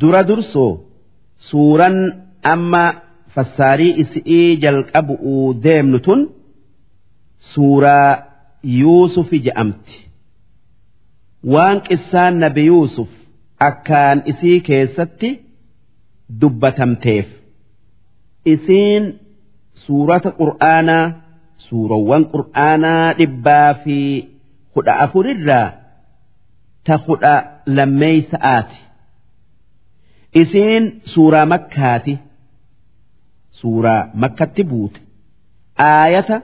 [0.00, 0.72] dura dursoo
[1.50, 1.96] suuraan
[2.52, 2.84] amma
[3.34, 6.20] fassaarii isi'ii jalqabu'uu deemnu tun
[7.52, 8.10] suuraa
[8.80, 9.96] yuusufi je'amti.
[11.52, 13.08] Waan qissaan nabi yuusuf
[13.68, 15.30] akkaan isii keessatti
[16.40, 17.26] dubbatamteef.
[18.52, 19.04] Isiin
[19.84, 21.06] suurata qur'aanaa
[21.68, 23.96] suurawwan qur'aanaa dhibbaa fi
[24.74, 25.68] kudha afurirraa
[26.86, 27.34] ta kudha
[27.76, 28.78] lammeeysa'aati
[30.34, 32.18] isiin suuraa makkaati.
[33.50, 35.00] Suuraa makkatti buute.
[35.78, 36.36] Aayata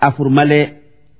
[0.00, 0.64] afur malee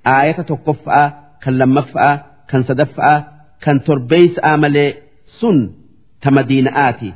[0.04, 1.08] aayata tokkoffa'aa
[1.44, 2.14] kan lammaffa'aa
[2.50, 3.18] kan sadaffa'aa
[3.64, 4.90] kan torbeeysa'aa malee
[5.38, 5.58] sun
[6.20, 7.08] ta madiina'aati.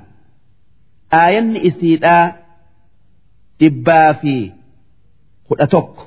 [1.21, 2.25] Aayanni isiidhaa
[3.61, 4.35] dhibbaa fi
[5.49, 6.03] kudha tokko.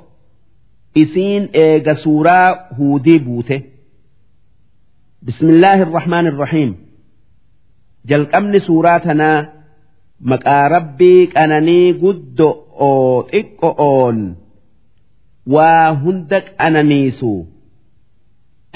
[0.95, 2.47] Isiin eega suuraa
[2.77, 3.57] huudii buute.
[5.25, 6.71] Bismillaahi irrahmaan irrahiim
[8.09, 9.39] jalqabni suuraa tanaa
[10.31, 14.17] maqaa rabbii qananii guddo'oo xiqqo'oon
[15.53, 17.31] waa hunda qananiisu.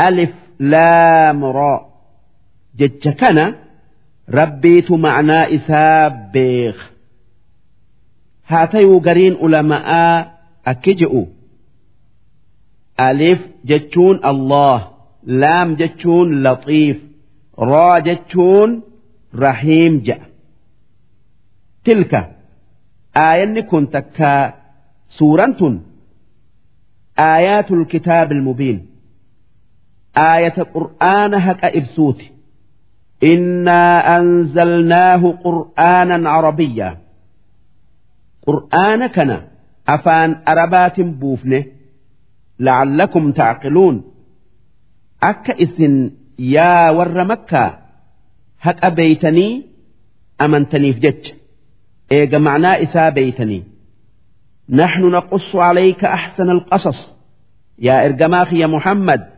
[0.07, 0.33] Alif
[0.71, 1.79] laam raa
[2.79, 3.45] jecha kana
[4.39, 6.85] rabbiitu ma'naa isaa beeka
[8.49, 10.15] haa tayuu gariin ulama'aa
[10.71, 11.21] akki je'u
[13.07, 14.77] alif jechuun allah
[15.43, 16.97] laam jechuun laxiif
[17.71, 18.71] raa jechuun
[19.33, 20.25] rahiim je'a
[21.83, 22.21] tilka
[23.25, 24.51] aayanni kun takkaa
[25.17, 25.75] suuraan tun
[27.17, 28.79] aayatul kitaabil mubiin
[30.15, 32.25] aayata qur'aana haqa ibsuuti.
[33.31, 36.95] Innaa anzalnaahu qur'aanan arabiyyaa
[38.45, 39.37] qur'aana kana
[39.95, 41.59] afaan arabaatiin buufne
[42.65, 43.95] la'allakum tacqiluun
[45.21, 45.95] akka isin
[46.37, 47.82] yaa warra makkaa
[48.66, 49.52] haqa beeytanii
[50.44, 51.32] amantaniif jecha
[52.10, 53.62] eega macnaa isaa beeytanii
[54.70, 57.14] نحن نقص عليك أحسن القصص
[57.78, 59.28] يا إرجماخ يا محمد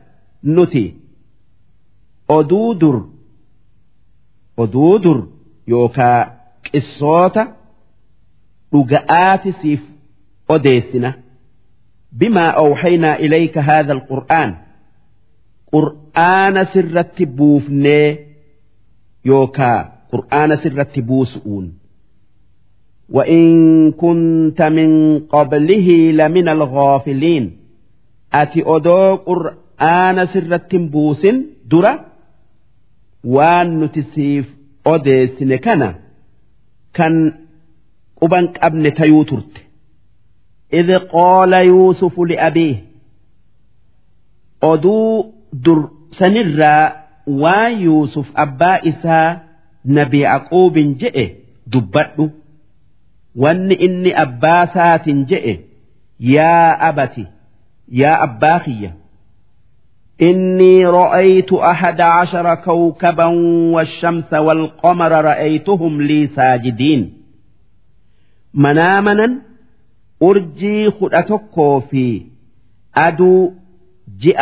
[0.44, 0.94] نتي
[2.30, 3.04] أدودر
[4.58, 5.26] أدودر
[5.68, 6.40] يوكا
[6.74, 7.56] قصوتا
[8.74, 9.82] رجآت سيف
[10.50, 11.14] أديسنا
[12.12, 14.56] بما أوحينا إليك هذا القرآن
[15.72, 18.23] قرآن سرت بوفني
[19.24, 21.72] يوكا قرآن سرت بوسؤون
[23.10, 27.56] وإن كنت من قبله لمن الغافلين
[28.32, 31.26] أتي أدو قرآن سرت بوس
[31.70, 32.06] درة
[33.24, 34.46] وان نتسيف
[34.86, 35.94] أديسن كان
[36.94, 37.34] كان
[38.20, 39.52] قبنك أبن تيوترت
[40.72, 42.84] إذ قال يوسف لأبيه
[44.62, 46.92] أدو در سنرى
[47.26, 49.38] وان يوسف أبا إسا
[49.86, 51.32] نبي عقوب جئ
[51.66, 52.30] دبته
[53.36, 55.52] wanni inni abbaa isaatiin je'e
[56.18, 57.24] yaa abati
[58.00, 58.90] yaa abbaa kiyya
[60.22, 63.24] إني رأيت أحد عشر كوكبا
[63.74, 67.12] والشمس والقمر رأيتهم لي ساجدين
[68.54, 69.42] منامنا
[70.22, 72.22] أرجي خدتكو في
[72.96, 73.52] أدو
[74.18, 74.40] جئ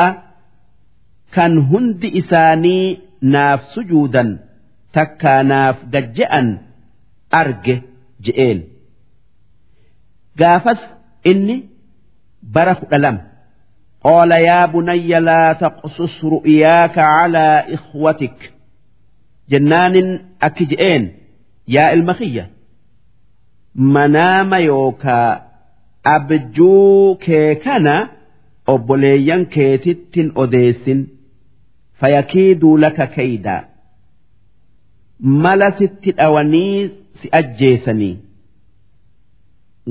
[1.35, 4.39] كان هند إساني ناف سجودا
[4.93, 6.59] تكا ناف ججأا
[7.35, 7.83] أرجه
[8.23, 8.63] جئين
[10.39, 10.79] gaafas
[11.31, 11.57] inni
[12.55, 13.23] bara kudha lama
[14.05, 18.37] qaala yaa bunayya laa taqsus ru'yaaka calaa ikhwatik
[19.51, 20.09] jennaanin
[20.47, 21.05] akki je'een
[21.77, 22.45] yaa ilma kiyya
[23.97, 25.31] manaama yookaa
[26.15, 27.95] abjuu kee kana
[28.73, 31.01] obboleeyyan keetittin odeessin
[32.04, 33.62] fayakiiduu laka kaydaa
[35.46, 36.80] mala sitti dhawanii
[37.22, 38.16] si ajjeesanii.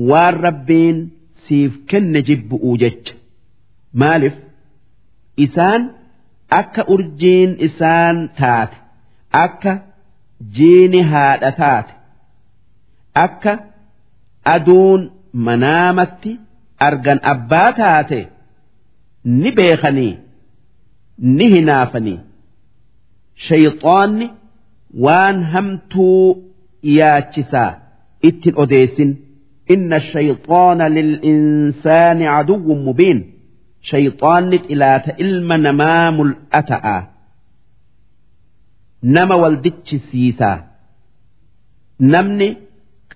[0.09, 0.97] Waan rabbiin
[1.47, 3.13] siif kenne jibbu'uu jecha.
[4.01, 4.35] Maaliif?
[5.45, 5.81] Isaan
[6.59, 8.77] akka urjiin isaan taate
[9.43, 9.73] akka
[10.57, 11.93] jiini haadha taate
[13.25, 13.53] akka
[14.55, 15.01] aduun
[15.47, 16.31] manaamatti
[16.87, 18.19] argan abbaa taate
[19.41, 20.13] ni beekanii
[21.17, 22.19] ni hinaafanii
[23.47, 24.27] shayxaanni
[25.05, 26.25] waan hamtuu
[26.97, 27.71] yaachisaa
[28.29, 29.11] ittin odeessin
[29.75, 33.19] inna shayxaana lil'insaani caduwwun mubiin
[33.91, 36.97] shayxaanni xilaata ilma namaa mul'ata'a
[39.15, 40.57] nama waldichisiisaa
[42.13, 42.47] namni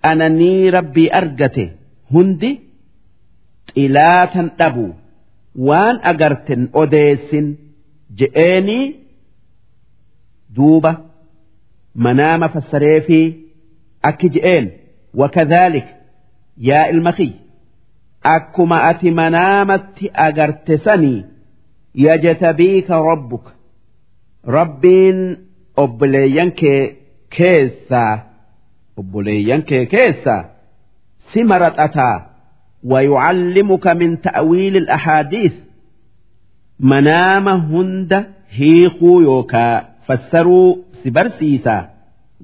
[0.02, 1.66] qananii rabbii argate
[2.14, 2.52] hundi
[3.74, 4.86] xilaatan dhabu
[5.70, 7.48] waan agarten odeessin
[8.21, 8.87] je'eenii
[10.57, 10.93] duuba
[12.07, 13.21] manaama fassaree fi
[14.11, 14.67] akki je'een
[15.21, 15.89] wakadhaalik
[16.71, 17.39] yaa ilma kiyya
[18.35, 21.21] akkuma ati manaamatti agarte sanii
[22.05, 23.51] yajtabiika rabbuka
[24.57, 25.21] rabbiin
[25.85, 26.81] obboleeyyan kee
[27.37, 28.13] keessaa
[29.01, 30.43] obboleeyyan kee keessaa
[31.33, 32.17] si maraxataa
[32.85, 35.53] ويعلمك من تأويل الأحاديث
[36.81, 41.91] منام هند هيخو يوكا فسروا سبرسيسا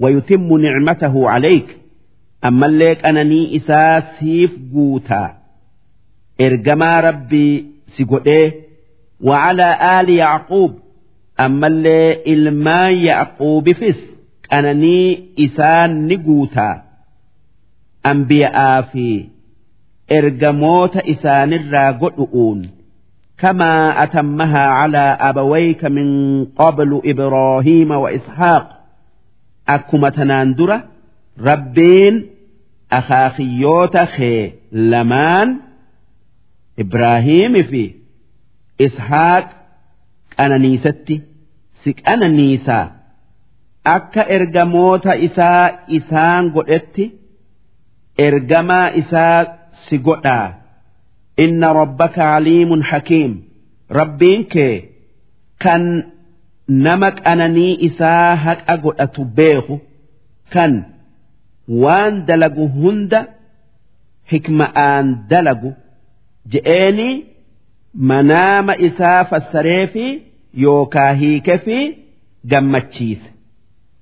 [0.00, 1.76] ويتم نعمته عليك
[2.44, 5.34] أما الليك أنني إسا سيف قوتا
[6.40, 8.52] إرجما ربي سيقوتيه
[9.20, 10.78] وعلى آل يعقوب
[11.40, 14.00] أما اللي إلما يعقوب فس
[14.52, 16.82] أنني إسان نقوتا
[18.06, 19.24] أنبياء في
[20.18, 22.60] ergamoota isaanirraa godhu'uun
[23.43, 26.09] kamaa atammahaa calaa abawayka min
[26.61, 28.65] qablu ibraahiima wa ishaaq
[29.75, 30.77] akkuma tanaan dura
[31.49, 32.15] rabbiin
[32.99, 34.41] akaakiyyoota kee
[34.93, 35.49] lamaan
[36.85, 37.83] ibraahiimi fi
[38.87, 39.45] ishaaq
[40.37, 41.15] qananiisatti
[41.83, 42.85] si qananiisaa
[43.95, 45.63] akka ergamoota isaa
[45.99, 47.05] isaan godhetti
[48.27, 49.39] ergamaa isaa
[49.85, 50.47] si godhaa
[51.44, 53.32] inna rabbaka aliimun hakiim
[54.00, 54.74] rabbiin kee
[55.64, 55.84] kan
[56.86, 59.76] nama qananii isaa haqa godhatu beeku
[60.54, 60.72] kan
[61.82, 63.20] waan dalagu hunda
[64.32, 65.70] hikma'aan dalagu
[66.52, 67.08] je'eeni
[68.10, 70.06] manaama isaa fassaree fi
[70.66, 71.78] yookaa hiike fi
[72.50, 73.28] gammachiise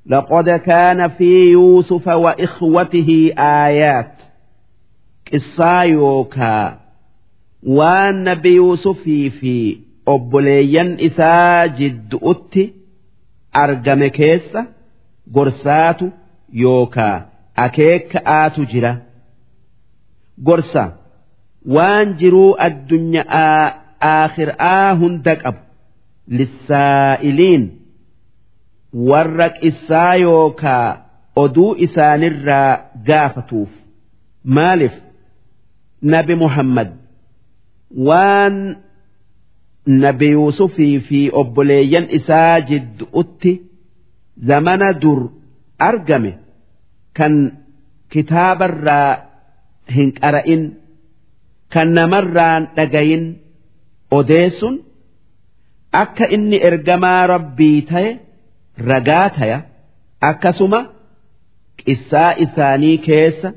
[0.09, 4.13] لقد كان في يوسف وإخوته آيات
[5.31, 6.79] qissaa yookaa
[7.64, 9.54] waan nabi yuusufii fi
[10.14, 12.64] obboleeyyan isaa jiddu'utti
[13.64, 14.66] argame keessa
[15.36, 16.12] gorsaatu
[16.64, 17.16] yookaa
[17.66, 18.94] akeeka'aatu jira.
[20.48, 20.84] Gorsa
[21.76, 23.74] waan jiruu addunyaa
[24.14, 25.62] aakhiraa hunda qabu
[26.38, 27.64] lissaa'iliin
[29.10, 30.88] warra qissaa yookaa
[31.44, 33.70] oduu isaanirraa gaafatuuf.
[34.44, 34.96] Maaliif?
[36.02, 36.90] Nabi muhammad
[38.08, 38.56] waan
[40.04, 43.52] nabi yuusufii fi obboleeyyan isaa jiddu'utti
[44.48, 45.20] zamana dur
[45.90, 46.32] argame
[47.18, 47.34] kan
[48.14, 49.10] kitaabarraa
[49.96, 50.64] hin qara'in
[51.74, 53.26] kan namarraan dhagayin
[54.20, 54.76] odeessun
[56.04, 58.10] akka inni ergamaa rabbii ta'e
[58.90, 59.60] ragaa taya
[60.30, 60.80] akkasuma
[61.84, 63.50] qissaa isaanii keessa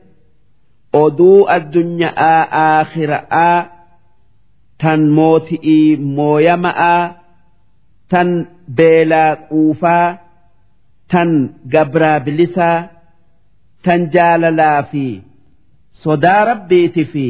[1.02, 3.56] oduu addunyaa aakhiraa
[4.82, 7.02] tan mooti'ii mooyama'aa
[8.12, 8.28] tan
[8.76, 10.06] beelaa quufaa
[11.12, 11.30] tan
[11.72, 12.78] gabraa bilisaa
[13.84, 15.04] tan jaalalaa fi
[16.02, 17.26] sodaa rabbiiti fi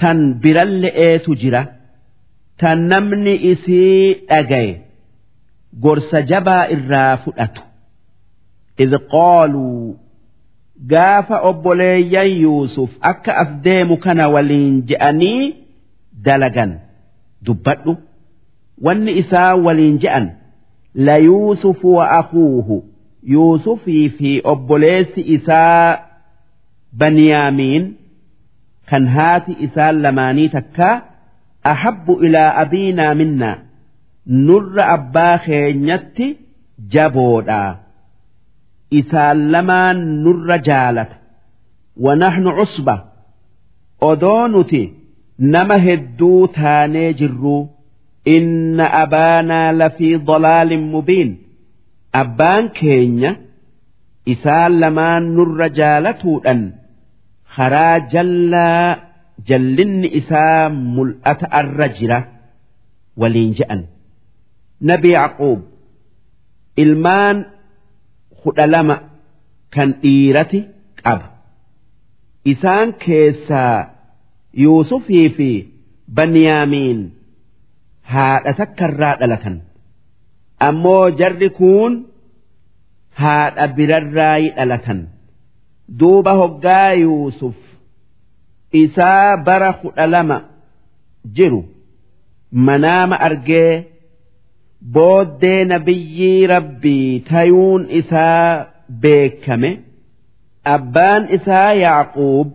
[0.00, 1.62] tan biralle'eetu jira.
[2.60, 4.72] Tan namni isii dhagaye
[5.82, 7.62] gorsa jabaa irraa fudhatu.
[8.82, 9.96] Idh qaaluu
[10.92, 15.42] gaafa obboleeyyan Yuusuf akka af deemu kana waliin je'anii
[16.25, 16.71] dalagan
[17.45, 17.93] dubbadhu
[18.85, 20.25] wanni isaa waliin je'an
[21.07, 22.77] la yuusufu wa akuuhu
[23.33, 25.99] yuusufii fi obboleessi isaa
[26.99, 27.85] baniyaamiin
[28.89, 30.95] kan haati isaan lamaanii takkaa
[31.73, 33.55] ahabbu ilaa abiinaa minnaa
[34.47, 36.27] nurra abbaa keenyatti
[36.95, 37.71] jaboodhaa
[38.99, 41.15] isaan lamaan nurra jaalata
[42.05, 42.95] ونحن عصبة
[44.03, 44.93] أدونتي
[45.54, 47.68] nama hedduu taanee jirruu
[48.34, 51.30] inna abaanaa lafii dalaalin mubiin.
[52.22, 53.30] Abbaan keenya
[54.34, 56.60] isaan lamaan nurra jaalatuudhan
[57.56, 58.96] karaa jallaa
[59.48, 62.18] jallinni isaa mul'ata arra jira
[63.20, 63.80] waliin je'an.
[64.90, 65.60] Nabi yaaquub
[66.84, 67.36] ilmaan
[68.42, 68.96] kudha lama
[69.74, 70.60] kan dhiirati
[71.02, 71.26] qaba.
[72.52, 73.76] Isaan keessaa
[74.54, 75.50] yuusufii fi
[76.14, 77.00] baniyaamiin
[78.12, 79.56] haadha takkarraa dhalatan.
[80.68, 81.92] Ammoo jarri kun
[83.22, 85.00] haadha birarraayi dhalatan.
[85.98, 87.54] Duuba hoggaa yuusuf.
[88.72, 90.38] Isaa bara kudha lama
[91.36, 91.64] jiru.
[92.52, 93.86] Manaama argee
[94.94, 98.66] booddee nabiyyii rabbii tayuun isaa
[99.02, 99.70] beekame.
[100.64, 102.48] Abbaan isaa yaaquub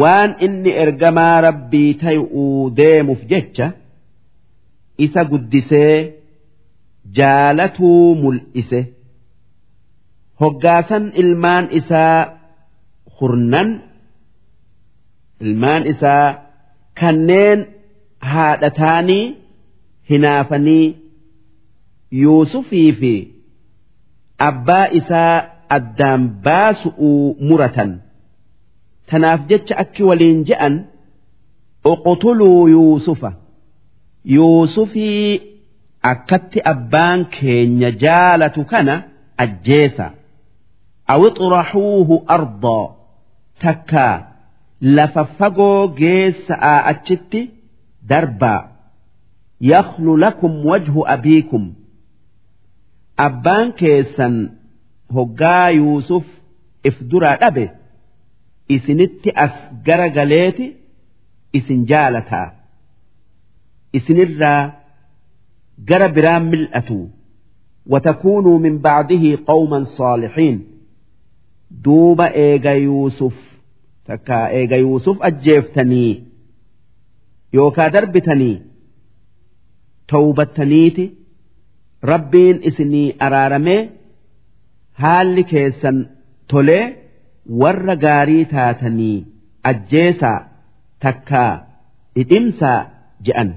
[0.00, 3.66] waan inni ergamaa rabbii tayuu deemuuf jecha
[5.06, 5.94] isa guddisee
[7.18, 8.80] jaalatuu mul'ise.
[10.40, 12.18] Hoggaasan ilmaan isaa
[13.20, 13.68] hurnan
[15.40, 16.26] ilmaan isaa
[17.00, 17.66] kanneen
[18.32, 19.24] haadhataanii
[20.10, 20.86] hinaafanii
[22.22, 23.12] yuusufii fi
[24.48, 25.34] abbaa isaa
[25.76, 27.90] addaan baasu'uu muratan
[29.12, 30.74] tanaaf jecha akki waliin je'an
[31.92, 33.30] uqtuluu yuusufa.
[34.24, 35.40] Yuusufii
[36.12, 38.94] akkatti abbaan keenya jaalatu kana
[39.44, 40.06] ajjeesa.
[41.12, 42.86] Aw ixraxuuhu ardaa
[43.62, 44.14] takkaa
[44.96, 47.40] lafa fagoo geessa'aa achitti
[48.10, 48.62] darbaa
[49.72, 51.64] yakhlu lakum wajhu abiikum.
[53.26, 54.34] Abbaan keessan
[55.14, 56.24] hoggaa yuusuf
[56.88, 57.64] if duraa dhabe
[58.74, 59.54] isinitti as
[59.86, 60.66] gara galeeti
[61.58, 62.48] isin jaalataa.
[63.98, 64.62] Isinirraa
[65.88, 66.98] gara biraan mil'atu.
[67.92, 70.58] Watakuunuu min bacdihi qawman saalixiin.
[71.84, 73.34] Duuba eega yuusuf
[74.06, 76.12] takka eega yuusuf ajjeeftanii
[77.56, 78.56] yookaa darbitanii
[80.10, 81.04] tawbattaniiti.
[82.10, 83.80] Rabbiin isinii araaramee
[85.02, 85.98] haalli keessan
[86.50, 87.01] tolee
[87.61, 89.17] warra gaarii taatanii
[89.71, 90.39] ajjeesaa
[91.05, 91.51] takkaa
[92.15, 92.79] dhidhimsaa
[93.29, 93.49] je'an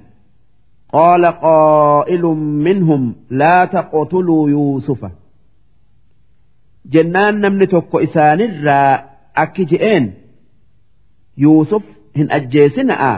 [0.95, 3.03] qaala qaa'ilun minhum
[3.43, 5.11] laa taqtuluu yuusufa
[6.93, 8.93] jennaan namni tokko isaanirraa
[9.45, 10.07] akki je'een
[11.45, 11.85] yuusuf
[12.21, 13.13] hin ajjeesina'a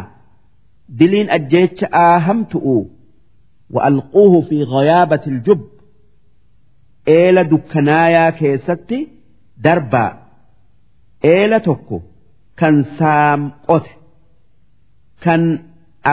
[0.98, 2.78] diliin ajjeecha'aa hamtu'u
[3.76, 5.60] وألقوه في غيابة الجب
[7.08, 9.08] إيلا دكنايا كيستي
[9.64, 10.06] دربا
[11.23, 12.01] eela tokko
[12.59, 13.91] kan saamqote
[15.23, 15.41] kan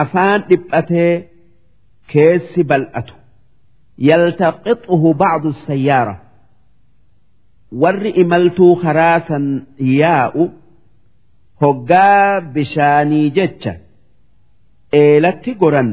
[0.01, 1.29] afaan dhiphatee
[2.11, 3.13] keessi bal'atu.
[4.09, 6.15] Yaltaqixuhu bacdu sayyaara.
[7.81, 9.45] Warri imaltuu karaasan
[10.01, 10.43] yaa'u
[11.61, 13.73] hoggaa bishaanii jecha
[15.01, 15.89] eelatti goran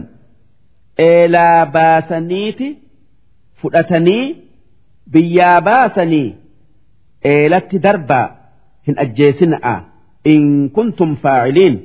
[0.98, 2.68] eelaa baasaniiti
[3.60, 4.24] fudhatanii
[5.12, 6.28] biyyaa baasanii
[7.24, 8.41] eelatti darbaa.
[8.86, 9.74] Hin ajjeesina'a
[10.32, 10.44] in
[10.76, 11.76] kuntum faaciliin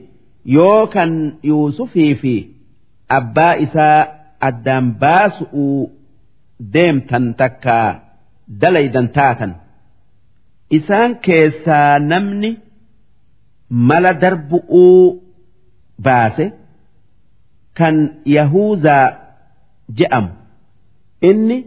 [0.55, 1.11] yoo kan
[1.51, 2.33] yuusufii fi
[3.19, 3.97] abbaa isaa
[4.49, 5.79] addaan baasu'uu
[6.73, 7.87] deemtan takkaa
[8.61, 9.51] dalaydan taatan
[10.79, 12.51] isaan keessaa namni
[13.69, 15.23] mala darbu'uu
[16.05, 16.45] baase.
[17.77, 17.97] kan
[18.35, 19.05] yahuuzaa
[19.97, 20.31] je'amu
[21.29, 21.57] inni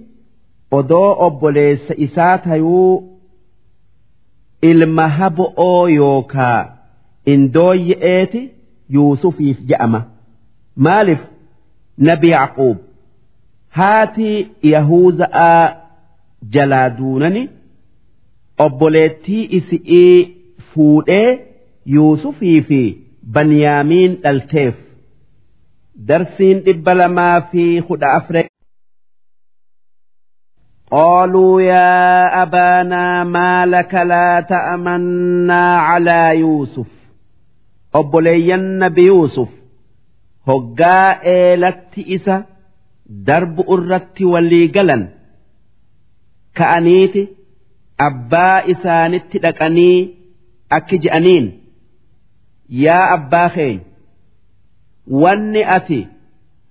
[0.79, 2.95] odoo obboleessa isaa tayuu
[4.63, 6.59] ilma haba'oo yookaa
[7.35, 8.41] indooyye'eeti
[8.97, 10.01] yuusufiif je'ama.
[10.77, 11.21] Maaliif?
[12.09, 12.77] Nabi yacquub
[13.79, 14.37] haatii
[14.73, 15.65] yahuuza'aa
[16.55, 17.43] jalaa duunani
[18.65, 20.37] obboleettii isi'ii
[20.73, 21.39] fuudhee
[21.97, 22.81] yuusufii fi
[23.35, 24.75] banyaamiin dhalteef.
[26.09, 28.43] Darsiin dhibba lamaa fi kudha afre
[30.92, 36.88] قالوا يا أبانا ما لك لا تأمنا على يوسف
[37.96, 39.50] أبولينا بيوسف
[40.48, 42.44] هقا إيلت إسا
[43.10, 45.10] درب أرت واللي قلن
[46.56, 47.30] كأنيت
[48.00, 50.14] أبا إسانت لكني
[50.72, 51.60] أكجأنين
[52.70, 53.80] يا أبا خين
[55.08, 56.08] wanni ati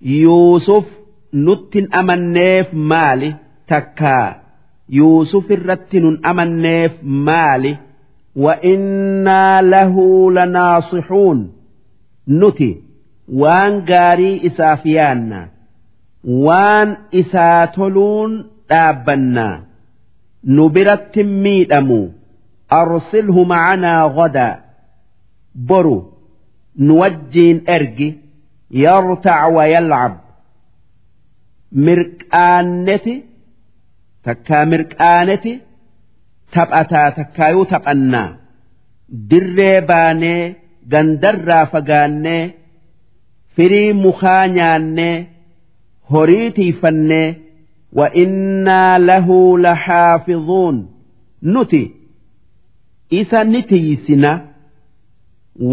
[0.01, 0.85] yuusuf
[1.33, 3.35] nuttin amanneef maali
[3.70, 4.18] takka.
[4.98, 6.92] Yuusuf irratti nun amanneef
[7.26, 7.72] maali?
[8.44, 11.40] Wa'innaa lahuu lanaasixuun.
[12.40, 12.70] Nuti
[13.40, 15.40] waan gaarii isaaf yaanna
[16.46, 16.88] waan
[17.20, 18.32] isaa toluun
[18.70, 19.56] dhaabbannaa
[20.54, 22.00] nu biratti miidhamu.
[22.80, 24.54] Arsilhu macanaa godaa
[25.68, 25.98] boru
[26.84, 28.08] nu wajjiin ergi.
[28.82, 30.12] Yartac wayalcab
[31.86, 33.14] mirqaanneti
[34.24, 35.52] takkaa mirqaaneti
[36.54, 38.28] taphataa takkaayuu taphannaa.
[39.30, 40.42] Dirree baanee
[40.92, 42.42] gandarraa fagaannee
[43.56, 45.16] firii mukaa nyaannee
[46.12, 47.28] horii tiifannee
[47.98, 50.76] wa innaa lahuu lahaafizuun
[51.52, 51.82] nuti
[53.20, 54.32] isa ni tiisina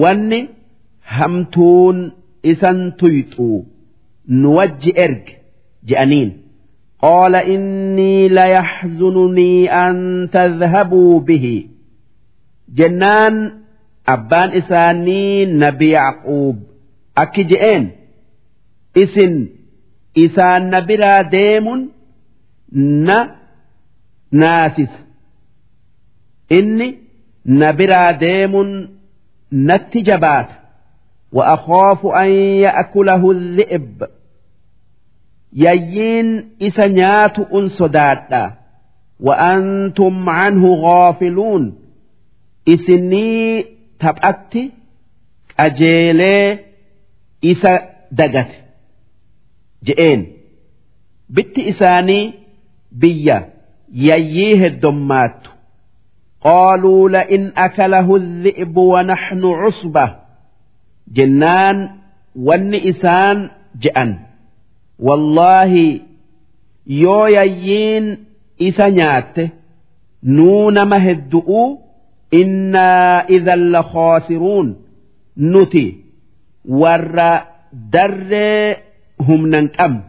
[0.02, 0.40] wanni
[1.16, 1.98] hamtuun
[2.52, 3.60] isan tuyxuu.
[4.40, 5.34] Nu wajji erge
[5.88, 6.30] je'aniin.
[7.05, 9.97] qaala innii layaxzununii an
[10.37, 11.57] tadhabuu bihi
[12.79, 13.35] jennaan
[14.15, 16.57] abbaan isaanii nabi yacquub
[17.23, 17.85] akki je'een
[19.03, 19.35] isin
[20.25, 21.81] isaan na biraa deemun
[23.07, 23.19] na
[24.41, 25.01] naasisa
[26.59, 26.89] inni
[27.61, 28.73] na biraa deemuun
[29.69, 30.55] natti jabaata
[31.33, 32.31] وأخاف أن
[32.67, 34.03] يأكله الذئب
[35.54, 38.58] yayyiin isa nyaatu un sodaadha.
[39.20, 41.64] Wa'antum anhu ghaafiluun
[42.66, 43.66] isinii
[44.00, 44.64] taphatti
[45.58, 46.60] qajeelee
[47.42, 47.74] isa
[48.12, 48.58] dagate.
[49.86, 50.22] Je'een.
[51.30, 52.34] Bitti isaanii
[53.02, 53.38] biyya
[53.92, 55.50] yayyii heddommaattu
[56.46, 60.06] qaaluu la'in akalahu dhi'bu wanaxnu cusba.
[61.16, 61.78] Jennaan
[62.48, 63.38] wanni isaan
[63.84, 64.27] je'an.
[65.00, 66.02] Wallaahi
[67.04, 68.06] yoo yayyiin
[68.68, 69.52] isa nyaatte
[70.36, 71.62] nuu nama heddu'u
[72.42, 74.76] innaa idan la khaasiruun.
[75.52, 75.86] Nuti
[76.82, 77.32] warra
[77.94, 78.78] darree
[79.28, 80.04] humnan qabne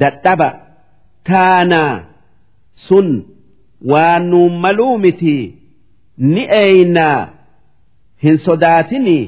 [0.00, 0.48] dadhaba
[1.28, 1.94] taanaa
[2.88, 3.08] sun
[3.90, 5.36] waan nuun maluu miti
[6.32, 7.28] ni eeynaa
[8.24, 9.24] hin sodaatinii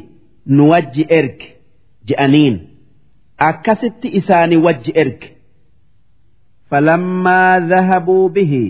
[0.57, 1.49] nu wajji erge
[2.09, 2.57] je'aniin
[3.50, 5.30] akkasitti isaani wajji erge
[6.70, 8.63] falammaa dhahabuu bihi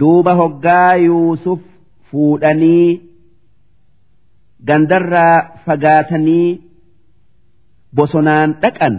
[0.00, 1.60] duuba hoggaa yuusuf
[2.10, 3.00] fuudhanii
[4.68, 6.48] gandarraa fagaatanii
[7.96, 8.96] bosonaan dhaqan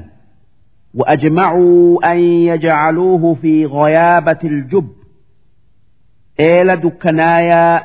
[0.98, 4.88] وأجمعوا أن يجعلوه في غيابة الجب
[6.40, 7.84] إلى دكنايا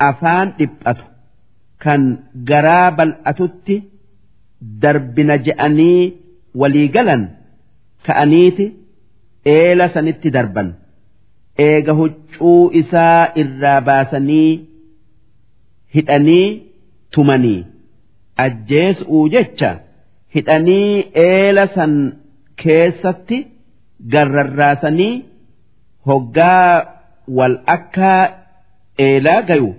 [0.00, 1.04] أفان إبأته
[1.80, 2.02] kan
[2.48, 3.76] garaa bal'atutti
[4.82, 6.02] darbina je'anii
[6.61, 7.23] walii galan
[8.07, 8.65] ka'aniiti
[9.55, 10.69] eela sanitti darban
[11.67, 14.49] eega huccuu isaa irraa baasanii
[15.95, 16.47] hidhanii
[17.17, 17.59] tumanii
[18.45, 19.71] ajjeesuu jecha
[20.35, 20.89] hidhanii
[21.27, 21.93] eela san
[22.63, 23.39] keessatti
[24.13, 25.13] garrarraasanii
[26.11, 26.85] hoggaa
[27.37, 28.13] wal akka
[29.07, 29.71] eelaa gayu.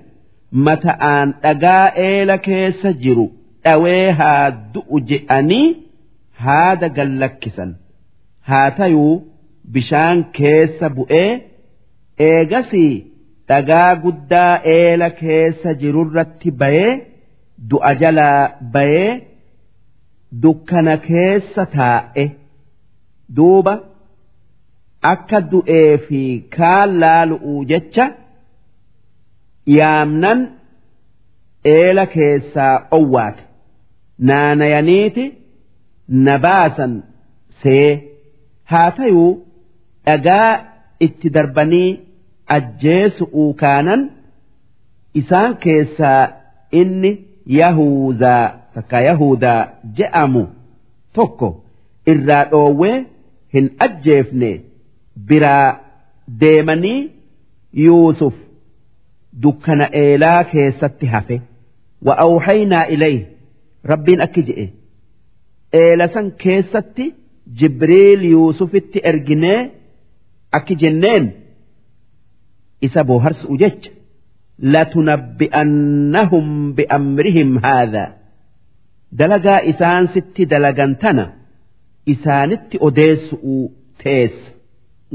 [0.67, 3.25] mata'aan dhagaa eela keessa jiru
[3.65, 5.67] dhawee haa du'u je'anii
[6.45, 7.71] haada gallakkisan
[8.49, 9.15] haa tayuu
[9.77, 11.31] bishaan keessa bu'ee
[12.29, 12.93] eegasii
[13.49, 16.93] dhagaa guddaa eela keessa jirurratti bayee
[17.71, 18.41] du'a jalaa
[18.75, 19.11] bayee
[20.43, 22.25] dukkana keessa taa'e
[23.37, 23.75] duuba
[25.13, 26.23] akka du'ee fi
[26.57, 28.07] kaan laalu'uu jecha.
[29.79, 30.41] yaamnan
[31.77, 33.43] eela keessaa owwaate
[34.29, 35.25] naanayaniiti
[36.09, 36.93] na baasan
[37.63, 37.87] see
[38.73, 39.31] haa tayuu
[40.07, 40.51] dhagaa
[41.07, 41.89] itti darbanii
[42.57, 44.03] ajjeesu'uu kaanan
[45.21, 46.21] isaan keessaa
[46.81, 47.11] inni
[47.61, 49.61] yahuudaa takka yahuudaa
[49.99, 50.45] je'amu
[51.19, 51.49] tokko
[52.15, 52.97] irraa dhoowwee
[53.59, 54.51] hin ajjeefne
[55.29, 55.69] biraa
[56.41, 56.99] deemanii
[57.85, 58.35] yuusuf
[59.43, 61.37] dukkana eelaa keessatti hafe
[62.07, 63.27] wa awhaynaa ilayhi
[63.93, 64.67] rabbiin akki je'e
[65.81, 67.07] eela san keessatti
[67.59, 69.61] jibriil yuusufitti erginee
[70.59, 71.25] akki jenneen
[72.87, 73.91] isa booharsu'u jecha
[74.75, 78.11] latunabbi'annahum bi'amrihim haadhaa
[79.19, 81.25] dalagaa isaan sitti dalagan tana
[82.15, 83.57] isaanitti odeessu'u
[84.03, 84.51] teessa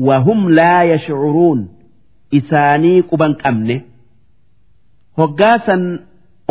[0.08, 1.60] wahum laa yashcuruun
[2.40, 3.76] isaanii quban qabne.
[5.18, 5.84] Hoggaasan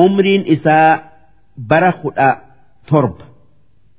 [0.04, 0.90] umriin isaa
[1.70, 2.28] bara kudha
[2.88, 3.24] torba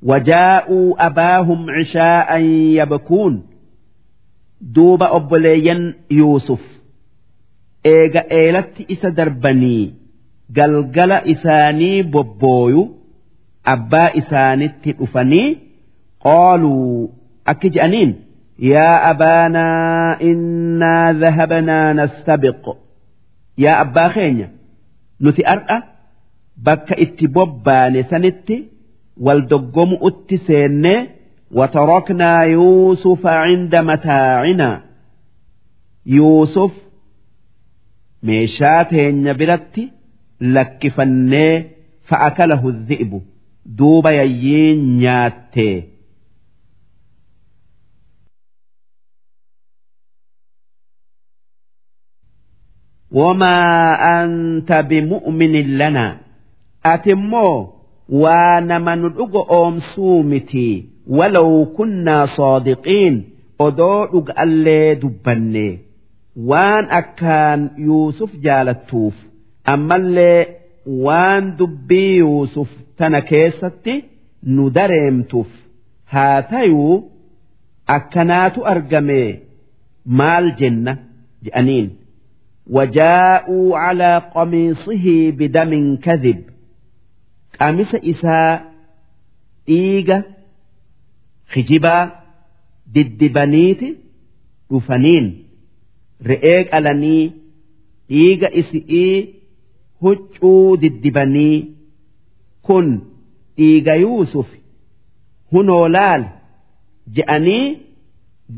[0.09, 2.45] wajaa'uu abaahum cishaa'an
[2.79, 3.35] yabkuun
[4.75, 5.81] duuba obboleeyyan
[6.19, 6.63] yuusuf.
[7.93, 9.93] Eega eelatti isa darbanii
[10.57, 12.83] galgala isaanii bobbooyu
[13.73, 15.47] abbaa isaanitti dhufanii
[16.25, 17.09] qaaluu
[17.53, 18.11] akki je'aniin
[18.71, 22.63] yaa abaanaa innaa dhahabnaa nastabiq.
[23.63, 24.47] Yaa abbaa keenya
[25.23, 25.77] nuti ar'a
[26.65, 28.01] bakka itti bobbaane
[29.10, 31.16] sanitti wal doggomu'utti seennee
[31.50, 34.82] وتركنا يوسف عند متاعنا
[36.06, 36.70] يوسف
[38.22, 38.84] meeshaa
[39.38, 39.92] biratti
[40.40, 41.64] lakkifannee
[42.08, 43.22] fa'akalahu dhi'bu
[43.78, 45.88] duuba yayyiin nyaattee
[53.10, 56.18] wamaa anta bimu'minin lana
[56.82, 57.69] ati immoo
[58.22, 60.68] waa nama nu dhugo oomsuu miti
[61.18, 63.16] walaw kunnaa saadiqiin
[63.66, 65.66] odoo dhuga'allee dubbanne
[66.50, 69.14] waan akkaan yuusuf jaalattuuf
[69.74, 70.40] ammallee
[71.06, 73.94] waan dubbii yuusuf tana keessatti
[74.54, 75.50] nu dareemtuuf
[76.14, 76.94] haa tayuu
[77.96, 79.20] akkanaatu argame
[80.20, 80.92] maal jenna
[81.46, 81.88] je'aniin
[82.76, 86.42] وجاءوا على قميصه بدم كذب
[87.61, 88.51] qamisa isaa
[89.67, 90.17] dhiiga
[91.53, 92.03] kijibaa
[92.95, 93.89] diddibaniiti
[94.71, 95.27] dhufaniin
[96.31, 97.23] re'ee qalanii
[98.09, 99.15] dhiiga isi'ii
[100.05, 101.57] huccuu diddibanii
[102.69, 102.87] kun
[103.57, 104.49] dhiiga yuusuf
[105.51, 106.23] hunoo laal
[107.15, 107.65] je'anii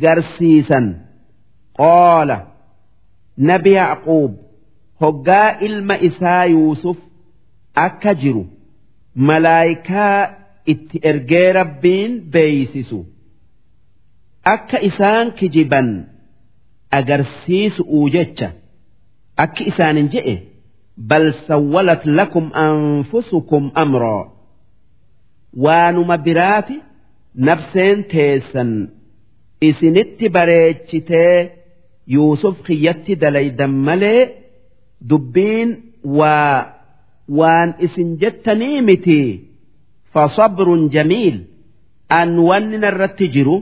[0.01, 0.87] garsiisan.
[1.77, 2.37] Qoola
[3.49, 4.31] nabi yaaquub
[5.01, 6.97] hoggaa ilma isaa yuusuf
[7.85, 8.43] akka jiru
[9.15, 10.19] malaayikaa
[10.65, 12.99] itti ergee rabbiin beeysisu.
[14.53, 15.89] Akka isaan kijiban
[16.99, 18.49] agarsiisu'uu jecha.
[19.43, 20.35] Akki isaanin je'e
[21.09, 24.23] bal sawwalat lakum anfusukum amraa
[25.63, 26.75] waanuma biraati
[27.47, 28.71] nafseen teessan.
[29.69, 31.37] Isinitti bareechitee
[32.15, 34.21] yuusuf kiyyatti dalaydan malee
[35.09, 35.69] dubbiin
[36.17, 36.57] waa
[37.38, 39.20] waan isin jettanii miti
[40.14, 41.36] fasabrun jamiil
[42.18, 43.56] an wanni narratti jiru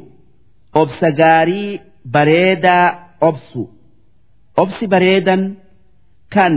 [0.83, 1.81] obsa gaarii
[2.15, 2.87] bareedaa
[3.29, 3.63] obsu
[4.63, 5.43] obsi bareedan
[6.35, 6.55] kan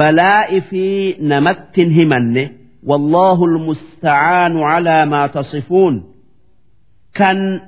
[0.00, 0.84] balaa'i fi
[1.32, 2.44] namattin himanne
[2.90, 5.94] والله المستعان على ما تصفون
[7.14, 7.60] كان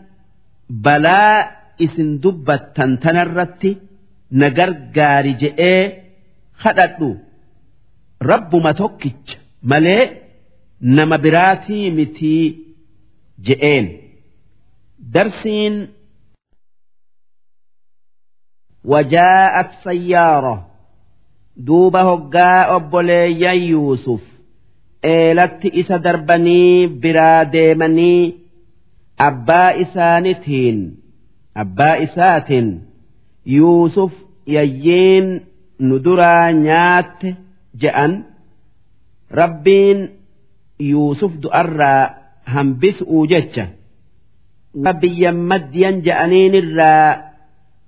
[0.70, 1.42] بلاء
[1.84, 3.62] اسن دبة تنتنرت
[4.32, 5.60] نجر جارجئ
[6.62, 7.10] خددو
[8.21, 10.03] rabbuma tokkicha malee
[10.81, 12.45] nama biraatii mitii
[13.45, 13.85] je'een.
[15.13, 15.75] Darsiin
[18.91, 20.55] wajaa'at sayyaara.
[21.67, 24.21] Duuba hoggaa obboleeyyan yuusuf.
[25.03, 28.35] Eelatti isa darbanii biraa deemanii
[29.27, 30.79] abbaa isaanitiin
[31.63, 32.69] abbaa isaatiin
[33.45, 34.11] yuusuf
[34.55, 35.27] yayyiin
[35.79, 37.35] nu duraa nyaatte.
[37.81, 38.13] Je'an
[39.39, 39.99] rabbiin
[40.91, 42.03] yuusuf du'arraa
[42.53, 43.65] hambisuu jecha.
[45.01, 47.09] Biyya maddiyan je'aniinirraa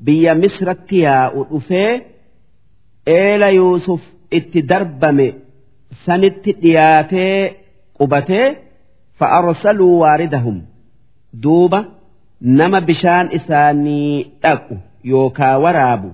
[0.06, 1.92] biyya misratti yaa'u dhufee
[3.20, 4.02] eela yuusuf
[4.38, 5.28] itti darbame
[6.06, 7.38] sanitti dhiyaatee
[7.98, 8.48] qubatee
[9.20, 10.58] fa'arsaluu waaridahum.
[11.44, 11.80] Duuba
[12.60, 14.76] nama bishaan isaanii dhaqu
[15.12, 16.10] yookaa waraabu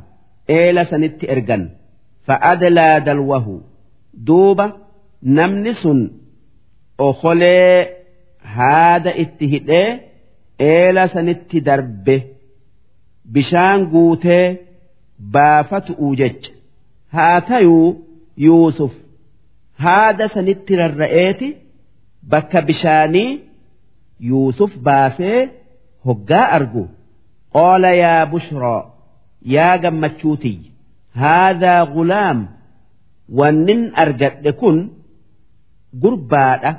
[0.58, 1.64] eela sanitti ergan
[2.28, 3.56] fa'adlaa dalwahu
[4.28, 4.66] duuba
[5.38, 6.00] namni sun
[7.08, 7.76] okolee
[8.56, 9.90] haada itti hidhee
[10.72, 12.16] eela sanitti darbe
[13.34, 14.46] bishaan guutee
[15.36, 16.52] baafatu'uu jecha
[17.16, 17.88] haa tayuu
[18.48, 18.94] yuusuf
[19.86, 21.48] haada sanitti rarra'eeti
[22.32, 23.30] bakka bishaanii
[24.30, 25.40] yuusuf baasee
[26.08, 26.84] hoggaa argu
[27.58, 28.82] qaala yaa bushraa
[29.56, 30.58] yaa gammachuutiy
[31.22, 32.40] haadaa gulaam
[33.40, 34.78] wannin argadhe kun
[36.02, 36.72] gurbaadha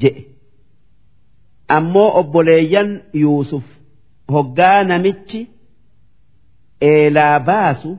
[0.00, 0.22] jedhe.
[1.76, 2.90] Ammoo obboleeyyan
[3.22, 3.64] yuusuf
[4.34, 5.40] hoggaa namichi
[6.90, 7.90] eelaa baasu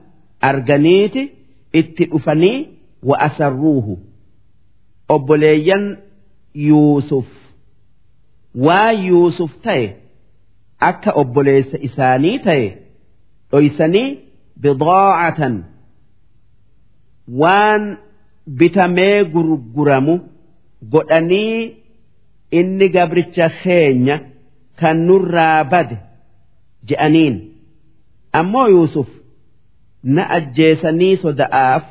[0.49, 1.23] arganiiti
[1.79, 2.57] itti dhufanii
[3.09, 3.93] wa asarruuhu.
[5.15, 5.85] Obboleeyyan
[6.67, 7.27] yuusuf
[8.65, 9.85] waa yuusuf ta'e
[10.89, 12.67] akka obboleessa isaanii ta'e
[13.51, 14.07] dhoysanii
[14.61, 15.55] bidaacatan
[17.27, 17.97] waan
[18.59, 20.19] bitamee gurguramu
[20.91, 21.75] godhanii
[22.51, 24.19] inni gabricha keenya
[24.79, 25.97] kan nurraa bade
[26.87, 27.35] je'aniin.
[28.33, 29.07] Ammoo yuusuf
[30.03, 31.83] na ajjeesanii soda'aaf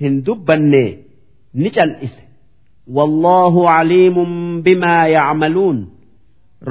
[0.00, 0.84] hin dubbanne
[1.54, 2.22] ni cal'ise.
[2.96, 5.78] Wallaahu caliimun bimaa yacmaluun.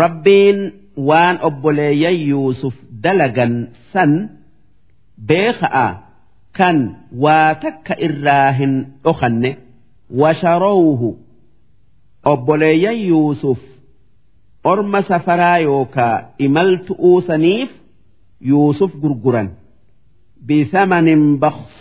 [0.02, 0.60] Rabbiin
[0.98, 3.54] waan obboleeyyan yuusuf dalagan
[3.94, 4.37] san
[5.18, 5.88] beeka'a
[6.58, 6.78] kan
[7.24, 9.52] waa takka irraa hin dhokanne
[10.22, 11.10] washarowhu
[12.32, 13.60] obboleeyyan yuusuf
[14.64, 17.70] orma safaraa yookaa imaltu'uu saniif
[18.42, 19.50] yuusuf gurguran.
[20.48, 21.74] Bisamanin baks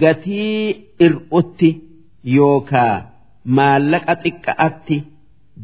[0.00, 1.70] gatii ir'utti
[2.36, 2.94] yookaa
[3.56, 4.96] maallaqa xiqqa'atti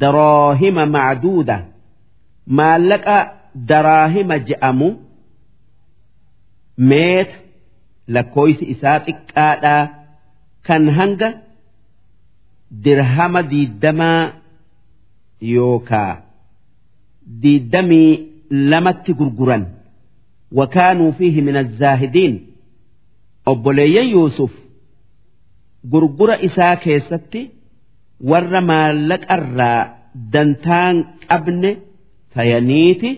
[0.01, 1.57] daraahima macduuda.
[2.59, 3.17] Maallaqa
[3.71, 4.89] daraahima je'amu
[6.91, 7.35] meeta
[8.15, 9.83] lakkooysi isaa xiqqaadhaa
[10.67, 11.29] kan hanga
[12.85, 14.23] dirhama diiddamaa
[15.55, 16.13] yookaa
[17.43, 18.11] diiddamii
[18.71, 19.65] lamatti gurguran.
[20.59, 22.35] Wakaanuu fiihi min azzaahidiin
[23.53, 24.53] obboleeyyan yuusuf
[25.93, 27.41] gurgura isaa keessatti
[28.31, 29.81] warra maallaqarraa
[30.33, 30.97] dantaan
[31.29, 31.71] qabne
[32.35, 33.11] tayaniiti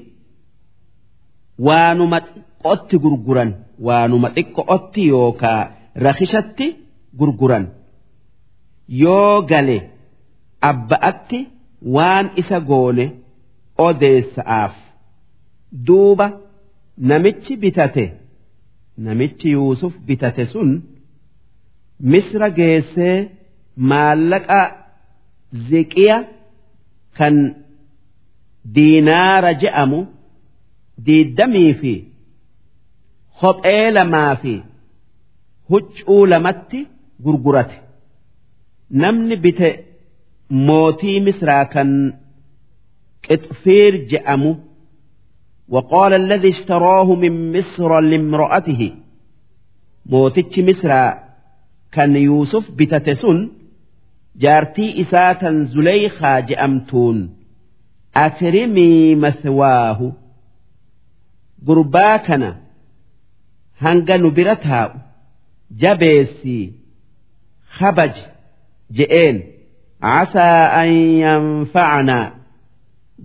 [1.67, 2.19] waanuma
[2.67, 3.51] xiqqootti gurguran
[3.87, 5.61] waanuma xiqqootti yookaa
[6.05, 6.67] rakishatti
[7.19, 7.65] gurguran.
[9.03, 9.79] Yoo gale
[10.71, 11.39] abba'atti
[11.95, 13.07] waan isa goone
[13.87, 14.75] odeessa'aaf.
[15.87, 16.27] Duuba
[17.09, 18.05] namichi bitate
[19.05, 20.71] namichi yuusuf bitate sun
[22.11, 23.19] misra geessee
[23.91, 24.61] maallaqa
[25.69, 26.17] ziqiya
[27.19, 27.37] kan
[28.75, 30.01] diinaara je'amu
[31.07, 31.93] diiddamii fi
[33.42, 34.54] kophee lamaa fi
[35.70, 36.80] huccuu lamatti
[37.24, 37.78] gurgurate
[39.02, 39.70] namni bite
[40.68, 41.90] mootii misraa kan
[43.28, 44.54] qixfiir je'amu
[45.76, 48.92] وقال الذي اشتراه من مصر لامرأته
[50.06, 50.92] موتش مصر
[51.92, 53.50] كان يوسف بتتسن
[54.36, 57.30] جارتي إساتا زليخا جأمتون
[58.16, 59.16] أكرمي
[63.85, 64.93] hanga nu bira taa'u
[65.83, 66.65] jabeessii
[67.79, 68.15] habaj
[68.97, 69.37] je'een
[70.05, 70.91] casaa an
[71.25, 72.27] yanfacanaa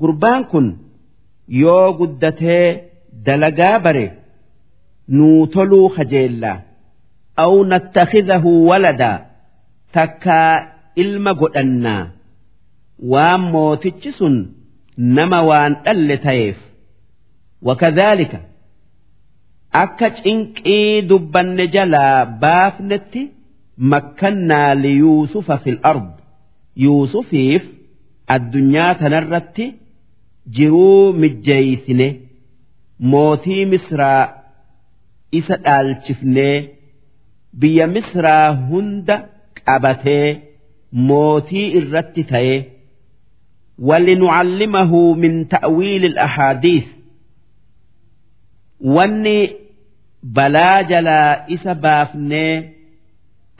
[0.02, 0.68] gurbaan kun
[1.62, 2.66] yoo guddatee
[3.26, 4.06] dalagaa bare
[5.18, 6.58] nuu toluu kajeellaa
[7.44, 9.18] aw nattakidahu waladaa
[9.96, 10.52] takkaa
[11.04, 12.04] ilma godhannaa.
[13.12, 14.36] Waan mootichi sun
[15.18, 16.58] nama waan dhalle ta'eef.
[17.68, 18.40] Wakadhaalika
[19.84, 23.22] akka cinqii dubbanne jalaa baafnetti
[23.92, 26.10] makkannaa liyuusufa fil ard.
[26.86, 27.64] Yuusufiif
[28.36, 29.66] addunyaa tanarratti
[30.58, 32.08] jiruu mijjeeysine
[33.12, 34.24] mootii misraa
[35.40, 36.56] isa dhaalchifnee
[37.60, 39.16] biyya misraa hunda
[39.60, 40.28] qabatee
[41.10, 42.56] mootii irratti ta'e
[43.90, 46.88] walinucallimahu min ta'wiili al-ahaadiis
[48.96, 49.38] wanni
[50.24, 52.54] balaa jalaa isa baafnee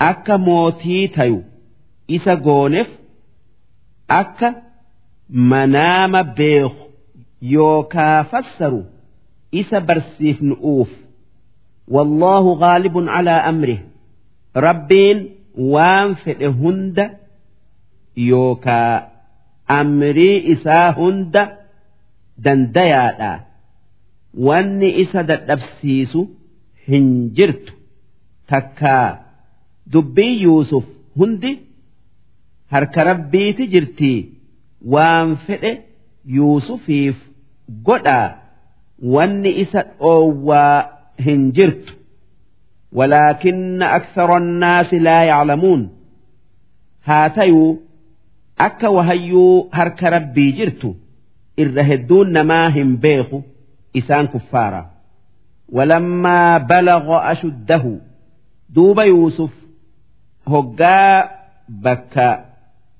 [0.10, 1.40] akka mootii tayu
[2.08, 2.90] isa gooneef
[4.08, 4.50] akka
[5.52, 6.84] manaama beeku
[7.54, 8.82] yookaa fassaru
[9.52, 10.90] isa barsiifnu'uuf.
[11.96, 13.80] Wallaahu gaalibun calaa amrih
[14.66, 15.20] rabbiin
[15.74, 17.06] waan fedhe hunda
[18.30, 19.02] yookaa
[19.68, 21.44] amrii isaa hunda
[22.46, 23.32] dandayaadha
[24.48, 26.22] wanni isa dadhabsiisu
[26.91, 27.73] hin jirtu
[28.53, 29.09] takkaa
[29.93, 30.85] dubbii yuusuf
[31.19, 31.53] hundi
[32.75, 34.19] harka rabbiiti jirtii
[34.95, 35.73] waan fedhe
[36.39, 37.17] yuusufiif
[37.89, 38.29] godhaa
[39.15, 40.75] wanni isa dhoowwaa
[41.29, 41.93] hin jirtu
[42.93, 45.89] ولكن أكثر الناس لا يعلمون
[47.05, 47.79] هاتيو
[48.61, 50.95] أكا وهيو هرك ربي جرتو
[51.59, 53.41] إرهدون نماهم بيخو
[53.97, 54.90] إسان كفارا
[55.71, 57.99] ولما بلغ أشده
[58.71, 59.51] دوب يوسف
[60.49, 61.31] هقا
[61.69, 62.45] بكا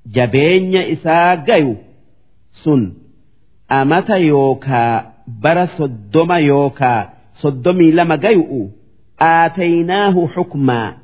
[0.07, 1.75] جبين إسا قيو
[2.63, 2.93] سن
[3.71, 8.69] أمت يوكا بر صدم يوكا صدمي لما قيو
[9.21, 10.97] آتيناه حكما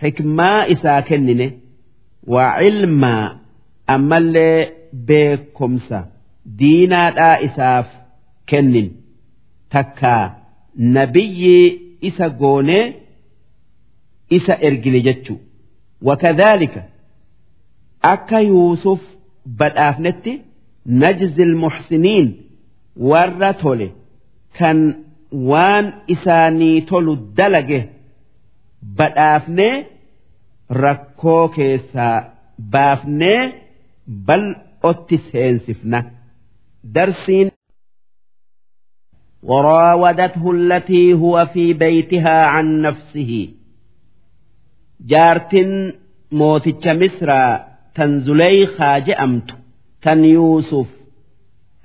[0.00, 1.52] حكما إسا كننه
[2.26, 3.36] وعلما
[3.90, 6.06] أما اللي بكمسا
[6.46, 7.86] دينا دا إساف
[8.48, 8.90] كنن
[10.79, 12.93] nabiyyii isa goonee
[14.29, 15.39] isa ergine jechu.
[16.01, 16.81] Wakadhaalika
[18.01, 18.99] akka yuusuf
[19.59, 20.41] badhaafnetti
[20.85, 22.27] najzil lmuxsiniin
[23.09, 23.87] warra tole
[24.57, 24.79] kan
[25.49, 27.79] waan isaanii tolu dalage
[28.97, 29.75] badhaafnee
[30.69, 32.15] rakkoo keessaa
[32.71, 33.41] baafnee
[34.27, 34.43] bal
[34.81, 36.03] bal'otti seensifna.
[36.95, 37.51] Darsiin
[39.42, 43.48] وراودته التي هو في بيتها عن نفسه
[45.06, 45.54] جارت
[46.32, 47.56] موتش مصر
[47.94, 49.50] تنزلي خاجأمت
[50.02, 50.86] تن يوسف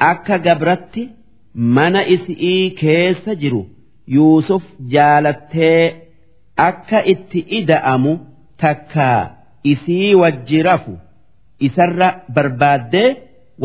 [0.01, 1.09] أكا قبرتي
[1.55, 3.65] mana isii keessa jiru
[4.15, 5.95] Yuusuf jaalattee
[6.67, 8.13] akka itti ida'amu
[8.61, 9.07] takka
[9.71, 10.93] isii wajji rafu
[11.67, 13.09] isarra barbaaddee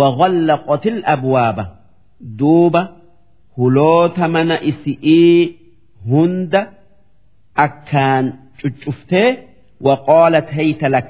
[0.00, 1.64] waqallaqotil abwaaba
[2.38, 2.82] duuba
[3.59, 5.59] huloota mana isii
[6.09, 6.61] hunda
[7.65, 8.25] akkaan
[8.59, 9.29] cuccuftee
[9.87, 11.09] waqoolat hayta lak.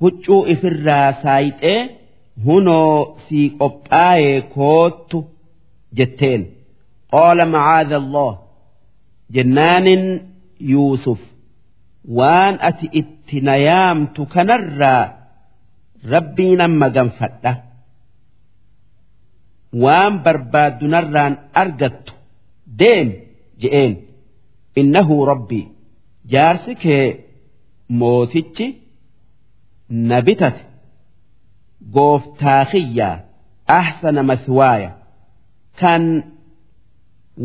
[0.00, 1.80] Huccuu ifirraa saayixee
[2.46, 2.96] hunoo
[3.28, 5.18] sii qophaa'ee koottu
[5.98, 6.42] jetteen.
[7.12, 8.32] Qaala macaadha allah
[9.34, 10.04] jennaanin
[10.72, 11.20] yuusuf
[12.18, 15.02] waan ati itti na yaamtu kanarraa
[16.12, 17.52] rabbiin amma ganfadha
[19.82, 22.12] waan barbaaddu narraan argattu
[22.80, 23.08] deem
[23.62, 23.92] je'een.
[24.80, 25.66] Innahu rabbii
[26.32, 27.06] jaarsi kee
[27.98, 28.66] mootichi
[30.08, 30.62] na bitate.
[31.94, 33.16] Gooftaa kiyyaa
[33.78, 34.90] ahsana maswaaya.
[35.80, 36.04] Kan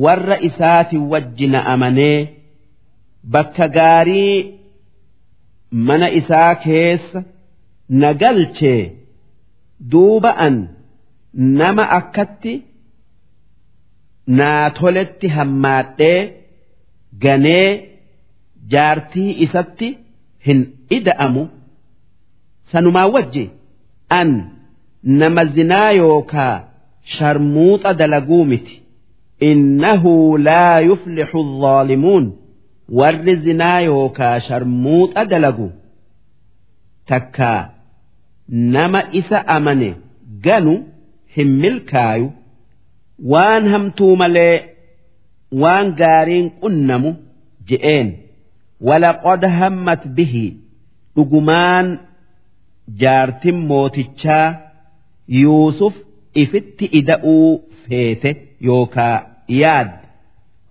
[0.03, 2.19] warra isaati wajjina amanee
[3.33, 4.37] bakka gaarii
[5.87, 7.19] mana isaa keessa
[8.01, 8.81] na galchee
[9.91, 10.55] duuba an
[11.60, 12.54] nama akkatti
[14.38, 16.20] naa toletti hammaadhee
[17.24, 17.68] ganee
[18.74, 19.88] jaartii isatti
[20.46, 20.60] hin
[20.98, 21.42] ida'amu
[22.72, 23.44] sanumaa wajji
[24.20, 24.30] an
[25.22, 26.54] nama zinaa yookaa
[27.16, 28.76] sharmuuxa dalaguu miti
[29.50, 32.24] innahu laa yuflixu الظالمون
[32.98, 35.68] warri zinaa yookaa sharmuuxa dalagu
[37.10, 37.60] takkaa
[38.48, 39.90] nama isa amane
[40.46, 40.74] ganu
[41.39, 42.27] hin milkaayu
[43.33, 44.55] waan hamtuu malee
[45.63, 47.11] waan gaariin qunnamu
[47.71, 48.07] je'een
[48.89, 50.45] walaqad hammat bihi
[51.15, 51.87] dhugumaan
[53.01, 54.47] jaartin mootichaa
[55.41, 55.95] yuusuf
[56.43, 57.49] ifitti ida'uu
[57.87, 58.31] feete
[58.69, 59.15] yookaa
[59.61, 59.89] yaad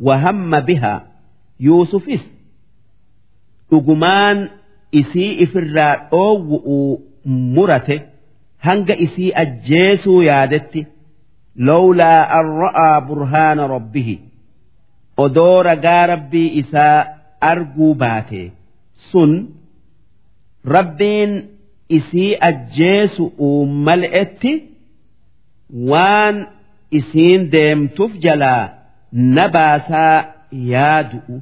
[0.09, 0.99] wahamma bihaa
[1.67, 2.25] yuusufis
[3.71, 4.39] dhugumaan
[5.01, 7.01] isii ifirraa dhoowwu'uu
[7.57, 7.97] murate
[8.67, 10.81] hanga isii ajjeesuu yaadetti
[11.69, 14.17] lawlaa an ra'aa burhaana rabbihi.
[15.25, 17.07] Odoo ragaa rabbii isaa
[17.51, 18.43] arguu baate.
[19.11, 19.33] Sun
[20.77, 21.33] rabbiin
[21.99, 24.53] isii ajjeesu'uu mal'etti
[25.91, 26.37] waan
[26.99, 28.65] isiin deemtuuf jalaa
[29.37, 30.17] na baasaa
[30.73, 31.37] yaadu'u.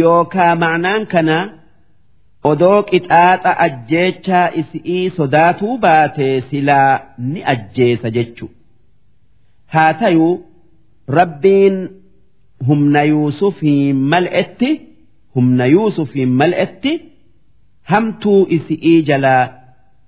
[0.00, 1.38] Yookaa ma'naan kana
[2.50, 8.50] odoo qixaaxa ajjeechaa isii sodaatuu baate silaa ni ajjeesa jechu.
[9.66, 10.34] Haa tayuu
[11.18, 11.76] rabbiin
[12.68, 14.70] humna yuusufiin mal'etti
[15.34, 16.92] humna yuusufiin mal'etti
[17.92, 19.44] hamtuu isii jalaa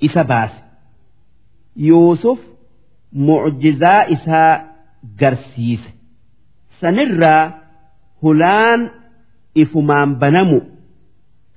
[0.00, 0.58] isa baase.
[1.88, 2.38] Yuusuf
[3.12, 4.50] mucjizaa isaa
[5.20, 5.90] garsiise.
[6.80, 7.52] Sanirraa
[8.22, 8.90] hulaan
[9.54, 10.60] ifumaan banamu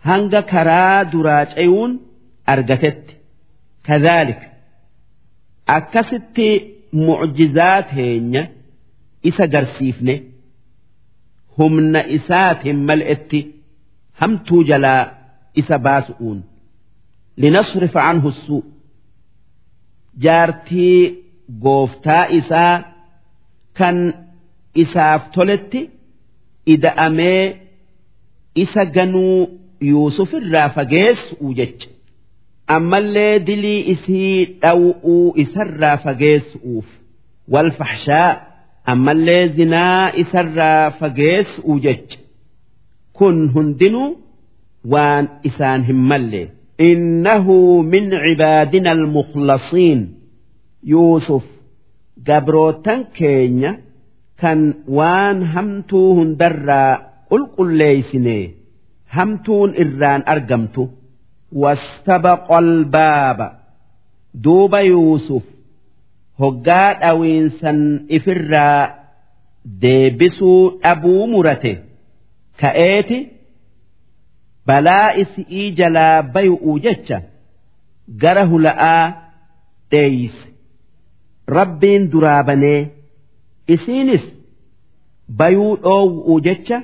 [0.07, 1.91] hanga karaa duraa ceyuun
[2.53, 3.13] argatetti.
[3.87, 4.41] Kadhaalik
[5.77, 6.47] akkasitti
[7.05, 8.43] mucjizaa teenya
[9.29, 10.15] isa garsiifne
[11.57, 13.39] humna isaatiin mal'etti
[14.19, 15.03] hamtuu jalaa
[15.61, 16.39] isa baasu'uun.
[17.41, 18.63] Linasrifa anhu suu.
[20.23, 20.99] Jaartii
[21.63, 22.73] gooftaa isaa
[23.77, 23.97] kan
[24.83, 25.81] isaaf toletti
[26.73, 27.43] ida'amee
[28.63, 29.39] isa ganuu
[29.90, 31.88] yuusuf irraa fageessu'u jecha
[32.76, 36.88] ammallee dilii isii dhaw'uu isarraa fageessu'uuf
[37.52, 38.30] wal fahshaa
[38.92, 42.18] ammallee zinaa isarraa fageessu'u jecha
[43.18, 44.08] kun hundinuu
[44.92, 46.42] waan isaan hin malle
[46.90, 47.46] إنه
[47.82, 50.14] من عبادنا المخلصين
[50.84, 51.42] يوسف
[52.26, 53.78] جبروتن كينيا
[54.38, 56.84] كان وان همتوهن درا
[57.30, 58.50] قل قل ليسني
[59.15, 60.83] hamtuun irraan argamtu
[61.63, 63.47] wastabaqa albaaba
[64.45, 65.43] duuba yuusuf
[66.43, 67.79] hoggaa dhawiinsan
[68.17, 68.81] ifirraa
[69.83, 71.73] deebisuu dhabuu murate
[72.61, 73.19] ka'eeti
[74.67, 77.17] balaa isi'ii jalaa bay'uu jecha
[78.23, 79.03] gara hula'aa
[79.91, 80.43] dheeyse
[81.57, 82.81] rabbiin duraa banee
[83.75, 84.25] isiinis
[85.39, 86.77] bayuu dhoowwuu jecha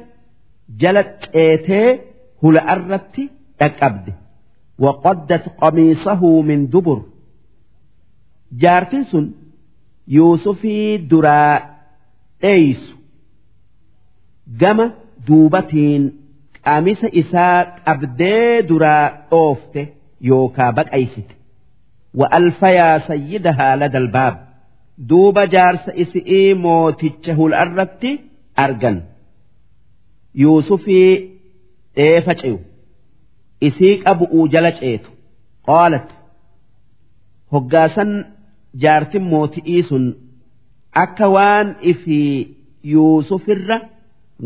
[0.81, 1.89] jala ceetee.
[2.43, 3.23] Hula'arratti
[3.59, 4.11] dhaqqabde
[4.83, 6.99] waqaddat qamiisahu min dubur.
[8.61, 9.25] Jaartin sun
[10.15, 11.55] yuusufii duraa
[12.41, 12.93] dheeysu.
[14.61, 14.85] Gama
[15.27, 16.03] duubatiin
[16.65, 19.81] qamisa isaa qabdee duraa dhoofte
[20.29, 21.33] yookaa baqaysite.
[22.19, 24.35] Wa'alfayaa sayyidahaa ladal baab.
[25.09, 28.11] Duuba jaarsa isi'ii mooticha hul'arratti
[28.65, 28.97] argan.
[30.43, 31.30] Yuusufii
[31.95, 32.57] dheefa ce'u?
[33.67, 35.09] Isii qabu'uu jala ceetu?
[35.67, 36.07] Qaalat
[37.53, 38.11] hoggaasan
[38.83, 40.05] jaartin mooti'ii sun
[41.03, 42.35] akka waan ifii
[42.93, 43.77] yuusufirra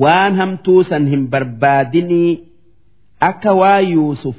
[0.03, 2.31] waan hamtuu san hin barbaadinii
[3.29, 4.37] akka waa yuusuf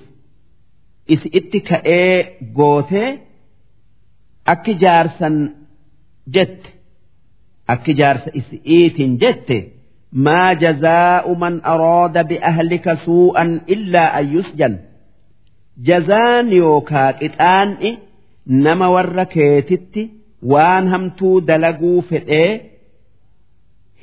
[1.15, 2.15] isi itti ka'ee
[2.59, 3.11] gootee
[4.53, 5.37] akki jaarsan
[6.35, 6.69] jette?
[7.73, 9.57] Akki jaarsa isi'iitiin jette
[10.25, 14.75] maa jazaa'u man araada bi'ahlika suu'an illaa an yusjan
[15.89, 17.91] jazaan yookaa qixaan'i
[18.65, 20.03] nama warra keetitti
[20.53, 22.51] waan hamtuu dalaguu fedhee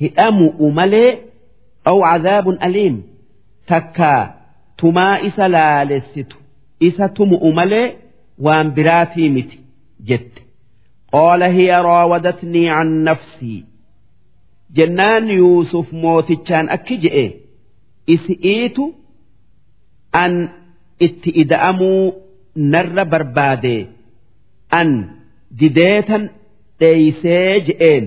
[0.02, 1.10] hidhamu'u malee
[1.92, 2.96] aw cadaabun aliim
[3.72, 4.22] takkaa
[4.82, 6.38] tumaa isa laalessitu
[6.88, 7.88] isa tumu'u malee
[8.46, 9.58] waan biraatii miti
[10.10, 10.42] jette
[11.14, 13.60] qaala hiya raawadatnii can nafsii
[14.78, 17.26] jennaan Yuusuf mootichaan akki je'e
[18.14, 18.86] isi'iitu
[20.24, 20.34] an
[21.06, 22.04] itti ida'amuu
[22.72, 23.78] narra barbaade.
[24.80, 24.90] An
[25.60, 26.24] dideetan
[26.80, 28.06] dheeysee je'een.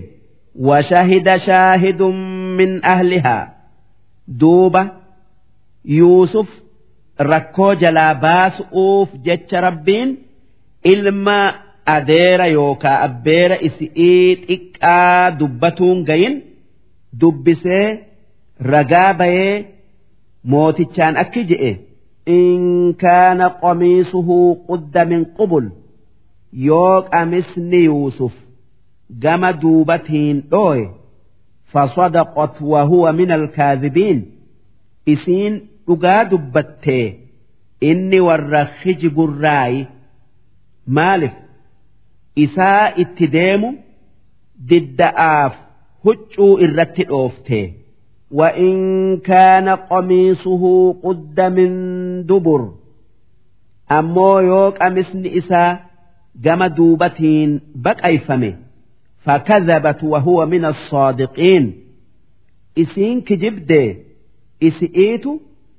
[0.69, 2.17] Washahida shaahidun
[2.59, 3.45] min ahlihaa
[4.41, 4.83] duuba
[5.99, 6.49] Yuusuf
[7.31, 10.11] rakkoo jalaa baasu'uuf jecha rabbiin
[10.93, 11.39] ilma
[11.97, 16.35] adeera yookaa abbeera isi'ii xiqqaa dubbatuun gayin
[17.21, 17.87] dubbisee
[18.73, 19.55] ragaa bayee
[20.51, 21.73] mootichaan akki je'e.
[22.39, 22.63] In
[23.03, 24.37] kaana qamiisuhu
[24.69, 25.67] qudda min qubul.
[26.69, 28.35] Yoo qamisni yuusuf
[29.23, 30.87] gama duubatiin dhooye
[31.73, 34.19] fasadaqat wahuwa min alkaazibiin
[35.13, 35.55] isiin
[35.87, 37.07] dhugaa dubbattee
[37.91, 39.81] inni warra hijburraayi
[40.97, 41.35] maaliif?
[42.45, 43.69] Isaa itti deemu
[44.69, 45.55] didda'aaf
[46.06, 47.74] huccuu irratti dhooftee
[48.32, 51.72] وإن كان قميصه قد من
[52.26, 52.72] دبر
[53.92, 55.80] أمو يوك أمسن إسا
[56.42, 58.54] جم دوبتين بقيفمه
[59.26, 61.74] فكذبت وهو من الصادقين
[62.78, 63.98] إسين كجبدي
[64.64, 65.26] إسئيت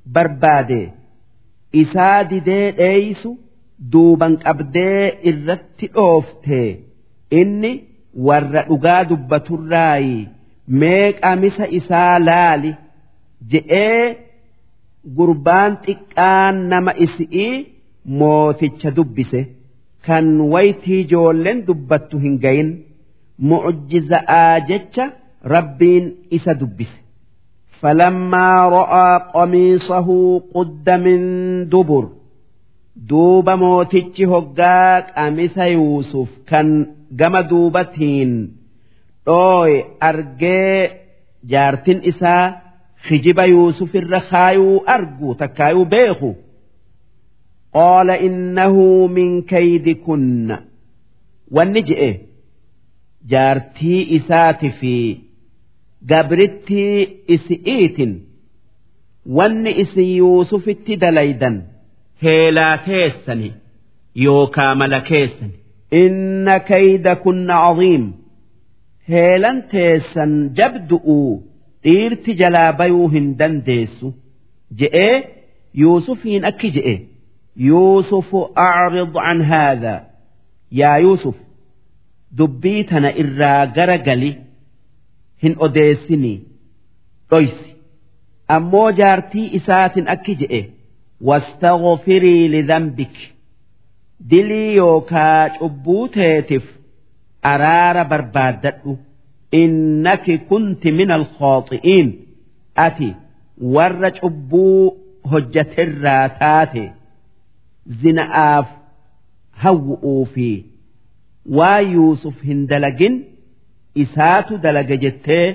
[0.06, 0.88] بربادي
[1.74, 3.28] إساد دي إيس
[3.78, 6.76] دوبا أبدي إرت أوفتي
[7.32, 7.85] إني
[8.16, 10.28] ور أقاد بتراي
[10.68, 12.74] ميك أمس إسا لالي
[13.50, 14.16] جئي
[15.18, 17.66] قربان تكان نما إسئي
[18.06, 19.44] موتش دبسه
[20.04, 22.68] كان ويتي جولن دبتو هنجين
[23.50, 25.04] mucjiza'aa jecha
[25.54, 26.04] rabbiin
[26.36, 26.98] isa dubbise
[27.80, 30.16] falammaa ra'aa qamiisahu
[30.54, 31.22] qudda min
[31.72, 32.04] dubur
[33.09, 36.69] duuba mootichi hoggaa qamisa yuusuf kan
[37.19, 38.31] gama duubatiin
[39.25, 40.79] dhooye argee
[41.51, 42.45] jaartin isaa
[43.07, 46.29] kijiba yuusuf irra kaayuu argu takkaayuu beeku.
[47.75, 48.85] Qaala innahu
[49.17, 50.55] min kaydikunna.
[51.55, 52.09] Wanni je'e
[53.31, 54.93] jaartii isaati fi
[56.09, 56.97] gabrittii
[57.35, 58.13] isi'iitin.
[59.37, 61.55] Wanni isin yuusufitti dalaydan
[62.23, 63.49] heelaa keessani
[64.25, 65.55] yookaa mala keessani
[66.03, 68.05] inna kayda kunna caziim
[69.11, 71.33] heelan teessan jabdu'uu
[71.83, 74.07] dhiirti jalaa bayuu hin dandeessu.
[74.79, 75.15] Je'ee
[75.81, 76.95] yuusufiin akki je'e.
[79.51, 79.99] Haadaa
[80.79, 81.35] yaa yuusuf
[82.37, 84.31] dubbii tana irraa gara gali
[85.43, 86.37] hin odeessinii
[87.31, 87.69] dhoysi.
[88.55, 89.45] Ammoo jaartii
[91.21, 93.15] wastaghfirii lidhanbik
[94.29, 96.63] dilii yookaa cubbuu teetif
[97.51, 98.97] araara barbaaddadhu
[99.61, 102.09] innaki kunti min alkhaaxi'iin
[102.87, 103.09] ati
[103.75, 104.81] warra cubbuu
[105.31, 106.83] hojjaterraa taate
[108.01, 108.67] zina'aaf
[109.63, 110.49] hawwu'uu fi
[111.59, 113.15] waa yuusuf hin dalagin
[114.05, 115.45] isaatu dalaga jettee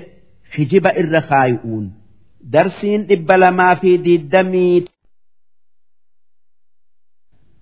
[0.57, 1.85] hijiba irra kaayu'uun
[2.55, 4.85] darsiin dhibba lamaa fi diiddamii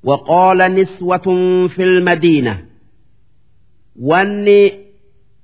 [0.04, 1.26] وقال نسوة
[1.74, 2.64] في المدينة
[4.00, 4.72] واني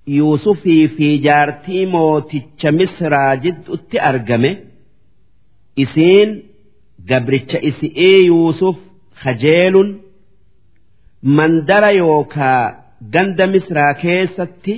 [0.07, 4.57] يوسفي في جارتي موتش مصر جد أرقمه
[5.79, 6.43] إسين
[7.11, 8.77] قبرتش إسئي يوسف
[9.23, 9.77] خجيل
[11.37, 12.63] mandara yookaa
[13.15, 14.75] ganda misraa keessatti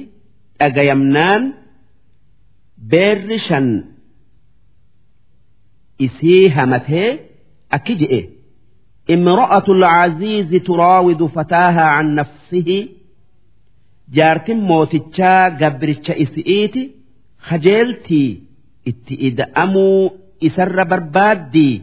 [0.60, 1.42] dhagayamnaan
[2.90, 3.66] beerri shan
[6.06, 7.08] isii hamatee
[7.76, 8.20] akki je'e
[9.10, 12.88] امرأة العزيز تراود فتاها عن نفسه
[14.12, 16.90] جارت موتشا قبرتش إسئيتي
[17.38, 18.40] خجلتي
[18.88, 20.10] اتئدأمو
[20.46, 21.82] إسر بربادي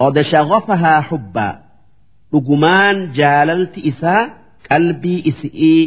[0.00, 1.50] قد شغفها حبا
[2.32, 4.22] dhugumaan jaalalti isaa
[4.68, 5.82] qalbii isi'ii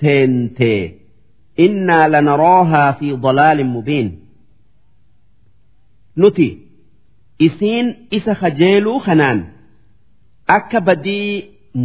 [0.00, 0.82] seentee
[1.64, 4.08] innaa lanaroohaa fi dalaalin mubiin
[6.20, 6.48] nuti
[7.39, 9.39] isiin isa kajeeluu kanaan
[10.57, 11.31] akka badii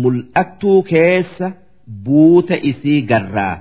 [0.03, 1.47] mul'attuu keessa
[2.05, 3.57] buuta isii garraa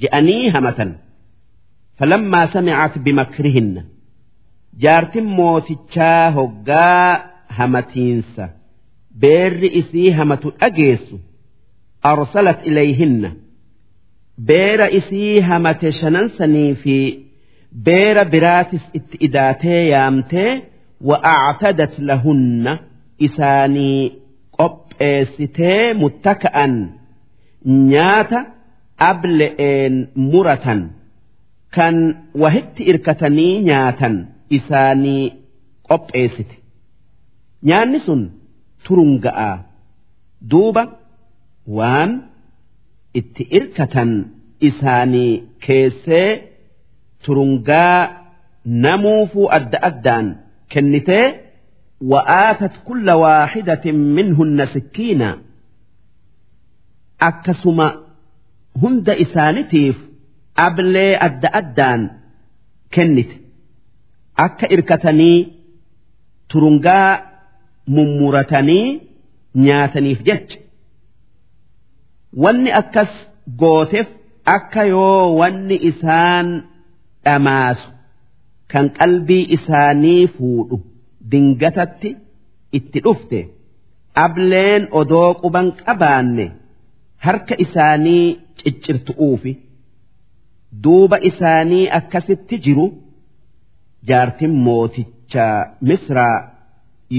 [0.00, 0.90] je'anii hamatan.
[1.98, 3.82] Falammaa samicat bimakrihinna.
[4.82, 7.10] Jaartin mootichaa hoggaa
[7.56, 8.44] hamatiinsa.
[9.20, 11.16] Beerri isii hamatu dhageessu.
[12.10, 13.30] Arsalat ilayhinna.
[14.48, 16.96] Beera isii hamate shanan sanii fi
[17.86, 20.50] beera biraatis itti idaatee yaamtee
[21.08, 22.72] wa'actadat lahunna
[23.26, 24.00] isaanii
[24.58, 26.72] qopheessitee muttaka'an
[27.92, 28.38] nyaata
[29.10, 29.94] able'een
[30.32, 30.80] muratan
[31.76, 31.96] kan
[32.42, 34.14] wahitti irkatanii nyaatan
[34.58, 35.24] isaanii
[35.88, 36.56] qopheessite
[37.68, 38.22] nyaanni sun
[38.86, 39.56] turunga'aa
[40.50, 40.82] duuba
[41.78, 42.10] waan
[43.20, 44.10] itti irkatan
[44.68, 45.32] isaanii
[45.66, 46.28] keessee
[47.24, 47.98] turungaa
[48.84, 50.26] namuufuu adda addaan
[50.74, 51.26] kennitee
[52.10, 55.28] wa'aatat kulla waaxidatin minhunna sikkiina
[57.28, 57.86] akkasuma
[58.82, 59.96] hunda isaanitiif
[60.66, 62.02] ablee adda addaan
[62.94, 63.34] kennite
[64.46, 65.38] akka irkatanii
[66.50, 67.10] turungaa
[67.94, 68.86] mummuratanii
[69.64, 70.58] nyaataniif jecha
[72.42, 73.12] wanni akkas
[73.62, 74.08] gooteef
[74.56, 76.48] akka yoo wanni isaan
[77.24, 77.86] dhamaasu
[78.73, 80.77] kan qalbii isaanii fuudhu
[81.31, 82.09] dingatatti
[82.77, 83.39] itti dhufte
[84.25, 86.45] ableen odoo quban qabaanne
[87.25, 88.25] harka isaanii
[88.59, 89.53] ciccirtu'uufi
[90.83, 92.85] duuba isaanii akkasitti jiru
[94.09, 95.47] jaartin mooticha
[95.89, 96.37] misraa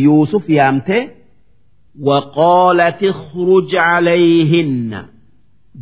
[0.05, 1.03] yuusuf yaamtee
[2.09, 4.93] وقالت اخرج عليهن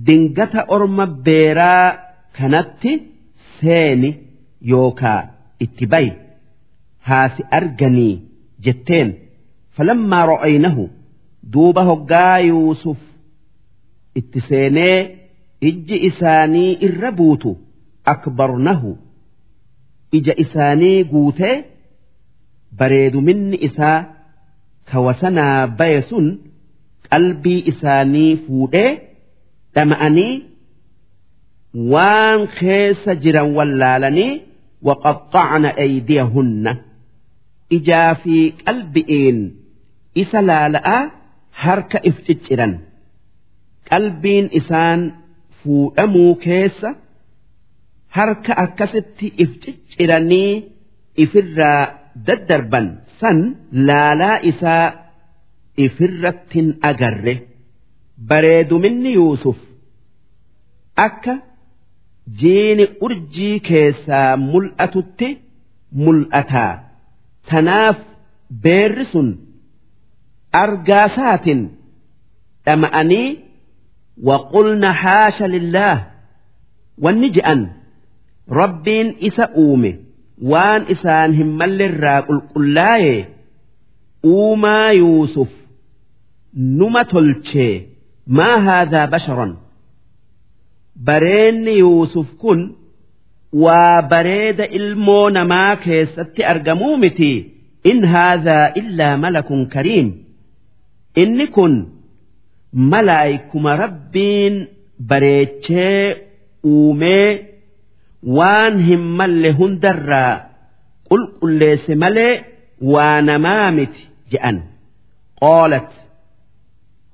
[0.06, 1.88] dingata orma beeraa
[2.38, 2.92] kanatti
[3.60, 4.10] seeni
[4.72, 5.22] yookaa
[5.65, 6.11] itti bayi
[7.07, 8.13] haasi arganii
[8.65, 9.09] jetteen.
[9.75, 10.83] Falammaa ro'aynahu
[11.53, 12.97] duuba hoggaa yuusuf
[14.19, 14.97] itti seenee
[15.69, 17.51] ijji isaanii irra buutu
[18.13, 18.91] akbarnahu.
[20.17, 21.55] Ija isaanii guutee
[22.79, 23.99] bareeduminni isaa
[24.91, 26.25] kawasanaa baye sun
[27.09, 28.91] qalbii isaanii fuudhee
[29.75, 30.33] dhama'anii
[31.93, 34.31] waan keessa jiran wallaalanii
[34.87, 36.71] waqaxxacna aydiyahunna
[37.77, 39.39] ijaa fi qalbi'iin
[40.23, 41.01] isa laala'aa
[41.63, 42.73] harka if cicciran
[43.89, 45.01] qalbiin isaan
[45.61, 46.89] fuudhamuu keessa
[48.17, 50.51] harka akkasitti if cicciranii
[51.23, 51.81] ifirraa
[52.27, 52.87] daddarban
[53.19, 53.37] san
[53.87, 54.85] laalaa isaa
[55.85, 57.35] ifirrattin agarre
[58.29, 59.57] bareeduminni yuusuf
[61.05, 61.33] akka
[62.41, 65.29] jiini urjii keessaa mul'atutti
[66.03, 66.73] mul'ataa
[67.49, 67.97] tanaaf
[68.63, 69.29] beerri sun
[70.63, 71.61] argaasaatin
[72.65, 73.27] dhama'anii
[74.29, 75.97] waqulna haasha lillaah
[77.03, 77.61] wanni je'an
[78.59, 79.91] rabbiin isa uume
[80.51, 83.15] waan isaan hin mallerraa qulqullaa'e
[84.35, 85.51] uumaa yuusuf
[86.79, 87.73] numa tolchee
[88.39, 89.53] maa haadhaa basharan
[91.07, 92.61] bareenni yuusuf kun
[93.63, 97.31] waa bareeda ilmoo namaa keessatti argamuu miti.
[97.91, 100.09] In haadhaa illaa malakun kariim.
[101.21, 101.73] Inni kun
[102.91, 104.55] malaayikuma rabbiin
[105.09, 106.17] bareechee
[106.63, 107.45] uumee
[108.37, 110.33] waan hin malle hundarraa
[111.09, 112.33] qulqulleesse malee
[112.93, 114.57] waa namaa miti je'an
[115.41, 115.91] qoolat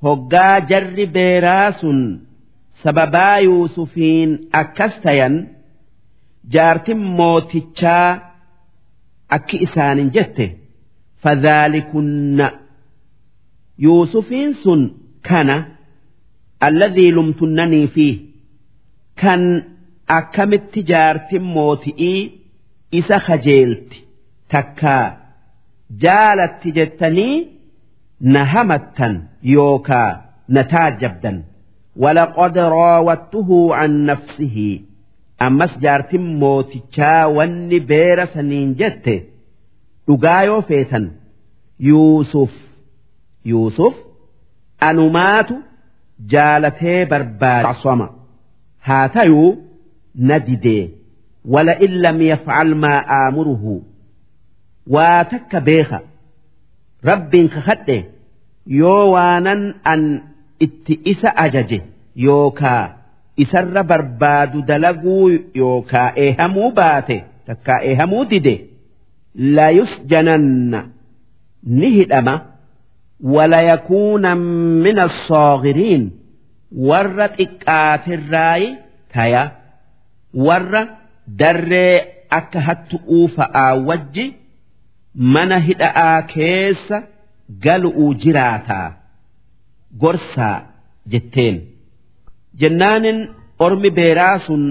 [0.05, 1.99] hoggaa jarri beeraa sun
[2.83, 5.35] sababaa yuusufiin akkas tayan
[6.53, 8.09] jaartin mootichaa
[9.35, 10.45] akki isaanin jette.
[11.23, 12.47] Fadhaalikunna.
[13.85, 14.81] Yuusufiin sun
[15.29, 15.55] kana
[16.67, 18.17] alladhii lumtunnanii fiih
[19.21, 19.41] kan
[20.17, 22.21] akkamitti jaartin mooti'ii
[22.99, 23.97] isa kajeelti
[24.51, 25.05] takkaa
[26.03, 27.35] jaalatti jettanii
[28.33, 29.15] na hamattan
[29.53, 30.09] yookaa
[30.47, 31.37] na taajjabdan
[31.98, 34.80] ولقد راودته عن نفسه
[35.42, 39.22] أمس جارت موتشا وني بير سنين جت
[40.08, 41.10] دقايو فيتن
[41.80, 42.50] يوسف
[43.44, 43.94] يوسف
[44.82, 45.48] أنمات
[46.26, 48.10] جالته برباد عصمة
[48.84, 49.58] هاتيو
[50.18, 50.90] نددي
[51.44, 52.98] ولئن لم يفعل ما
[53.28, 53.82] آمره
[54.86, 56.00] واتك بيخا
[57.04, 58.04] رب خخده
[58.66, 60.22] يوانا أن
[60.65, 61.79] itti isa ajaje
[62.27, 62.83] yookaa
[63.43, 65.25] isarra barbaadu dalaguu
[65.61, 67.17] yookaa eehamuu baate
[67.49, 68.55] takkaa eehamuu dide
[69.57, 70.81] layusjananna
[71.79, 72.35] ni hidhama
[73.35, 74.35] walayakuuna
[74.85, 76.03] min assoogiriin
[76.89, 78.67] warra xiqqaatirraayi
[79.13, 79.43] taya
[80.47, 80.81] warra
[81.41, 81.95] darree
[82.39, 84.25] akka hattu'uu fa'aa wajji
[85.35, 86.97] mana hidha'aa keessa
[87.65, 88.87] galu'uu jiraataa
[90.02, 90.56] gorsaa
[91.12, 91.56] jetteen
[92.60, 93.18] jennaanin
[93.66, 94.62] ormi beeraa sun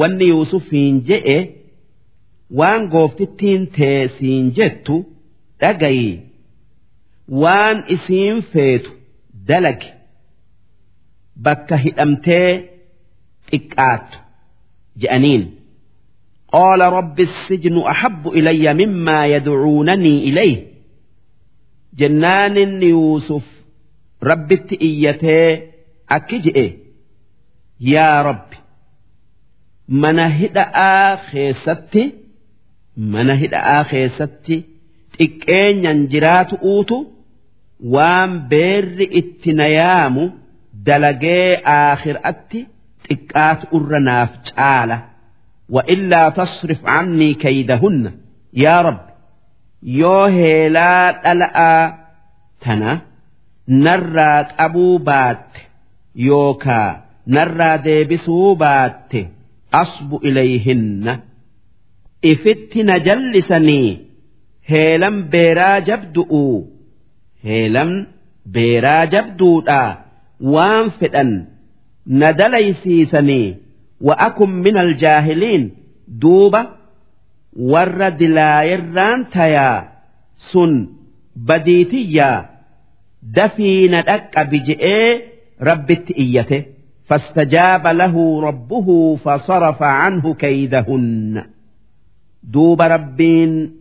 [0.00, 1.38] wanni yuusufiin je'e
[2.58, 4.96] waan gooftittiin teesiin jettu
[5.60, 6.10] dhagayi
[7.42, 8.90] waan isiin feetu
[9.48, 9.88] dalage
[11.44, 12.50] bakka hidhamtee
[13.50, 14.18] xiqqaattu
[15.02, 15.44] je'aniin
[16.52, 20.56] قال رب السجن أحب إلي مما يدعونني إليه
[21.98, 23.46] جنان يوسف
[24.22, 24.50] رب
[24.82, 25.62] إيتي
[26.10, 26.72] أكجئ
[27.80, 28.46] يا رب
[29.88, 32.12] من هدأ خيستي
[32.96, 34.64] من هدأ خيستي
[35.18, 36.96] xiqqeenyan jiraatu uutu
[37.94, 40.24] waan beerri itti nayaamu
[40.86, 42.60] dalagee aakhiraatti
[43.06, 44.98] xiqqaatu irra naaf caala
[45.70, 48.12] وإلا تصرف عني كيدهن
[48.54, 49.00] يا رب
[50.00, 51.84] yoo heelaa dhala'aa
[52.64, 52.90] tana
[53.85, 55.61] narraa qabuu baatte
[56.27, 56.89] yookaa
[57.35, 59.21] narraa deebisuu baatte
[59.81, 61.13] asbu ilayhinna.
[62.31, 63.89] Ifitti na jallisanii
[64.71, 66.43] heelan beeraa jabdu'u.
[67.45, 67.91] Heelan
[68.55, 69.81] beeraa jabduudha.
[70.53, 71.31] Waan fedhan
[72.05, 73.49] na dalaysiisanii.
[74.07, 75.63] Wa'akun min aljaahiliin
[76.21, 76.61] duuba
[77.71, 79.77] warra dilaayirraan tayaa
[80.51, 80.73] sun
[81.47, 82.37] badiitiyyaa
[83.36, 85.10] dafii na dhaqqabi je'ee
[85.68, 86.58] rabbitti iyyate
[87.08, 91.44] فاستجاب له ربه فصرف عنه كيدهن
[92.42, 93.76] دوب ربين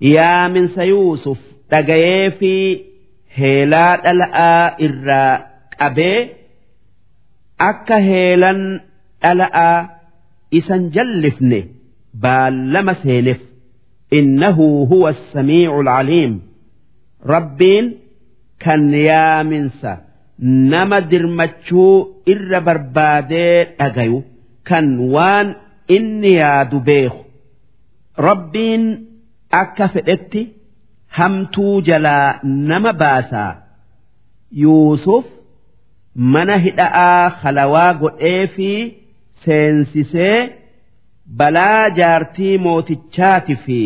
[0.00, 1.38] يا من سيوسف
[1.70, 2.80] تجاي في
[3.34, 5.46] هيلات الآ إرا
[5.80, 6.28] أبي
[7.60, 8.80] أكا هيلا
[9.24, 9.88] الآ
[10.54, 11.80] إسن جلفني
[12.14, 13.38] baallama seeneef
[14.10, 16.40] innahu huwa السميع العليم
[17.26, 17.86] rabbiin
[18.63, 19.91] kan yaaminsa
[20.71, 21.93] nama dirmachuu
[22.33, 24.19] irra barbaadee dhagayu
[24.69, 25.47] kan waan
[25.97, 27.21] inni yaadu beeku.
[28.27, 28.83] Rabbiin
[29.61, 30.41] akka fedhetti
[31.17, 32.39] hamtuu jalaa
[32.69, 33.51] nama baasaa.
[34.63, 35.25] Yuusuf
[36.33, 38.69] mana hidha'aa halawaa godhee fi
[39.45, 40.37] seensisee
[41.39, 43.79] balaa jaartii mootichaati fi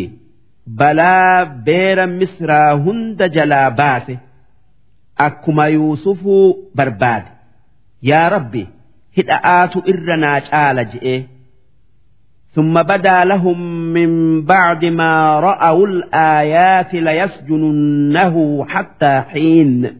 [0.81, 4.15] balaa beera misraa hunda jalaa baase
[5.26, 7.28] akkuma yuusufuu barbaade
[8.10, 8.62] yaa rabbi
[9.16, 11.16] hidha'aatu irra naa caala je'e
[12.56, 13.58] ثم بدا لهم
[13.96, 14.10] من
[14.44, 19.96] بعد ما رأوا الآيات ليسجننه حتى حين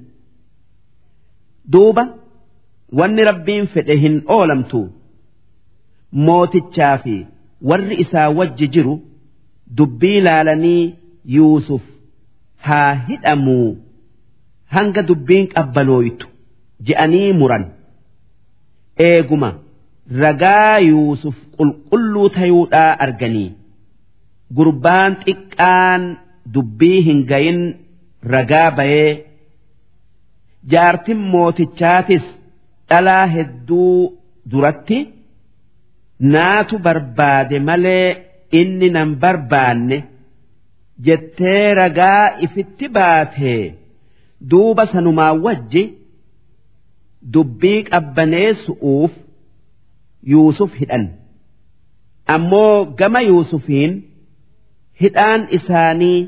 [1.64, 2.14] دوبا
[2.92, 4.86] وان ربين فتهن أولمتو
[6.26, 7.26] mootichaa fi
[7.62, 8.94] warri isaa wajji jiru
[9.76, 11.82] dubbii laalanii yuusuf
[12.66, 13.76] haa hidhamuu
[14.75, 16.25] hanga dubbiin qabbanooytu
[16.87, 17.63] je'anii muran
[19.09, 19.49] eeguma
[20.23, 23.49] ragaa yuusuf qulqulluu tayuudhaa arganii
[24.57, 26.01] gurbaan xiqqaan
[26.53, 27.59] dubbii hin gayin
[28.33, 29.11] ragaa bayee
[30.71, 32.25] jaartin mootichaatis
[32.89, 33.93] dhalaa hedduu
[34.51, 34.99] duratti.
[36.33, 38.07] naatu barbaade malee
[38.59, 39.97] inni nan barbaanne
[41.05, 43.61] jettee ragaa ifitti baatee
[44.50, 45.82] duuba sanumaa wajji
[47.34, 49.12] dubbii qabbaneessu'uuf
[50.32, 51.04] yuusuf hidhan
[52.36, 53.92] ammoo gama yuusufiin
[55.02, 56.18] hidhaan isaanii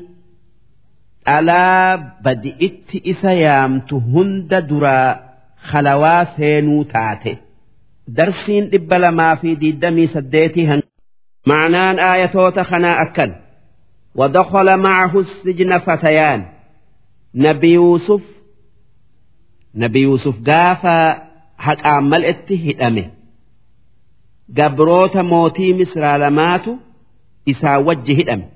[1.25, 5.09] dhalaa badi'itti isa yaamtu hunda duraa
[5.69, 7.33] halawaa seenuu taate.
[8.17, 10.81] darsiin dhibba lamaa fi diddamii saddeetii han
[11.47, 13.31] معنان آية خنا أكل
[14.15, 16.45] ودخل معه السجن فتيان
[17.34, 18.22] nabi Yuusuf
[19.74, 20.94] nabi Yuusuf gaafa
[21.66, 23.04] haqaan mal'etti hidhame
[24.58, 26.72] gabroota mootii misraa lamaatu
[27.52, 28.46] isaa wajji hidhame.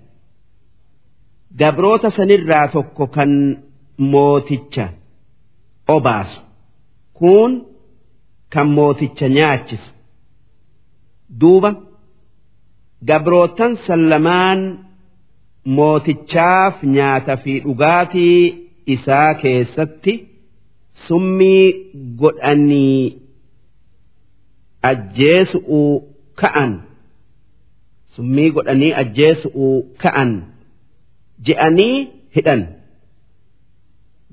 [1.60, 3.32] Gabroota sanirraa tokko kan
[4.12, 4.86] mooticha
[5.94, 6.40] obaasu
[7.18, 7.52] kun
[8.52, 9.90] kan mooticha nyaachisu.
[11.40, 11.70] Duuba
[13.08, 14.60] gabrootan sallamaan
[15.76, 20.14] mootichaaf nyaata fi dhugaatii isaa keessatti
[21.06, 21.64] summii
[22.20, 23.02] godhanii
[24.90, 25.92] ajjeesu'uu
[26.40, 26.72] ka'an.
[28.16, 30.32] Summii godhanii ajjeesu'uu ka'an
[31.46, 31.96] je'anii
[32.36, 32.62] hidhan.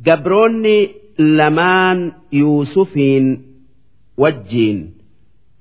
[0.05, 0.77] Gabroonni
[1.39, 1.99] lamaan
[2.31, 3.25] yuusufiin
[4.17, 4.79] wajjiin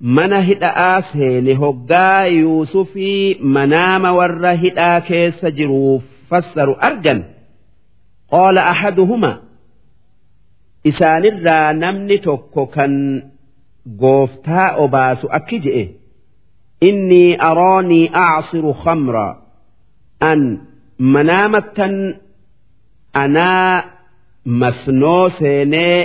[0.00, 7.20] mana hidha'aa seene hoggaa yuusufii manaama warra hidhaa keessa jiruuf fassaru argan
[8.32, 9.32] qaala ahaduhuma.
[10.90, 12.92] Isaanirraa namni tokko kan
[14.00, 15.84] gooftaa obaasu akki je'e.
[16.88, 19.26] Innii aroonii acsiru khamra.
[20.30, 20.40] An
[21.14, 21.94] manaamattan
[23.22, 23.72] anaa
[24.60, 25.98] masnoo seenee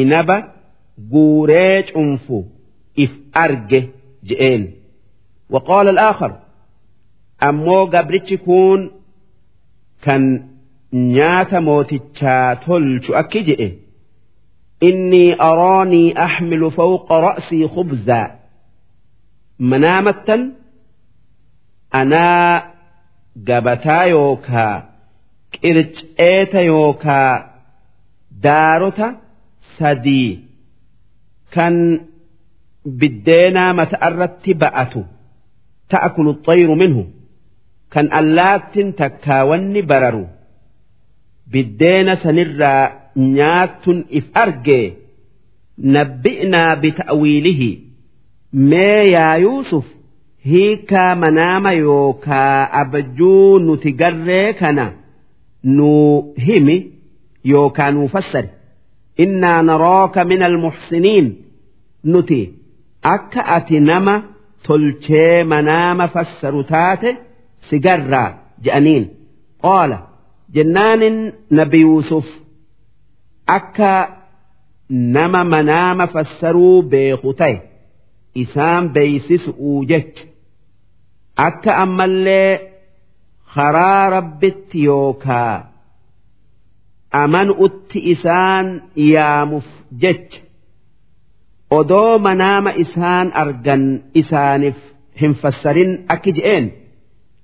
[0.00, 0.36] inaba
[1.12, 2.38] guuree cunfu
[3.04, 3.12] if
[3.44, 3.80] arge
[4.28, 4.62] je'een.
[5.52, 6.32] Waqaala alaakhar
[7.48, 8.80] ammoo gabrichi kun
[10.04, 10.22] kan
[10.92, 13.68] nyaata mootichaa tolchu akki je'e.
[14.88, 18.26] Innii aroonii axmilu fawqa ra'sii khubzaa
[19.70, 20.42] manaamattan
[22.00, 22.62] anaa
[23.48, 24.74] gabataa yookaa
[25.54, 27.32] qirceeta yookaa
[28.42, 29.08] daarota
[29.78, 30.30] sadii.
[31.54, 31.74] Kan
[33.00, 35.00] biddeenaa mata'arratti ba'atu
[35.90, 37.02] ta'akulu xayru minhu.
[37.92, 40.24] Kan allaattin takkaawanni bararu
[41.52, 42.84] biddeena sanirraa
[43.36, 44.86] nyaattun if argee
[45.94, 47.70] nabbi'naa bita'wiilihi.
[48.70, 49.84] Mee yaa yuusuf
[50.50, 54.86] hiikaa manaama yookaa abjuu nuti garree kana
[55.76, 56.76] nuu himi
[57.44, 58.48] yookaa nuu fassari.
[59.24, 61.26] Innaa narooka min almuxsiniin
[62.04, 62.40] nuti
[63.14, 64.14] akka ati nama
[64.66, 67.16] tolchee manaama fassaru taate
[67.70, 68.30] sigarraa
[68.64, 69.04] je'aniin.
[69.64, 69.98] Qaala
[70.54, 71.18] jennaanin
[71.58, 72.26] nabi yuusuf
[73.56, 73.92] akka
[75.16, 77.56] nama manaama fassaruu beeku ta'e
[78.42, 80.24] isaan beeysisuu jecha.
[81.46, 82.52] Akka ammallee
[83.54, 85.54] karaa rabbitti yookaa
[87.22, 88.66] amanu'utti isaan
[89.12, 89.68] yaamuuf
[90.02, 90.40] jecha.
[91.78, 93.84] Odoo manaama isaan argan
[94.20, 94.78] isaaniif
[95.20, 96.66] hin fassarin akki je'een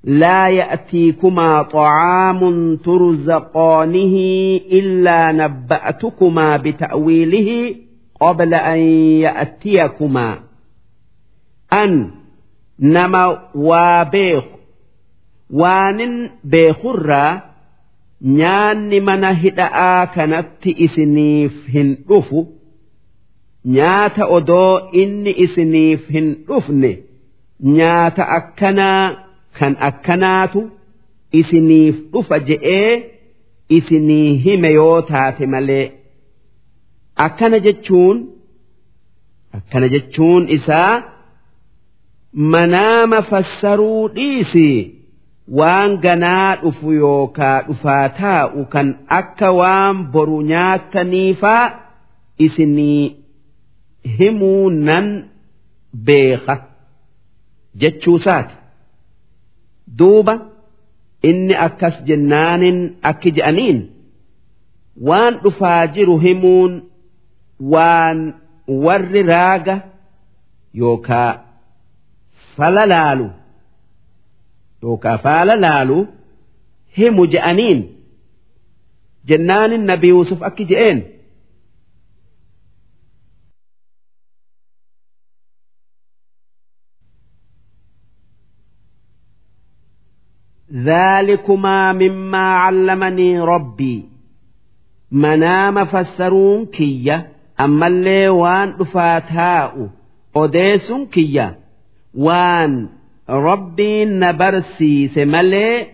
[0.03, 4.15] لا يأتيكما طعام ترزقانه
[4.71, 7.75] إلا نبأتكما بتأويله
[8.21, 8.79] قبل أن
[9.25, 10.39] يأتيكما
[11.73, 12.11] أن
[12.79, 14.43] نما وابيخ
[15.49, 17.51] وان بيخرا
[18.21, 22.47] nyaanni mana hidha'aa kanatti isiniif hin dhufu
[23.65, 26.91] nyaata odoo inni isiniif hin dhufne
[27.77, 29.15] nyaata akkanaa
[29.58, 30.60] kan akkanaatu
[31.40, 32.90] isiniif dhufa je'ee
[33.78, 35.86] isinii hime yoo taate malee
[37.26, 38.16] akkana jechuun
[39.58, 40.92] akkana jechuun isaa
[42.54, 44.68] manaama fassaruu dhiisi
[45.58, 48.88] waan ganaa dhufu yookaa dhufaa taa'u kan
[49.18, 51.64] akka waan boru nyaataniifaa
[52.46, 53.02] isinii
[54.18, 55.06] himuu nan
[56.06, 56.54] beeka
[57.82, 58.54] jechuusaati.
[59.98, 60.34] Duuba
[61.22, 63.78] inni akkas jennaanin akki je'aniin
[65.08, 66.72] waan dhufaa jiru himuun
[67.72, 68.18] waan
[68.84, 69.76] warri raaga
[70.74, 71.32] yookaa
[72.56, 73.28] fala laalu
[74.82, 75.98] yookaa faala laalu
[76.96, 77.80] himu je'aniin.
[79.28, 80.98] Jennaanin nabi Yuusuf akki je'een
[90.85, 94.05] ذلكما مما علمني ربي
[95.11, 97.27] منام فسرون كية
[97.59, 99.89] أما اللي وان دفاتاء
[100.35, 101.59] أديسون كية
[102.13, 102.89] وان
[103.29, 105.87] ربي نبرسي سملي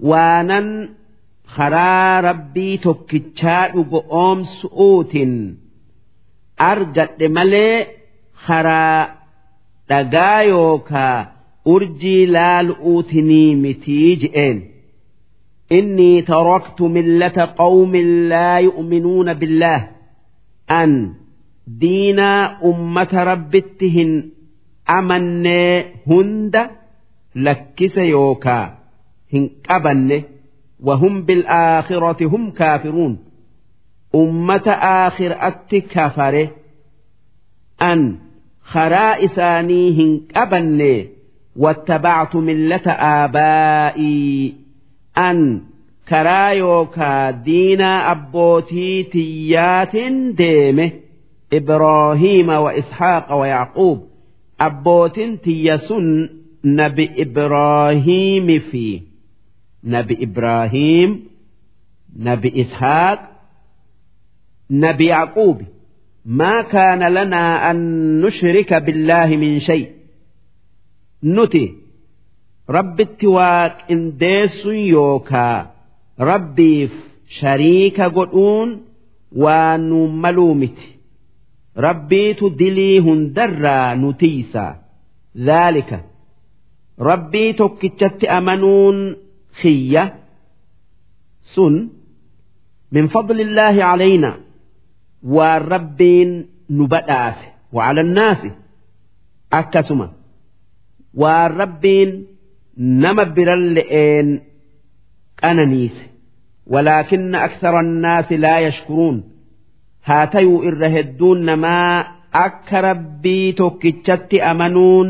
[0.00, 0.88] وانا
[1.46, 5.16] خرا ربي تكتشاء قوم سؤوت
[6.60, 7.86] أرجت ملي
[8.34, 9.08] خرا
[9.90, 11.32] دقايوكا
[11.74, 14.58] urjii laalu'uutinii mitii je'een
[15.78, 19.82] innii taraktu millata qawmin laa yu'minuuna billaah
[20.80, 20.92] an
[21.80, 24.12] diinaa ummata rabbitti hin
[24.98, 25.74] amannee
[26.08, 26.62] hunda
[27.48, 28.64] lakkise yookaa
[29.34, 30.18] hin qabanne
[30.86, 33.18] وهم بالآخرة هم كافرون
[34.14, 34.66] أمة
[35.06, 36.48] آخر أتي كفره
[37.82, 38.18] أن
[38.62, 41.08] خرائسانيهن أبني
[41.56, 42.90] واتبعت ملة
[43.24, 44.54] آبائي
[45.18, 45.62] أن
[46.08, 49.96] كرايوكا دين أبوتي تيات
[50.36, 50.92] ديمه
[51.52, 54.08] إبراهيم وإسحاق ويعقوب
[54.60, 56.28] أبوت تيسن
[56.64, 59.00] نبي إبراهيم في
[59.84, 61.24] نبي إبراهيم
[62.18, 63.30] نبي إسحاق
[64.70, 65.62] نبي يعقوب
[66.24, 69.90] ما كان لنا أن نشرك بالله من شيء
[71.34, 71.64] nuti
[72.76, 75.58] rabbitti waaqindeessun yookaa
[76.30, 76.92] rabbiif
[77.38, 78.70] shariika godhuun
[79.42, 80.88] waan nuun maluu miti
[81.86, 84.64] rabbiitu dilii hundarraa nu tiisa
[85.46, 85.98] dhaalika
[87.10, 88.98] rabbii tokkichatti amanuun
[89.60, 90.04] khiyya
[91.54, 91.74] sun
[92.94, 94.36] min fadlillaahi calaynaa
[95.36, 96.30] waan rabbiin
[96.76, 97.46] nu badhaase
[97.76, 98.40] وعلى الناس
[99.58, 100.06] akkasuma
[101.19, 102.11] Waan rabbiin
[103.03, 104.29] nama biralle'een
[105.41, 106.03] qananiise.
[106.73, 109.17] Walaakinna aksara annaasi laa yashkuruun.
[110.07, 112.05] Haa tayuu irra hedduun namaa
[112.45, 115.09] akka rabbii tokkichatti amanuun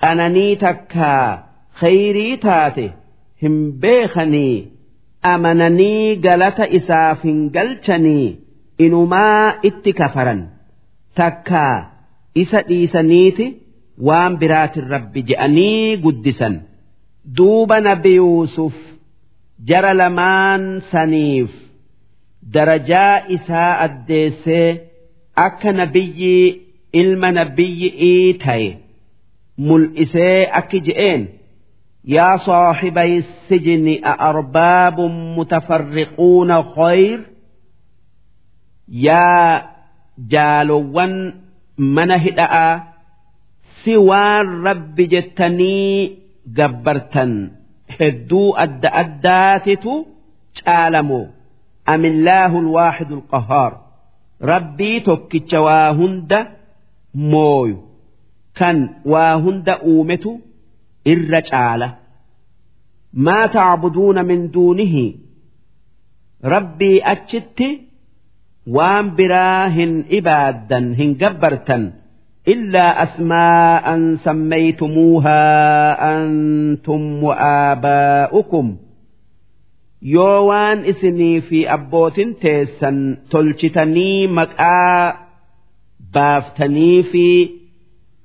[0.00, 1.26] qananii takkaa
[1.80, 2.86] khayrii taate
[3.42, 4.56] hin beekanii
[5.32, 8.26] amananii galata isaaf hin galchanii
[8.78, 10.40] inumaa itti kafaran.
[11.14, 11.76] Takkaa
[12.34, 13.46] isa dhiisaniiti
[14.06, 16.54] waan biraatin rabbi je'anii guddisan.
[17.36, 18.74] Duuba nabi yuusuf
[19.68, 21.50] jara lamaan saniif
[22.54, 24.68] darajaa isaa addeessee
[25.46, 26.36] akka nabiyyi
[27.00, 28.68] ilma nabiyyi'ii ta'e
[29.66, 31.22] mul'isee akki je'een
[32.14, 33.12] yaa saaxibay
[33.48, 37.18] sijni aarbaabun mutafarriquuna khayr
[39.06, 39.62] yaa
[40.32, 41.14] jaalowwan
[41.96, 42.72] mana hidha'aa
[43.82, 46.18] si waan rabbi jettanii
[46.58, 47.32] gabbartan.
[47.98, 49.92] Hedduu adda addaatitu
[50.58, 51.24] caalamoo
[51.94, 53.72] amillaahu alwaaxidu alqahaar
[54.52, 56.38] rabbii tokkicha waa hunda
[57.32, 57.76] mooyu.
[58.58, 58.78] Kan
[59.12, 60.30] waa hunda uumetu
[61.12, 61.88] irra caala.
[63.24, 65.06] Maa tacbuduuna min duunihi?
[66.54, 67.68] Rabbii achitti
[68.76, 71.82] waan biraa hin ibaaddan hin gabbartan
[72.47, 75.41] إلا أسماء سميتموها
[76.17, 78.75] أنتم وآباؤكم
[80.01, 85.13] يوان إسني في أبوت تيسن تلشتني مكآ
[86.13, 87.49] بافتني في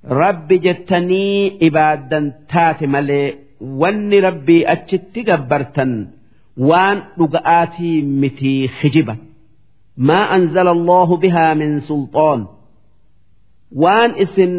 [0.08, 6.08] رب جتني إبادا تات ملي وان ربي أتشت قبرتا
[6.56, 9.16] وان رقآتي متي خجبة
[9.96, 12.46] ما أنزل الله بها من سلطان
[13.71, 14.53] waan isin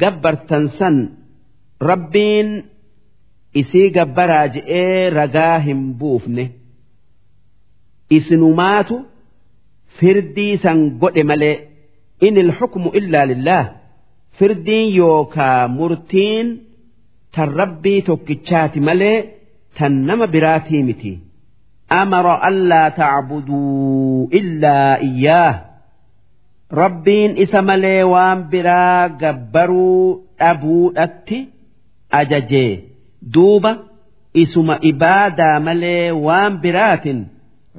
[0.00, 0.96] gabbartan san
[1.90, 2.50] rabbiin
[3.60, 6.44] isii gabbaraa je'ee ragaa hin buufne.
[8.16, 8.96] Isinumaatu
[9.98, 11.56] firdii san godhe malee
[12.26, 13.66] in ilxukmu illaa lillaah
[14.38, 16.48] firdiin yookaa murtiin
[17.34, 19.18] tan rabbii tokkichaati malee
[19.78, 21.12] tan nama biraatii miti.
[22.00, 25.54] Amara allaa tacbuduu illaa iyyaah
[26.80, 31.38] rabbiin isa malee waan biraa gabbaruu dhabuudhatti
[32.20, 32.72] ajajee.
[33.34, 33.72] Duuba
[34.42, 37.20] isuma ibaadaa malee waan biraatin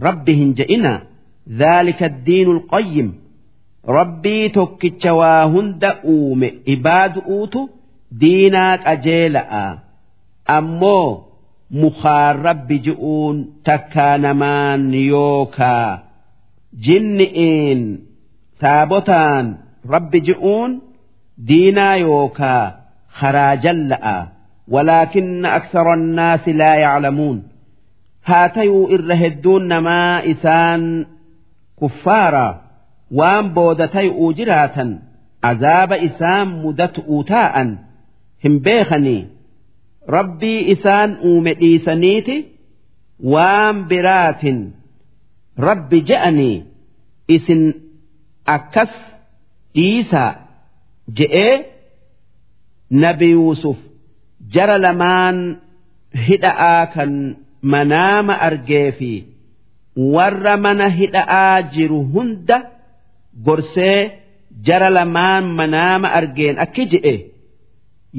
[0.05, 0.93] rabbi hin je'ina.
[1.59, 3.09] Dhaalika addiinu alqayyim
[3.97, 7.61] rabbii tokkicha waa hunda uume ibaadu'uutu
[8.21, 9.65] diinaa qajeela'a
[10.57, 11.07] ammoo
[11.81, 13.37] mukaan rabbi ji'uun
[13.69, 15.91] takkaa namaan yookaa.
[16.85, 17.81] Jinni'iin
[18.63, 19.45] taabotaan
[19.93, 20.71] rabbi ji'uun
[21.47, 22.63] diinaa yookaa
[23.19, 24.17] karaa jalla'a.
[24.73, 27.37] Walaakinna aksara annaasi laa yaclamuun.
[28.27, 30.83] Haa tayuu irra hedduun namaa isaan
[31.79, 32.53] kuffaaraa
[33.19, 34.89] waan booda tay'uu jiraatan
[35.49, 37.69] azaaba isaan mudatu'uu taa'an.
[38.43, 39.21] Hin beekanii.
[40.15, 42.35] Rabbii isaan uume dhiisaniiti
[43.33, 44.59] waan biraatin.
[45.67, 46.55] Rabbi je'anii
[47.35, 47.61] isin
[48.55, 48.93] akkas
[49.75, 50.31] dhiisaa
[51.17, 51.53] je'ee
[53.03, 53.77] nabi yuusuf
[54.55, 55.37] jara lamaan
[56.27, 57.11] hidha'aa kan
[57.73, 59.11] manaama argee fi
[60.15, 62.57] warra mana hidha'aa jiru hunda
[63.45, 63.99] gorsee
[64.67, 67.15] jara lamaan manaama argeen akki je'e.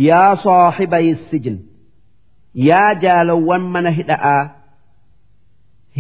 [0.09, 1.57] Yaa saaxibay sijin
[2.69, 4.43] yaa jaalowwan mana hidha'aa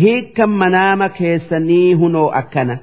[0.01, 2.77] hiikkan manaama keessanii hunoo akkana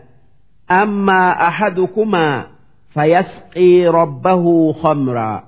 [0.70, 2.46] أما أحدكما
[2.94, 5.44] فيسقي ربه خمرا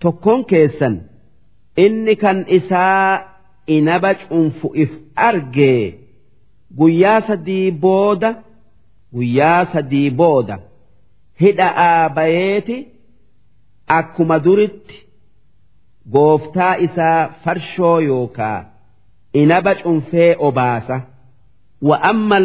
[0.00, 1.00] تكون كيسا
[1.78, 3.28] إني كان إساء
[3.70, 5.94] إنبج أنفئف أرجي
[6.80, 8.36] قياس دي بودة
[9.14, 10.60] قياس دي بودة
[11.40, 12.86] هدا آبايتي
[13.90, 14.90] أكما درت
[16.14, 18.66] قوفتا إساء فرشو يوكا
[19.36, 21.02] إنبج أنفي أباسة
[21.82, 22.36] وأما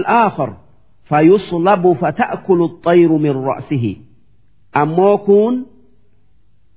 [1.08, 3.92] fayuslabu fata'kulu xayiru min ra'sihi
[4.82, 5.54] ammoo kun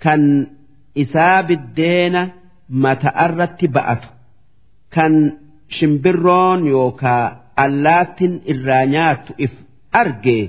[0.04, 0.22] kan
[1.04, 2.22] isaa biddeena
[2.84, 4.10] mata'arratti ba'atu
[4.96, 5.14] kan
[5.78, 7.26] shimbirroon yookaa
[7.66, 9.54] allaattin irraa nyaattu if
[10.02, 10.40] arge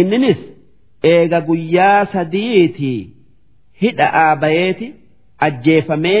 [0.00, 0.40] inninis
[1.12, 2.92] eega guyyaa sadiiti
[3.82, 4.86] hidha aabayeeti
[5.46, 6.20] ajjeefamee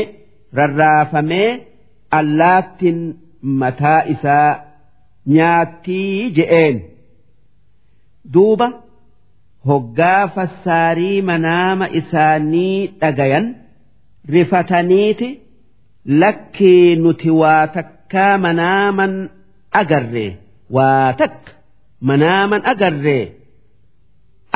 [0.58, 1.50] rarraafamee
[2.18, 2.98] allaattin
[3.42, 4.50] mataa isaa
[5.34, 6.76] nyaattii je'een.
[8.34, 8.66] Duuba
[9.68, 13.46] hoggaa fassaarii manaama isaanii dhagayan
[14.34, 15.28] rifataniiti
[16.22, 19.14] lakkii nuti waa takkaa manaaman
[19.80, 20.30] agarree
[20.76, 21.52] waa takka
[22.10, 23.24] manaaman agarree.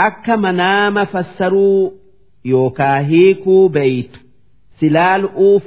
[0.06, 1.80] Akka manaama fassaruu
[2.52, 4.20] yookaa hiikuu beeytu
[4.78, 5.64] silaalu'uuf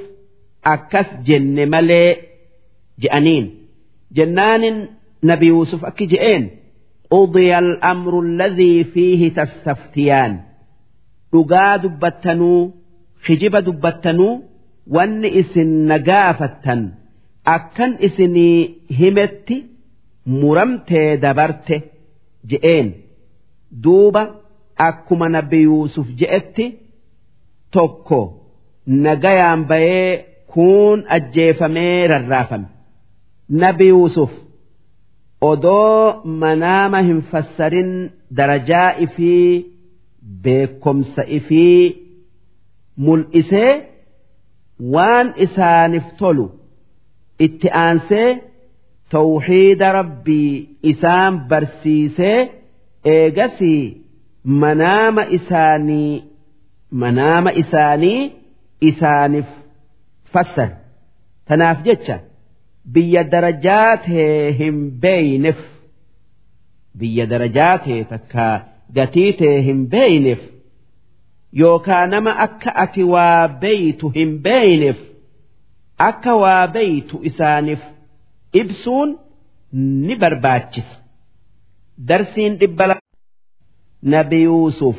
[0.74, 2.10] akkas jenne malee
[3.02, 3.46] je'aniin.
[4.16, 4.76] Jennaanin
[5.22, 6.44] nabi yuusuf akki je'een
[7.14, 10.32] qudiya al'amru alladhii fiihi tastaftiyaan
[11.32, 12.60] dhugaa dubbattanuu
[13.26, 14.32] kijiba dubbattanuu
[14.96, 16.80] wanni isin nagaafattan
[17.56, 18.58] akkan isinii
[18.98, 19.56] himetti
[20.40, 21.76] muramtee dabarte
[22.50, 22.88] je'een
[23.84, 24.22] duuba
[24.88, 26.64] akkuma nabi yuusuf je'etti
[27.74, 28.20] tokko
[29.04, 30.10] nagayaan bayee
[30.52, 32.66] kuun ajjeefamee rarraafame.
[33.62, 33.86] Nabi
[35.48, 37.90] odoo manaama hin fassarin
[38.38, 39.50] darajaa ifii
[40.44, 41.82] beekomsa ifii
[43.04, 43.72] mul'isee
[44.94, 46.46] waan isaaniif tolu
[47.46, 48.28] itti aansee
[49.14, 50.52] tawxiida rabbii
[50.92, 52.38] isaan barsiisee
[53.14, 53.82] eegasii
[54.62, 56.12] manaama isaanii
[57.02, 58.20] manaama isaanii
[58.90, 59.48] isaaniif
[60.32, 60.70] fassar
[61.48, 62.16] tanaaf jecha
[62.94, 65.60] biyya darajaa tee hin beeyneef
[66.98, 68.54] biyya darajaa tee takkaa
[68.98, 70.42] gatii tee hin beeyneef
[71.62, 74.98] yookaa nama akka ati waa beeytu hin beeyneef
[76.08, 77.82] akka waa beeytu isaaniif
[78.60, 79.10] ibsuun
[80.06, 80.96] ni barbaachisa.
[82.08, 82.86] Darsiin dhibba
[84.12, 84.96] nabi yuusuf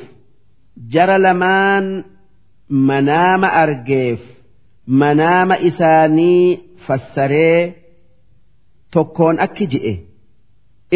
[0.93, 1.85] jara lamaan
[2.89, 4.19] manaama argeef
[5.01, 7.61] manaama isaanii fassaree
[8.93, 9.93] tokkoon akki ji'e.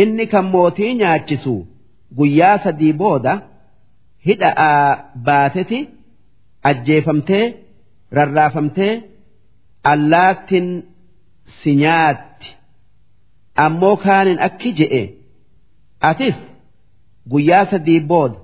[0.02, 1.54] Inni kan mootii nyaachisu
[2.18, 3.34] guyyaa sadii booda
[4.28, 4.86] hidha'aa
[5.28, 5.80] baateti
[6.70, 7.46] ajjeefamtee
[8.18, 8.94] rarraafamtee
[9.92, 10.68] allaattin
[11.58, 12.50] si nyaatti.
[13.66, 15.04] Ammoo kaanin akki je'e.
[16.10, 16.38] Atis
[17.32, 18.38] guyyaa sadii booda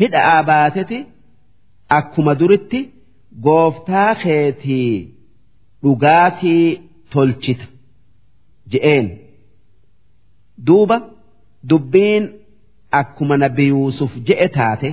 [0.00, 0.98] hidha'aa baateti
[1.98, 2.80] akkuma duritti
[3.44, 4.92] gooftaa keetii
[5.82, 6.80] dhugaatii
[7.12, 7.64] tolchita.
[8.72, 9.06] Je'een.
[10.66, 10.96] Duuba
[11.68, 12.24] dubbiin
[13.00, 14.90] akkuma nabi yuusuf je'e taate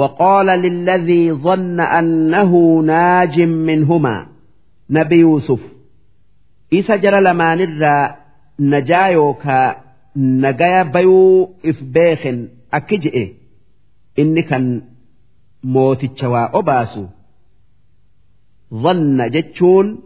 [0.00, 4.22] waqoola lilladhii dhanna annahu naajin minhumaa.
[4.96, 5.60] Nabi yuusuf
[6.78, 8.04] isa jara lamaanirraa
[8.72, 9.66] najaa yookaa
[10.42, 12.38] nagaya bayuu if beeken
[12.76, 13.24] akki je'e.
[14.20, 14.64] Inni kan
[15.74, 17.02] mooticha waa obaasu.
[18.73, 19.99] ظن جتشون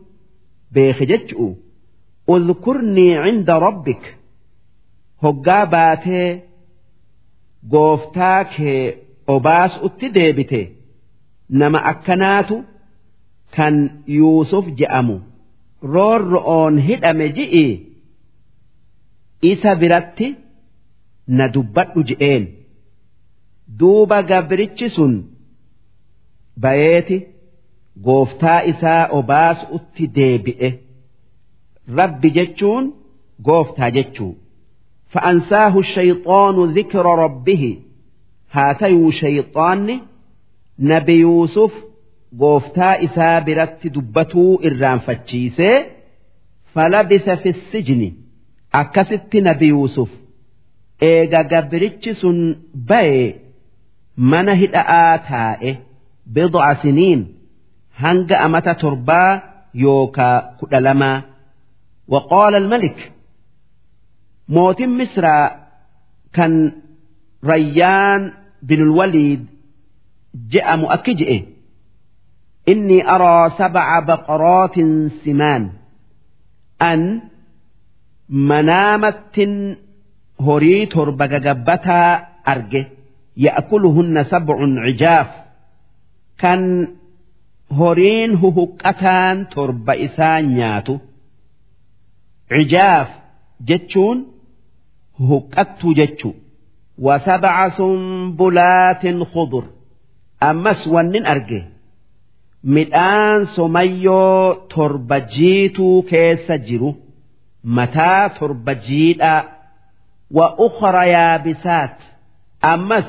[0.71, 1.53] بيخ جتشو
[2.29, 4.15] اذكرني عند ربك
[5.23, 6.39] هقا باتي
[7.73, 8.81] gooftaa kee
[9.33, 10.61] obaas utti deebite
[11.59, 12.55] nama akkanaatu
[13.55, 13.75] kan
[14.17, 15.15] yuusuf je'amu
[15.93, 17.65] roorro'oon hidhame ji'i
[19.51, 20.27] isa biratti
[21.37, 22.45] na dubbadhu je'een
[23.79, 25.13] duuba gabrichi sun
[26.63, 27.17] bayeeti
[28.05, 30.69] gooftaa isaa obaas utti deebi'e
[31.99, 32.85] rabbi jechuun
[33.47, 34.33] gooftaa jechuu
[35.09, 37.77] فأنساه الشيطان ذكر ربه
[38.51, 39.99] هاتيو شيطان
[40.79, 41.73] نبي يوسف
[42.39, 45.85] قوفتا إسابرت دبتو إرام فتشيسي
[46.73, 48.13] فلبث في السجن
[48.73, 50.09] أكست نبي يوسف
[51.03, 52.25] إيغا قبرتش
[52.75, 53.35] بي
[54.17, 55.75] من هدآتائه
[56.25, 57.27] بضع سنين
[58.02, 59.30] hanga amata torbaa
[59.84, 61.18] yookaa kudha lamaa
[62.12, 62.98] waqaala almalik
[64.54, 65.44] mootin misraa
[66.36, 66.52] kan
[67.50, 68.22] rayyaan
[68.68, 69.42] binulwaliid
[70.52, 71.38] je'amu akki je'e.
[72.72, 74.90] Inni araa sabca baqarootin
[75.22, 75.64] simaan
[76.90, 77.00] an
[78.50, 79.52] manaamattin
[80.46, 82.10] horii torba gagabbataa
[82.52, 82.82] arge.
[83.44, 85.28] Ya'kuluhunna sabcun cijaaf
[86.40, 86.60] kan
[87.78, 90.94] horiin huhuqqataan torba isaa nyaatu.
[92.50, 93.08] Cijaaf
[93.68, 94.18] jechuun
[95.28, 96.34] huqqattuu jechuu.
[97.06, 99.64] Wasabca sumbulaatin khudur.
[100.48, 101.60] Ammas wannin arge.
[102.74, 106.90] Midhaan somayyoo torba jiituu keessa jiru.
[107.76, 109.42] Mataa torba jiidhaa.
[110.36, 111.98] Wa ukra yaabisaat.
[112.72, 113.08] Ammas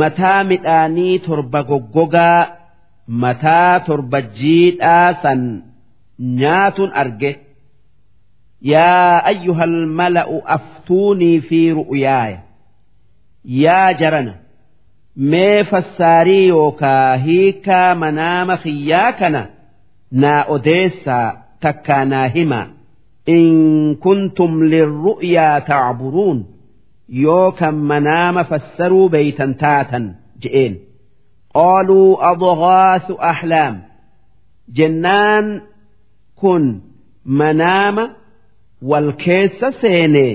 [0.00, 2.40] mataa midhaanii torba goggogaa
[3.08, 5.42] mataa torba jiidhaa san
[6.40, 7.32] nyaatun arge
[8.72, 12.38] yaa ayyuhal mala'u aftuunii fi ru'yaaya
[13.64, 14.34] yaa jarana
[15.32, 19.42] mee fassaarii yookaa hiikaa manaama kiyyaa kana
[20.22, 21.26] naa odeessaa
[21.60, 22.66] takkaa naa himaa.
[23.36, 26.40] In kuntum lirru'yaa tacburuun
[27.24, 30.04] yoo kan manaama fassaruu beeytan taatan
[30.42, 30.74] je'een
[31.58, 33.74] qaaluu adghaasu ahlaam
[34.78, 35.46] jennaan
[36.40, 36.64] kun
[37.40, 38.04] manaama
[38.90, 40.34] wal keessa seenee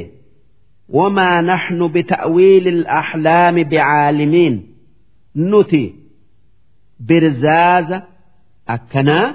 [0.97, 4.55] wamaa naxnu bita'wiili alahlaami bicaalimiin
[5.51, 5.83] nuti
[7.07, 7.97] birzaaza
[8.75, 9.27] akkanaa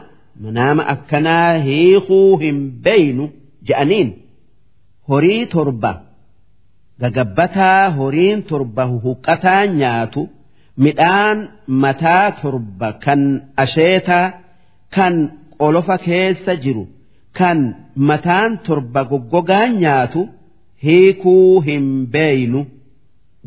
[0.44, 3.24] manaama akkanaa hiikuu hin beynu
[3.68, 4.08] je'aniin
[5.08, 5.92] horii torba
[7.02, 10.22] gagabbataa horiin torba huhuqqataa nyaatu
[10.85, 11.37] midhaan
[11.83, 13.21] mataa torba kan
[13.63, 14.25] asheetaa
[14.95, 15.15] kan
[15.61, 16.83] qolofa keessa jiru
[17.39, 17.59] kan
[18.09, 20.21] mataan torba goggogaa nyaatu
[20.83, 22.61] hiikuu hin beeynu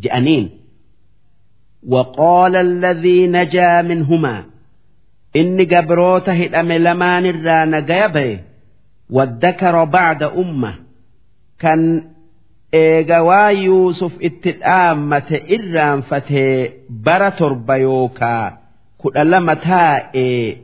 [0.02, 0.46] je'aniin.
[1.88, 4.44] وقال الذي نجا منهما
[5.36, 8.40] إني قبروت هدأم لمان الرانا قيبه
[9.10, 10.74] وادكر بعد أمة
[11.58, 12.04] كان
[12.77, 16.57] eega waa yuusuf itti dhaammate irraanfatee
[17.05, 18.45] bara torba yookaa
[19.01, 20.57] kudha lama taa'ee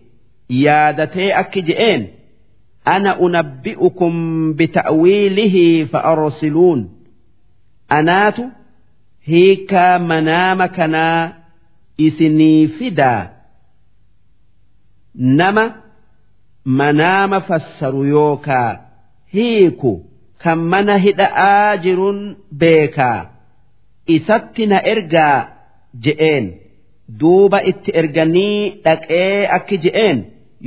[0.64, 2.03] yaadatee akki je'een
[2.95, 4.16] ana unabbi'ukum
[4.57, 6.82] bita'wiilihi fa'arsiluun
[7.97, 8.43] anaatu
[9.28, 11.32] hiikaa manaama kanaa
[11.97, 13.22] isinii fidaa.
[15.16, 15.64] Nama
[16.66, 18.78] manaama fassaru yookaa
[19.34, 19.91] hiiku
[20.43, 22.19] kan mana hidha'aa jiruun
[22.61, 23.19] beekaa
[24.15, 25.37] isatti na ergaa
[26.03, 26.45] je'een.
[27.19, 30.17] Duuba itti erganii dhaqee akki je'een.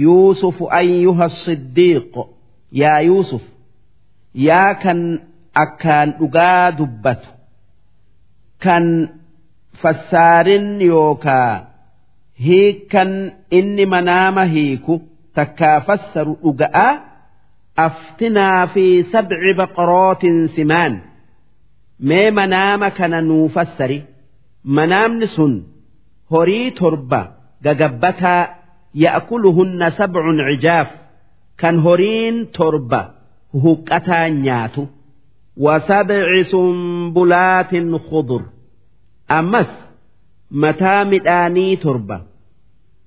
[0.05, 2.15] Yuusufu ayyuha siddiiq.
[2.81, 3.45] Yaa yuusuf
[4.49, 5.01] yaa kan
[5.65, 7.29] akkaan dhugaa dubbatu.
[8.65, 8.85] Kan
[9.83, 11.55] fassaarin yookaa.
[12.47, 13.13] Hiikan
[13.59, 14.95] inni manaama hiiku
[15.37, 16.93] takkaa fassaru dhuga'aa
[17.78, 20.22] أفتنا في سبع بقرات
[20.56, 21.02] سمان
[22.00, 24.04] ما منام كان نوفسري
[24.66, 25.64] منام نسن
[26.32, 27.28] هري تربة
[27.64, 28.56] ججبتها
[28.96, 30.88] يأكلهن سبع عجاف
[31.58, 33.10] كان هرين تربة
[33.56, 34.86] هكتا نياتو
[35.58, 37.72] وسبع سنبلات
[38.12, 38.42] خضر
[39.32, 39.72] أمس
[40.52, 42.22] متى مداني تربة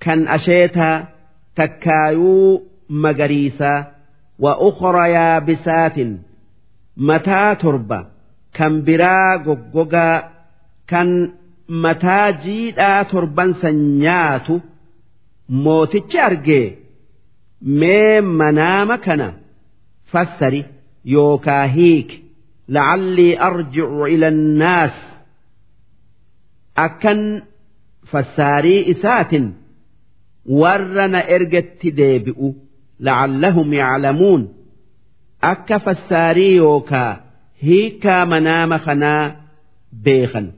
[0.00, 1.08] كان أشيتا
[1.56, 3.94] تكايو مجريسا
[4.38, 5.94] وأخرى يابسات
[6.96, 8.06] متى تربة
[8.54, 10.30] كان برا غوغا
[10.88, 11.30] كان
[11.68, 14.46] متى جيدا تربان سنيات
[15.48, 16.74] موتش أرجي
[17.62, 19.32] مي منام كان
[20.06, 20.64] فسري
[21.04, 22.22] يوكا هيك
[22.68, 24.92] لعلي أرجع إلى الناس
[26.78, 27.42] أكن
[28.06, 29.42] فساري إسات
[30.46, 32.54] ورن إرجت ديبئو
[33.00, 34.54] لعلهم يعلمون
[35.44, 37.20] أكا فساري يوكا
[37.60, 39.36] هيكا منام خنا
[39.92, 40.52] بيخا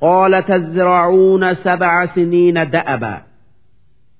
[0.00, 3.22] قال تزرعون سبع سنين دأبا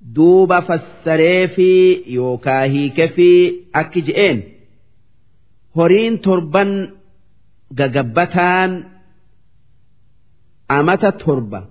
[0.01, 4.43] دوب فسري في يوكا هيك في أكجئين
[5.77, 6.89] هورين تربا
[7.71, 8.83] ججبتان
[10.71, 11.65] أمت تربة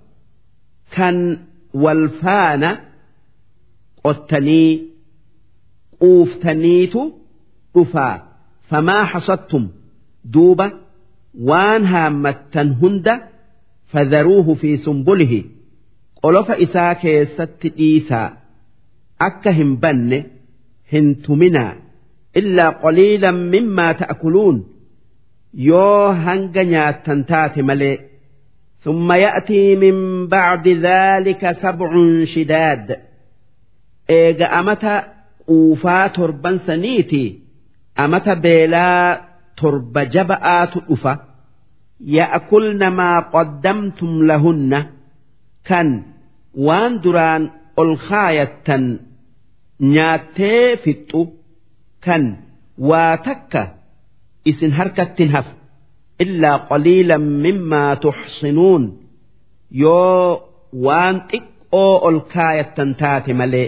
[0.92, 1.38] كان
[1.74, 2.78] والفان
[4.04, 4.82] قتني
[6.02, 7.00] quuftaniitu
[7.74, 8.14] dhufaa
[8.70, 9.64] famaa hasattum
[10.34, 10.66] duuba
[11.50, 13.14] waan haammattan hunda
[13.92, 15.40] fadharuuhu fi sumbulihi
[16.22, 18.28] qolofa isaa keessatti dhiisaa
[19.28, 20.18] akka hin banne
[20.92, 21.72] hin tuminaa
[22.42, 24.58] illaa qaliilan mimmaa ta'kuluun
[25.70, 27.96] yoo hanga nyaattan taate malee
[28.84, 29.96] ثم يأتي من
[30.28, 31.90] بعد ذلك سبع
[32.34, 32.96] شداد
[34.10, 34.94] إيجا أمتا
[35.47, 37.23] quufaa torban saniiti
[38.03, 39.05] amata beelaa
[39.59, 41.13] torba jaba'aatu dhufa
[42.17, 44.79] ya'kulna maa qaddamtum lahunna
[45.69, 45.89] kan
[46.67, 47.43] waan duraan
[47.81, 48.83] ol kaayattan
[49.93, 51.21] nyaattee fixxu
[52.05, 52.23] kan
[52.89, 53.61] waa takka
[54.49, 55.47] isin harkattin haf
[56.23, 58.83] illaa qaliilan mimmaa tuxsinuun
[59.83, 60.29] yoo
[60.85, 63.67] waan xiqqoo ol kaayattan taate malee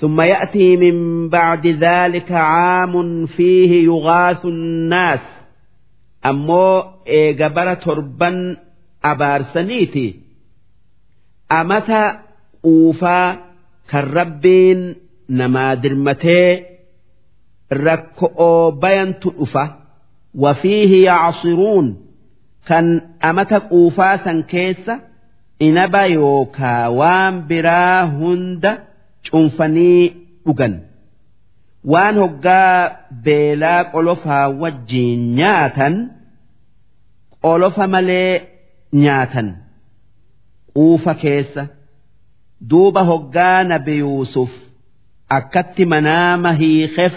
[0.00, 5.20] ثم يأتي من بعد ذلك عام فيه يغاث الناس
[6.26, 8.56] أمو إيجبر تربا
[9.02, 10.06] abaarsaniiti
[11.48, 12.20] amata
[12.62, 13.36] quufaa
[13.90, 14.80] kan rabbiin
[15.28, 16.48] namaa dirmatee
[17.70, 19.64] rakko'oo bayantu dhufa
[20.44, 21.86] wafiihi yacsiruun
[22.68, 22.86] kan
[23.20, 24.94] amata quufaa san keessa
[25.68, 27.34] inaba yookaa waan
[29.29, 30.01] cunfanii
[30.45, 30.73] dhugan.
[31.91, 32.73] Waan hoggaa
[33.25, 35.95] beelaa qolofaa wajjiin nyaatan
[37.43, 38.31] qolofa malee
[39.03, 39.47] nyaatan.
[40.75, 41.63] Quufa keessa
[42.69, 44.51] duuba hoggaa nabi yuusuf
[45.37, 47.15] akkatti manaama hiikeef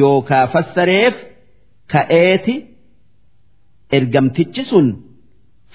[0.00, 1.14] yookaa fassareef
[1.92, 2.54] ka'eeti.
[3.96, 4.86] Ergamtichi sun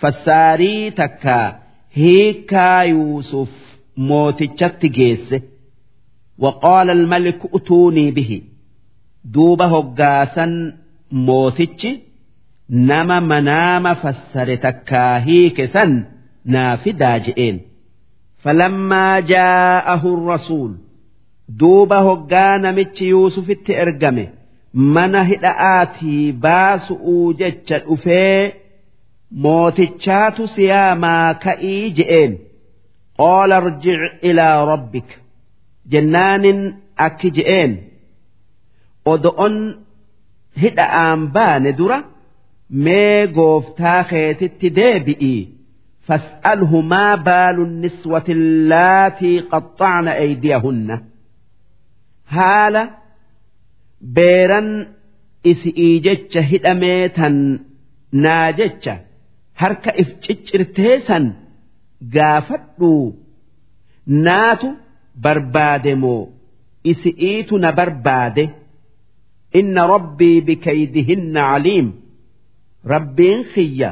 [0.01, 1.35] fassaarii takka
[1.97, 3.51] hiikaa yuusuf
[3.95, 5.37] mootichatti geesse.
[6.43, 8.43] Waqaala almaliku utuunii bihi.
[9.33, 10.53] Duuba hoggaasan
[11.27, 11.91] mootichi
[12.89, 15.91] nama manaama fassare takkaa hiike san
[16.53, 17.57] naafidaa je'een.
[18.43, 20.71] Falammaa jaa'ahu rasuul.
[21.59, 24.29] Duuba hoggaa namichi yuusufitti ergame.
[24.73, 28.55] Mana hidha'aatii baasu'uu jecha dhufee
[29.43, 32.31] mootichaatu siyaamaa ka'ii je'een.
[33.20, 35.08] قال ارجع إلى ربك
[35.92, 36.60] jennaanin
[37.06, 37.72] akki je'een
[39.12, 39.56] odo'on
[40.62, 41.98] hidha'aan baane dura
[42.84, 45.40] mee gooftaa keetitti deebi'ii
[46.06, 50.96] fas'alhu maa baalu niswati allaatii qaxxacna aydiyahunna
[52.36, 52.82] haala
[54.16, 54.68] beeran
[55.52, 57.36] isi'ii jecha hidhamee tan
[58.24, 58.94] naa jecha
[62.15, 63.13] gaafadhuu
[64.25, 64.69] naatu
[65.23, 66.23] barbaade moo?
[66.91, 68.43] Isi'iitu na barbaade.
[69.59, 71.87] Inna rabbii bikaydihinna caliim
[72.93, 73.89] rabbiin kiyya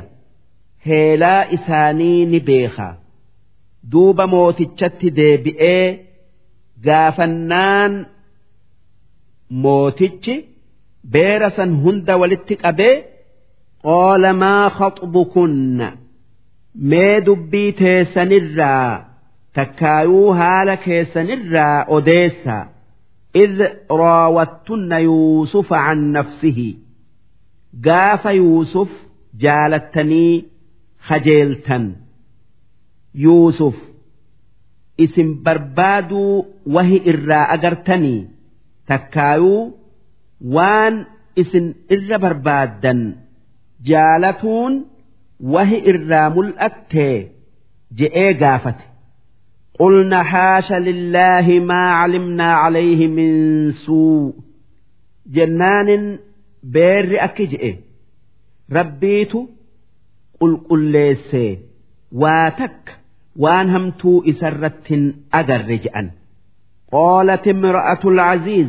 [0.86, 2.88] heelaa isaanii ni beeka
[3.92, 5.86] duuba mootichatti deebi'ee
[6.86, 7.94] gaafannaan
[9.64, 10.36] mootichi
[11.14, 12.96] beera san hunda walitti qabee
[13.86, 15.88] qaala maa khaxbukunna
[16.92, 19.06] mee dubbii teessanirraa
[19.54, 22.58] takkaayuu haala keessanirraa odeessa.
[23.44, 23.58] Id
[24.02, 26.70] raawwattunna yuusufa can nafsihi.
[27.86, 28.90] Gaafa yuusuf
[29.44, 30.46] jaalattanii
[31.10, 31.86] hajeeltan
[33.26, 33.76] yuusuf
[34.98, 36.46] isin barbaaduu
[36.76, 38.28] wahi irraa agartanii?
[38.88, 39.62] Takkaayuu
[40.56, 43.02] waan isin irra barbaaddan.
[43.90, 44.74] Jaalatuun
[45.41, 47.29] وهي إرا ملأته
[47.93, 48.85] جئي قافته
[49.79, 54.35] قلنا حاش لله ما علمنا عليه من سوء
[55.27, 56.19] جنان
[56.63, 57.77] بير أكجئ
[58.73, 59.33] ربيت
[60.41, 61.59] قل قل ليسي
[62.13, 62.97] واتك
[63.37, 66.11] وان همتو إسرت أجر رجعا
[66.93, 68.69] قالت امرأة العزيز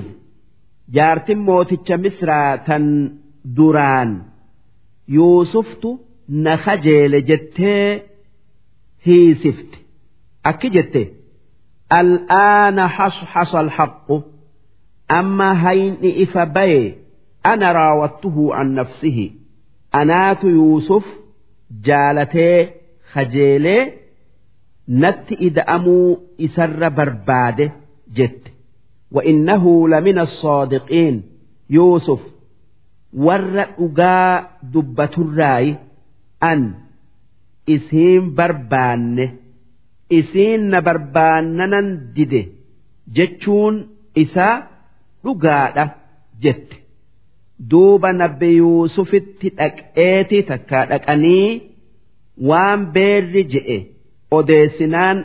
[0.90, 3.16] جارت موتك مصر تن
[3.46, 4.22] دران
[5.08, 5.88] يوسفت
[6.30, 8.02] نخجل جتي
[9.04, 9.72] هي سفت
[10.50, 11.02] akki jette
[12.00, 14.16] al'aana hasxasa alhaqqu
[15.20, 16.84] amma hayni ifa baye
[17.52, 19.26] ana raawattuhu an nafsihi
[20.00, 21.06] anaatu yuusuf
[21.88, 22.60] jaalatee
[23.14, 23.84] kajeelee
[25.02, 26.10] natti ida'amuu
[26.46, 27.66] isarra barbaade
[28.18, 28.50] jette
[29.12, 31.24] وإنه لمن الصادقين
[31.70, 32.20] يوسف
[33.14, 35.76] ور أجا دبة الراي
[36.51, 36.61] an
[37.75, 39.27] isiin barbaanne
[40.19, 42.43] isiin na barbaannanan dide
[43.17, 43.77] jechuun
[44.23, 44.57] isaa
[45.25, 45.85] dhugaadha
[46.43, 46.77] jette.
[47.71, 51.49] Duuba nabbi yuusufitti dhaqeeti takka dhaqanii
[52.49, 53.79] waan beerri je'e
[54.39, 55.19] odeessinaan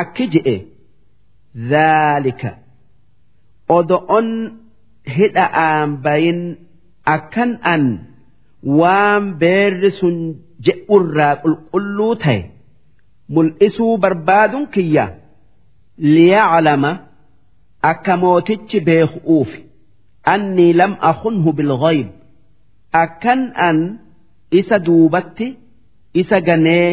[0.00, 0.56] akki je'e.
[1.70, 2.50] Zaalika
[3.76, 4.28] odo'on
[5.16, 6.40] hidha aan bayin
[7.14, 7.84] akkan an
[8.80, 10.16] waan beerri sun
[10.66, 12.40] je'urraa qulqulluu ta'e.
[13.34, 15.06] Mul'isuu barbaaduun kiyya.
[16.14, 16.90] Liyaclama
[17.90, 19.50] akka mootichi beeku'uuf
[20.34, 22.08] annii lam akunhu bilghayb
[23.02, 23.78] akkan an
[24.60, 25.48] isa duubatti
[26.20, 26.90] isa ganee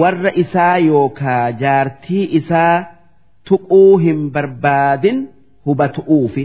[0.00, 2.76] warra isaa yookaa jaartii isaa
[3.48, 5.18] tuquu hin barbaadin
[5.66, 6.44] hubatu'uufi.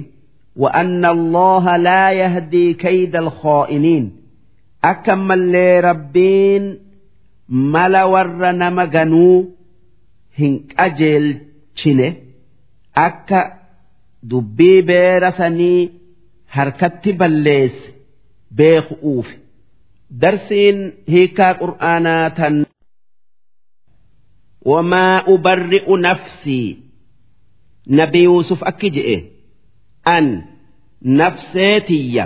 [0.61, 4.06] Wa anna allaha laa yahdii kayda alkhaa'iniin
[4.81, 6.65] akka mallee rabbiin
[7.73, 9.37] mala warra nama ganuu
[10.39, 12.07] hin qajeelchine
[13.07, 13.41] akka
[14.29, 15.91] dubbii beera sanii
[16.55, 17.87] harkatti balleesse
[18.57, 19.35] beeku'uufi.
[20.21, 20.77] Darsiin
[21.11, 22.55] hiikaa qur'aanaa tan
[24.65, 26.67] wamaa ubarri'u nafsii
[27.97, 29.17] nabi Yuusuf akki je'e
[30.15, 30.25] an
[31.19, 32.25] nafseetiyya.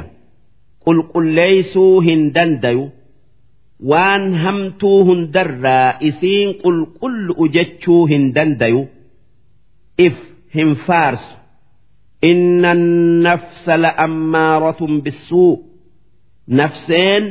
[0.85, 2.83] qulqulleeysuu hin dandayu
[3.91, 8.81] waan hamtuu hundarraa isiin qulqullu'u jechuu hin dandayu
[10.07, 10.15] if
[10.55, 11.31] hin faarsu.
[12.31, 12.71] Inna
[13.25, 15.53] nafsa la'ammaaratun bissuu.
[16.59, 17.23] Nafseen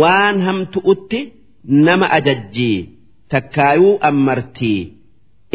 [0.00, 1.20] waan hamtu'utti
[1.86, 2.78] nama ajajjii
[3.32, 4.80] takkaayuu ammartii.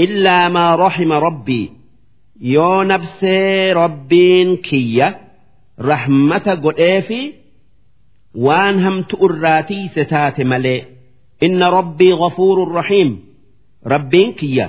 [0.06, 1.68] Illaa maa raxima rabbii.
[2.56, 5.08] Yoo nabsee rabbiin kiyya
[5.91, 7.21] rahmata godheefi
[8.47, 10.81] waan hamtu'u irraa tiise taate malee
[11.47, 13.11] inna rabbii ghafuurun rahiim
[13.93, 14.67] rabbiin kiyya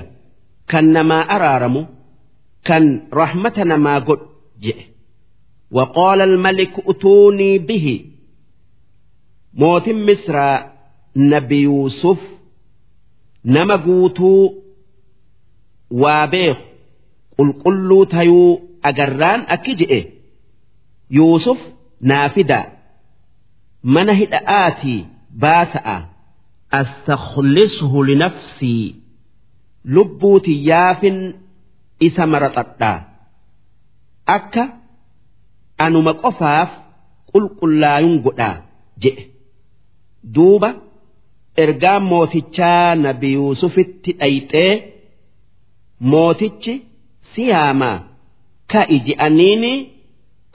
[0.70, 1.82] kan namaa araaramu
[2.68, 2.84] kan
[3.20, 4.26] rahmata namaa godhu
[4.64, 4.84] jedhe
[5.76, 7.86] وقال الملك ائتوني به
[9.60, 10.56] mootin misraa
[11.32, 12.18] nabi yuusuf
[13.54, 14.44] nama guutuu
[16.02, 16.62] waa beeku
[17.36, 18.50] qulqulluu tayuu
[18.88, 20.00] agarraan akki je'e
[21.17, 21.59] yuusuf
[22.09, 22.65] naa fidaa
[23.93, 24.99] mana hidha'aatii
[25.43, 25.97] baasa'a.
[26.79, 28.95] Astakhlishu linafsii
[29.95, 31.17] lubbuu tiyyaafin
[32.07, 32.97] isa maraxadhaa
[34.35, 34.63] akka
[35.85, 36.71] anuma qofaaf
[37.31, 38.55] qulqullaayun godhaa
[39.03, 39.23] jedhe
[40.35, 40.69] duuba
[41.63, 44.73] ergaan mootichaa nabi yuusufitti dhayxee
[46.11, 46.73] mootichi
[47.35, 47.97] siyaamaa
[48.73, 49.73] ka'i je'aniini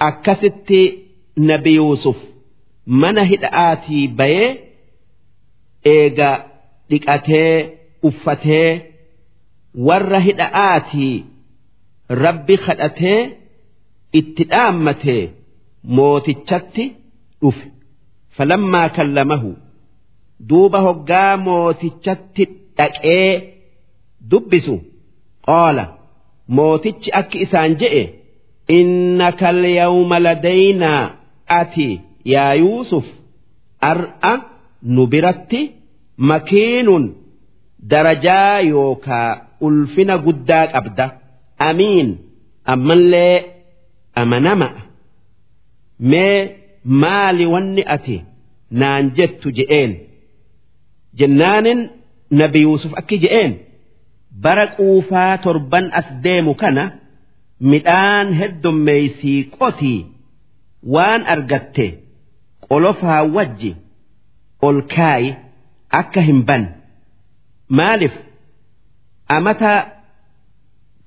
[0.09, 0.81] akkasitti
[1.49, 2.19] nabi Yuusuf
[3.01, 4.49] mana hidha'aatii bayee
[5.95, 6.31] eega
[6.91, 7.53] dhiqatee
[8.09, 8.71] uffatee
[9.89, 11.15] warra hidha'aatii
[12.25, 13.21] rabbi kadhatee
[14.21, 15.23] itti dhaammatee
[15.97, 16.85] mootichatti
[17.43, 17.67] dhufe.
[18.37, 19.51] falammaa kallamahu
[20.49, 22.45] duuba hoggaa mootichatti
[22.79, 23.29] dhaqee
[24.31, 24.75] dubbisu
[25.47, 25.85] qoola
[26.57, 28.03] mootichi akki isaan je'e
[28.79, 31.05] innaka alyawma ladaynaa
[31.61, 31.89] ati
[32.33, 33.07] yaa yuusuf
[33.91, 34.33] ar'a
[34.95, 35.61] nu biratti
[36.31, 37.05] makiinun
[37.91, 39.31] darajaa yookaa
[39.67, 41.07] ulfina guddaa qabda.
[41.69, 42.09] Amiin
[42.73, 43.37] ammallee
[44.23, 44.69] amanama.
[46.11, 46.39] Mee
[47.03, 48.17] maali wanni ati
[48.81, 49.93] naan jettu je'een?
[51.19, 51.81] Jennaanin
[52.41, 53.53] nabi yuusuf akki je'een
[54.43, 56.85] bara quufaa torban as deemu kana
[57.71, 60.01] midhaan heddummeeysii qotii
[60.95, 61.87] waan argatte
[62.69, 63.73] qolofaa wajji
[64.67, 65.29] ol kaayi
[66.01, 66.65] akka hin ban.
[67.79, 68.15] Maaliif?
[69.37, 69.73] Amata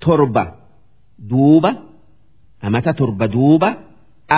[0.04, 0.44] torba
[1.30, 1.72] duuba
[2.66, 3.70] amata torba duuba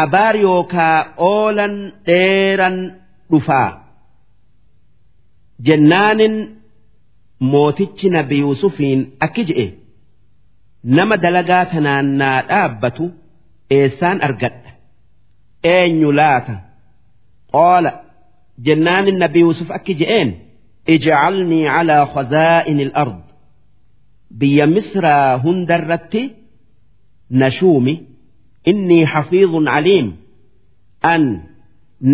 [0.02, 0.98] abaar yookaa
[1.30, 1.76] oolan
[2.08, 2.78] dheeran
[3.32, 3.70] dhufaa.
[5.66, 6.36] Jennaanin
[7.52, 9.66] mootichi nabi yuusufiin akki je'e
[10.98, 13.06] nama dalagaa tanaan naa dhaabbatu
[13.78, 14.72] eessaan argadha?
[15.74, 16.56] Eenyu laata?
[17.54, 17.92] Qaala
[18.66, 20.30] jennaanin nabi yuusuf akki je'een
[20.94, 23.24] ijcalnii calaa khazaa'ini al-ard
[24.40, 26.22] biyya misraa hundarratti
[27.40, 27.94] nashuumi
[28.72, 30.08] innii xafiidun caliim.
[31.14, 31.24] An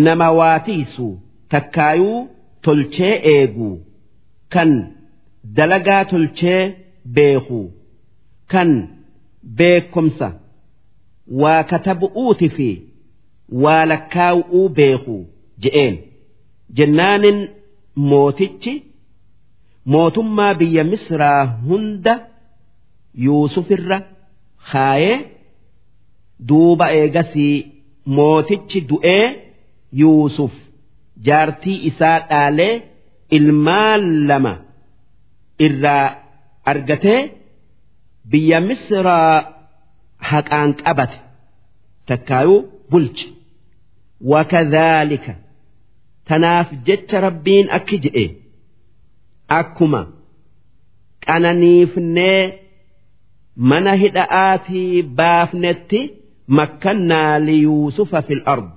[0.06, 1.06] nama waatiisu
[1.52, 2.18] takkaayuu
[2.64, 3.76] tolchee eeguu.
[4.52, 4.70] Kan
[5.56, 6.62] dalagaa tolchee
[7.14, 7.60] beeku
[8.52, 8.70] kan
[9.58, 10.28] beekomsa
[11.42, 12.68] waa katabu'uuti fi
[13.64, 15.16] waa lakkaa'uu beeku
[15.62, 15.94] je'een.
[16.76, 17.38] Jennaanin
[18.10, 18.72] mootichi
[19.92, 22.14] mootummaa biyya misraa hunda
[23.24, 23.98] yuusufirra
[24.70, 25.16] kaayee
[26.48, 27.54] duuba eegasii
[28.16, 29.26] mootichi du'ee
[30.02, 30.54] yuusuf
[31.26, 32.74] jaartii isaa dhaalee
[33.38, 34.52] ilmaan lama
[35.66, 36.06] irraa
[36.72, 37.20] argatee
[38.30, 39.34] biyya misraa
[40.30, 41.18] haqaan qabate
[42.08, 43.26] takkaayuu bulche.
[44.30, 45.32] Wakadhaalika
[46.28, 48.24] tanaaf jecha rabbiin akki je'e
[49.58, 50.00] akkuma
[51.26, 52.42] qananiifnee
[53.70, 56.00] mana hidha'aatii baafnetti
[56.58, 58.70] makkannaa liyuusufa fil ard.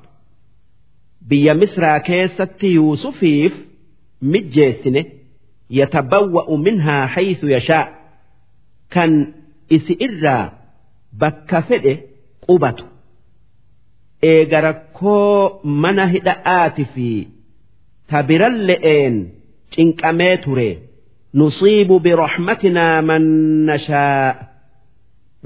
[1.30, 3.54] Biyya misraa keessatti yuusufiif
[4.32, 5.02] mijjeessine
[5.80, 7.86] yatabawwa'u minhaa haythu yashaa
[8.96, 9.12] kan
[9.76, 10.44] isi irraa
[11.22, 11.94] bakka fedhe
[12.46, 12.86] qubatu.
[14.32, 17.10] Eega rakkoo mana hidha'aati fi
[18.12, 19.16] tabiralle'een
[19.74, 20.70] cinqamee ture.
[21.40, 23.24] Nusiibu birahmatinaa man
[23.70, 24.36] nashaa.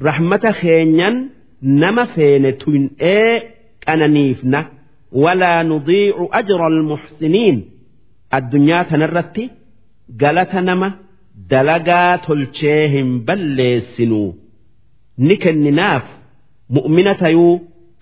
[0.07, 1.15] Rahmata keenyan
[1.81, 3.33] nama feene tuyin'ee
[3.85, 4.59] qananiifna
[5.23, 7.57] walaa nudiicu ajra almuxsiniin
[8.37, 9.43] addunyaa tanarratti
[10.21, 10.87] galata nama
[11.50, 14.28] dalagaa tolchee hin balleessinuu
[15.26, 16.04] ni kenninaaf
[16.78, 17.54] mu'mina tayuu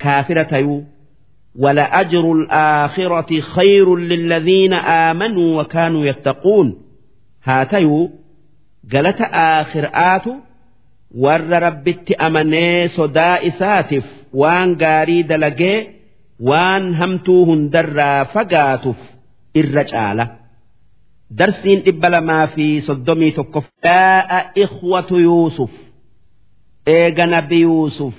[0.03, 0.81] kaafira tayuu
[1.59, 6.79] ولأجر الآخرة خير للذين آمنوا وكانوا يتقون
[7.45, 8.11] هاتيو
[8.93, 10.35] قالت آخر آتو
[11.15, 15.87] ور ربت أمني صدا إساتف وان قاري دلقي
[16.41, 18.97] وان همتوهن درا فقاتف
[19.57, 20.31] الرجالة
[21.40, 23.64] darsiin dhibba lamaa fi soddomii tokko.
[23.84, 25.72] Daa'a ikhwatu Yuusuf
[26.88, 28.14] eega nabi Yuusuf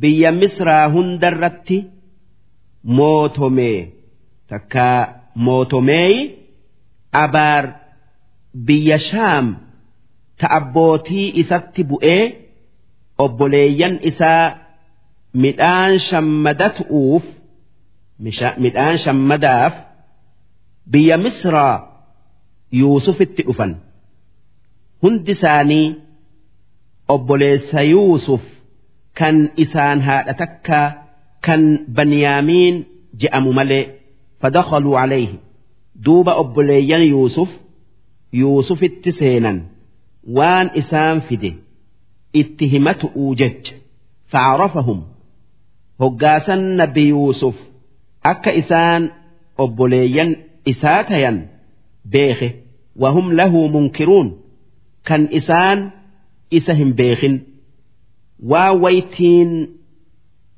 [0.00, 1.78] biyya Misraa hundarratti
[2.96, 3.92] mootomee
[4.48, 4.86] takka
[5.34, 6.20] mootomeeyi
[7.12, 7.64] abaar
[8.66, 9.46] biyya Shaam
[10.40, 12.22] ta'abbootii isatti bu'ee
[13.24, 14.46] obboleeyyan isaa
[15.42, 17.24] midhaan shammadatu'uuf
[18.64, 19.74] midhaan shammadaaf
[20.92, 21.89] biyya Misraa.
[22.78, 23.72] Yuusufitti dhufan.
[25.02, 25.86] Hundi isaanii
[27.14, 28.42] obboleessa yuusuf
[29.18, 30.86] kan isaan haadha takkaa
[31.46, 31.62] kan
[31.96, 32.76] banyaamiin
[33.20, 33.84] je'amu malee
[34.40, 35.36] fadakhaluu calayhi
[36.04, 37.50] duuba obboleeyyan yuusuf
[38.40, 39.58] yuusufitti seenan.
[40.36, 41.50] Waan isaan fide
[42.40, 43.74] itti himatu'uu jecha
[44.32, 45.00] facrafahum
[46.00, 47.56] hoggaasan nabi yuusuf
[48.30, 49.02] akka isaan
[49.64, 50.30] obboleeyyan
[50.72, 51.38] isaa tayan
[52.12, 52.48] beeke
[52.98, 54.28] munkiruun
[55.08, 55.78] kan isaan
[56.58, 57.34] isa hin beekin
[58.50, 59.50] waa waytiin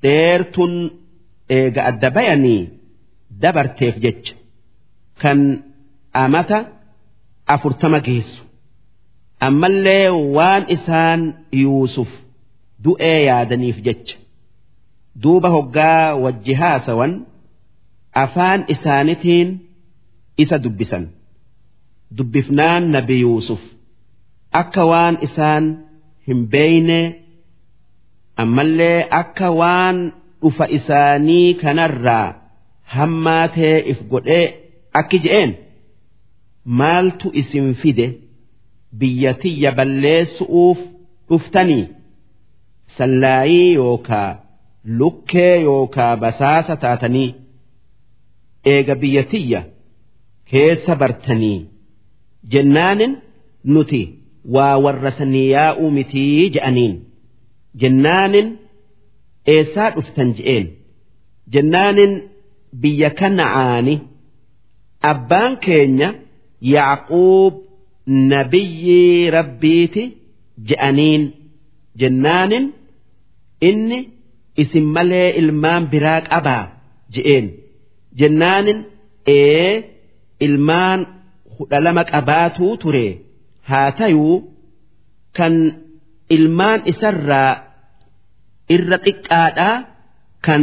[0.02, 0.72] dheertun
[1.56, 2.62] eega adda bayanii
[3.42, 4.34] dabarteef jecha
[5.22, 5.38] kan
[6.24, 6.58] amata
[7.54, 8.42] afurtama geessu
[9.46, 11.20] ammallee waan isaan
[11.62, 12.10] yuusuf
[12.84, 14.16] du'ee yaadaniif jecha
[15.22, 17.12] duuba hoggaa wajji haasawan
[18.24, 19.48] afaan isaanitiin
[20.42, 21.04] isa dubbisan
[22.16, 23.62] dubbifnaan nabi yuusuf.
[24.60, 25.64] Akka waan isaan
[26.28, 27.00] hin beeyne
[28.42, 29.98] ammallee akka waan
[30.42, 32.26] dhufa isaanii kanarraa
[32.94, 34.46] hammaa ta'e if godhee
[35.00, 35.50] akki je'een?
[36.78, 38.06] Maaltu isin fide
[38.98, 40.78] biyya tiyya balleessu'uuf
[41.28, 41.84] dhuftanii?
[42.96, 44.30] Sallaayii yookaa
[44.98, 47.28] lukkee yookaa basaasa taatanii
[48.72, 49.60] eega biyya tiyya
[50.50, 51.58] keessa bartanii
[52.52, 53.12] jennaanin
[53.64, 54.02] nuti
[54.54, 56.50] waa warra sanii yaa'uu mitii?
[56.54, 56.94] je'aniin.
[57.80, 58.48] jennaanin
[59.54, 60.66] eessaa dhuftan je'een.
[61.52, 62.12] Jennaanin
[62.80, 63.94] biyya kana'aani
[65.10, 66.08] abbaan keenya
[66.74, 67.54] yaaquub
[68.30, 70.04] nabiyyi rabbiiti?
[70.68, 71.22] je'aniin.
[72.00, 72.64] Jennaanin
[73.68, 73.98] inni
[74.62, 76.64] isin malee ilmaan biraa qabaa?
[77.14, 77.46] je'een.
[78.20, 78.78] Jennaanin
[79.26, 79.72] ee
[80.46, 81.00] ilmaan
[81.62, 83.06] kudha lama qabaatuu ture.
[83.70, 84.36] Haa tayuu
[85.36, 85.54] kan
[86.36, 87.52] ilmaan isarraa
[88.74, 89.76] irra xiqqaadhaa
[90.46, 90.62] kan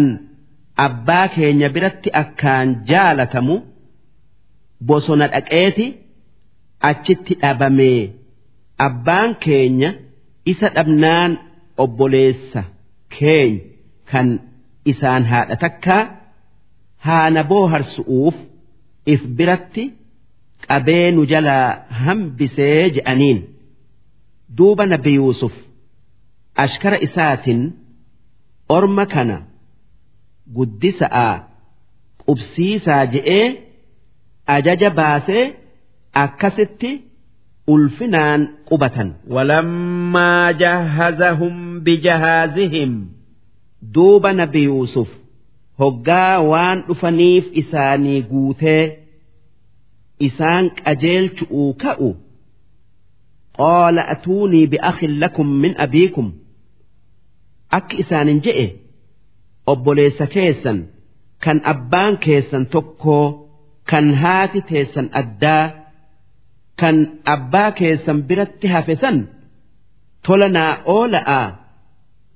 [0.86, 3.56] abbaa keenya biratti akkaan jaalatamu
[4.88, 5.86] bosona dhaqeeti
[6.90, 8.02] achitti dhabamee
[8.88, 9.90] abbaan keenya
[10.52, 11.32] isa dhabnaan
[11.84, 12.62] obboleessa
[13.16, 13.64] keenya
[14.12, 14.28] kan
[14.92, 16.04] isaan haadha takkaa
[17.08, 18.36] haana booharsu'uuf
[19.14, 19.84] if biratti
[20.70, 21.68] qabee nu jalaa
[22.04, 23.40] hambisee je'aniin
[24.58, 25.54] duuba nabi Yuusuf
[26.64, 27.62] ashkara isaatiin
[28.78, 29.38] orma kana
[30.56, 31.28] guddisa'a
[32.26, 33.46] qubsiisaa je'ee
[34.56, 35.44] ajaja baasee
[36.24, 36.92] akkasitti
[37.74, 39.10] ulfinaan qubatan.
[39.36, 41.56] Walammaa jahazahum
[41.86, 42.94] bijahaazihim.
[43.96, 45.10] Duuba nabi Yuusuf
[45.80, 48.84] hoggaa waan dhufaniif isaanii guutee.
[50.28, 52.10] isaan qajeelchu'uu ka'u
[53.60, 56.28] qaala atuunii bi'akhin lakum min abiikum
[57.78, 58.68] akki isaanin je'e
[59.72, 60.80] obboleessa keessan
[61.44, 63.26] kan abbaan keessan tokkoo
[63.92, 65.66] kan haati teessan addaa
[66.80, 66.98] kan
[67.36, 69.18] abbaa keessan biratti hafe san
[70.28, 71.42] tola naa oola'a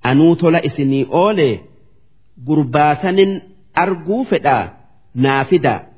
[0.09, 1.55] anuu tola isinii oolee
[2.45, 3.41] gurbaasanin
[3.83, 4.63] arguu fedhaa
[5.15, 5.92] naa.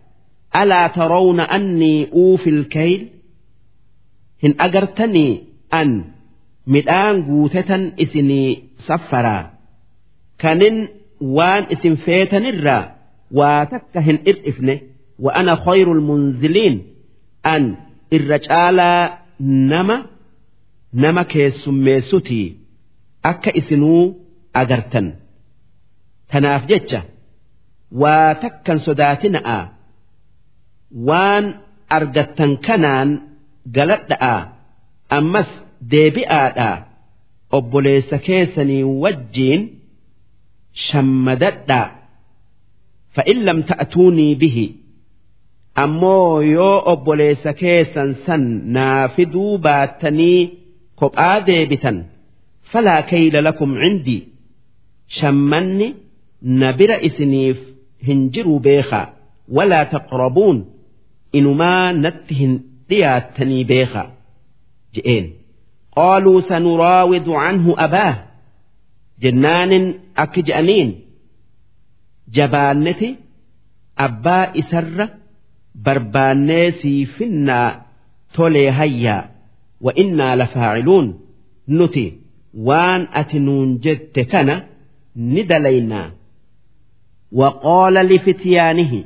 [0.62, 3.02] alaa tarawna annii uufil kayl
[4.44, 5.32] hin agartanii
[5.80, 5.90] an
[6.76, 8.50] midhaan guutetan isinii
[8.88, 9.44] saffaraa
[10.44, 10.78] kanin
[11.38, 12.84] waan isin feetanirraa
[13.40, 14.76] waa takka hin ir'ifne
[15.26, 16.76] wa ana khayrul munziliin
[17.54, 17.64] an
[18.18, 19.02] irra caalaa
[19.72, 19.98] nama
[21.04, 22.48] nama keessummeessutii
[23.32, 24.02] akka isinuu
[24.62, 25.08] agartan
[26.32, 27.00] tanaaf jecha
[28.02, 29.58] waa takkan sodaatina'a
[31.08, 31.46] waan
[31.98, 33.10] argattan kanaan
[33.76, 34.36] galadha'a
[35.18, 35.50] ammas
[35.92, 36.72] deebi'aadha.
[37.58, 39.62] Obboleessa keessanii wajjiin
[40.88, 41.82] shammadadha.
[43.16, 44.66] Fa'in lam ta'atuunii bihi.
[45.84, 48.44] Ammoo yoo obboleessa keessan san
[48.76, 50.42] naafiduu baattanii
[51.00, 51.98] kophaa deebitan
[52.72, 54.22] falaa kayla lakum cindii
[55.18, 55.88] shammanni
[56.60, 57.58] na bira isiniif
[58.08, 59.08] hin jiru beekaa.
[59.56, 60.58] Walaa taqrabuun
[61.39, 62.53] inumaa natti hin
[62.91, 64.09] dhiyaattanii beekaa
[64.97, 65.27] je'een
[65.97, 68.15] qaaluu sanuraawidu canhu abaah
[69.23, 69.87] jennaanin
[70.25, 70.91] akki je'aniin
[72.37, 73.09] jabaanneti
[74.07, 75.07] abbaa isarra
[75.85, 77.69] barbaannee siifinnaa
[78.37, 79.23] tolee hayyaa
[79.85, 81.07] wa innaa lafaaciluun
[81.79, 82.05] nuti
[82.69, 84.57] waan ati nuun jette kana
[85.35, 86.09] ni dalaynaa
[87.33, 89.05] وقال لفتيانه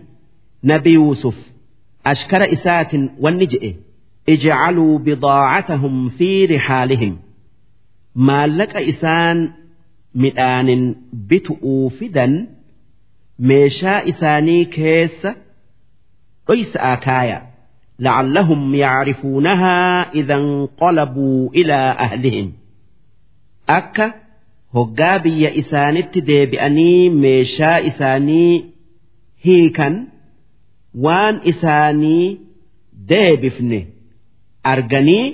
[0.64, 1.36] نبي يوسف
[2.11, 3.71] ashkara isaatiin wanni je'e
[4.33, 7.13] ijcaluu bidaacatahum fi rixaalihim
[8.29, 9.37] maallaqa isaan
[10.23, 10.83] midhaanin
[11.29, 12.33] bitu'uu fidan
[13.51, 15.31] meeshaa isaanii keessa
[16.47, 17.37] dhoysa'aa kaaya
[18.07, 20.45] lacallahum yacrifuunahaa idan
[20.81, 22.47] qolabuu ilaa ahlihim
[23.77, 24.07] akka
[24.77, 28.53] hoggaa biyya isaanitti deebi'anii meeshaa isaanii
[29.45, 29.95] hiikan
[31.05, 32.39] waan isaanii
[33.09, 33.79] deebifne
[34.71, 35.25] arganii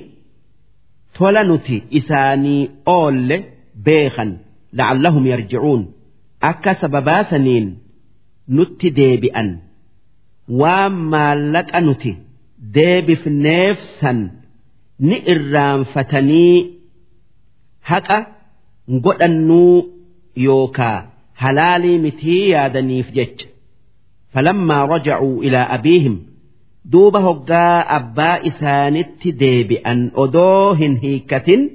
[1.18, 3.38] tola nuti isaanii oolle
[3.86, 4.32] beekan
[4.78, 5.82] lacallahum yarjicuun
[6.52, 7.68] akka sababaasaniin
[8.58, 9.50] nutti deebi'an
[10.62, 12.12] waan maallaqa nuti
[12.78, 14.20] deebifneef san
[15.08, 16.56] ni irraanfatanii
[17.90, 18.18] haqa
[19.06, 19.76] godhannuu
[20.48, 20.98] yookaa
[21.44, 23.48] halaalii mitii yaadaniif jecha.
[24.35, 26.27] يادني في جج فلما رجعوا إلى أبيهم
[26.85, 31.71] دوب هقا أبا إسانت ديبئا أدوهن هيكة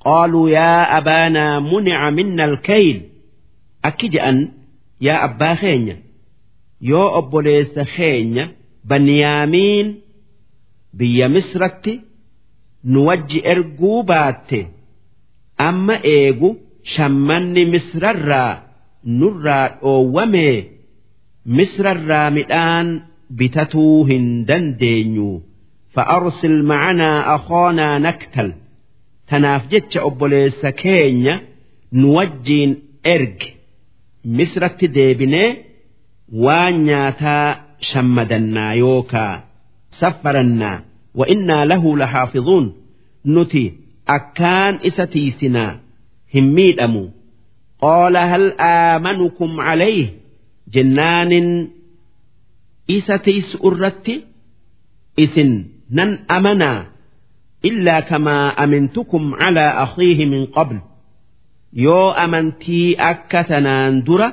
[0.00, 3.08] قالوا يا أبانا منع منا الكيل
[3.84, 4.52] أكجأن
[5.00, 6.02] يا أبا خينيا
[6.80, 8.52] يو أبو ليس خينيا
[8.84, 10.00] بنيامين
[10.94, 12.00] بيا مصرتي
[12.84, 14.02] نوجي إرقو
[15.57, 16.49] amma eegu
[16.93, 18.51] shammanni misrarraa
[19.19, 20.55] nurraa dhoowwamee
[21.57, 22.87] misrarraa midhaan
[23.39, 25.29] bitatuu hin dandeenyu.
[25.95, 28.49] Fa'arsil macanaa akoonaa naktal.
[29.29, 31.35] Tanaaf jecha obboleessa keenya
[31.99, 32.71] nu wajjiin
[33.13, 33.49] erge.
[34.37, 35.49] Misratti deebinee
[36.43, 37.47] waan nyaataa
[37.89, 39.33] shammadannaa yookaa
[39.99, 40.77] saffarannaa
[41.19, 42.65] wa innaa lahu lahaafizuun
[43.35, 43.63] nuti
[44.15, 45.71] akkaan isa tiisinaa
[46.33, 47.03] hin miidhamu.
[47.83, 50.07] Qaala hal aamanukum calayh?
[50.73, 51.49] Jennaanin
[52.97, 54.15] isa tiisu irratti
[55.23, 55.51] isin
[55.97, 56.79] nan amanaa
[57.69, 60.77] illaa kamaa amintukum calaa akhiihi min qabl.
[61.85, 64.29] Yoo amantii akka tanaan dura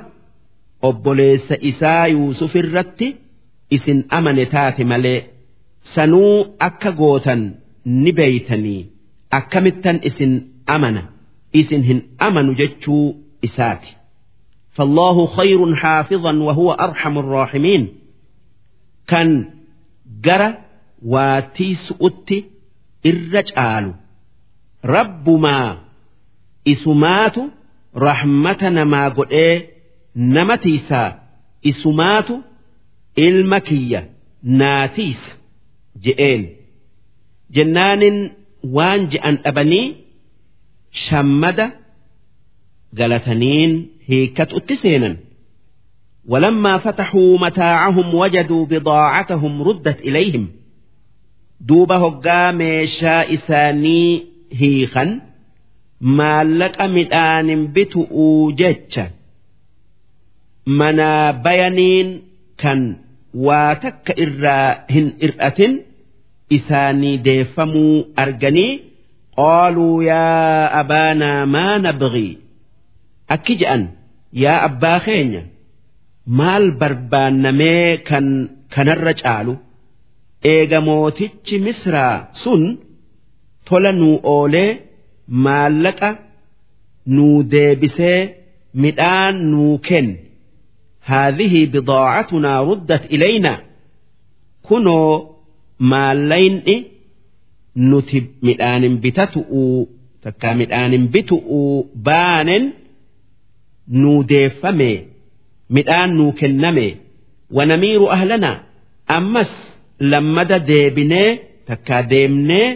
[0.87, 3.07] obboleessa isaa yuusuf irratti
[3.75, 5.19] isin amane taate malee
[5.93, 6.35] sanuu
[6.67, 7.41] akka gootan
[8.03, 8.81] ni beeytanii.
[9.32, 11.02] أكمتا إسن أمن
[11.56, 13.14] إسن هن أمن جتشو
[13.44, 13.92] إساتي
[14.72, 17.88] فالله خير حافظا وهو أرحم الراحمين
[19.06, 19.50] كان
[20.24, 20.54] جرى
[21.02, 22.44] واتيس أتي
[23.10, 23.92] irra caalu
[24.94, 25.76] rabbumaa
[26.72, 27.42] isumaatu
[28.06, 29.56] rahmata namaa godhee
[30.14, 31.08] nama tiisaa
[31.70, 32.34] isumaatu
[33.26, 34.02] ilma kiyya
[34.42, 35.32] naatiisa
[36.04, 36.42] je'een
[37.56, 38.18] jennaanin
[38.76, 39.86] waan je'an dhabanii
[41.06, 41.66] shammada
[42.98, 43.72] galataniin
[44.08, 45.16] hiikkatutti seenan
[46.32, 50.44] ولما فتحوا متاعهم وجدوا بضاعتهم ردت إليهم
[51.68, 54.10] duuba hoggaa meeshaa isaanii
[54.60, 55.10] hiikan
[56.18, 59.04] maallaqa midhaanin bitu'uu jecha
[60.78, 62.08] manaa bayaniin
[62.62, 62.80] kan
[63.46, 65.72] waa takka irraa hin ir'atin
[66.57, 68.71] isaanii deeffamuu arganii
[69.37, 72.31] qaaluu yaa abaanaa maa nabgii
[73.35, 73.83] akki je'an
[74.43, 75.41] yaa abbaa keenya
[76.39, 78.27] maal barbaannamee kan
[78.75, 79.53] kanarra caalu?
[80.53, 82.63] Eega mootichi misraa sun
[83.67, 84.71] tola nuu oolee
[85.45, 86.09] maallaqa
[87.15, 88.19] nuu deebisee
[88.83, 90.09] midhaan nuu kenn
[91.09, 93.59] haadhihii bidaacatunaa ruddat ilaynaa
[94.67, 95.11] kunoo
[95.91, 96.75] maallaynni
[97.89, 99.89] nuti midhaanin bitatuu
[100.23, 101.75] takka midhaanin bitu'uu
[102.07, 102.63] baanen
[104.01, 104.91] nuu deeffame
[105.77, 106.87] midhaan nuu kenname
[107.57, 108.57] wanamiiru ahlanaa
[109.17, 109.51] ammas
[110.11, 111.29] lammada deebinee
[111.67, 112.67] takka deemnee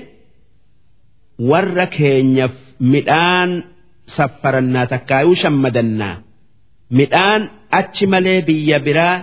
[1.49, 2.55] warra keenyaf
[2.93, 3.51] midhaan
[4.15, 6.15] saffarannaa takkaayuu shammadannaa
[6.99, 7.41] midhaan
[7.79, 9.15] achi malee biyya biraa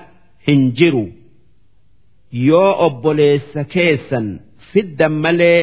[0.48, 1.04] hin jiru.
[2.48, 4.26] Yoo obboleessa keessan
[4.72, 5.60] fiddan malee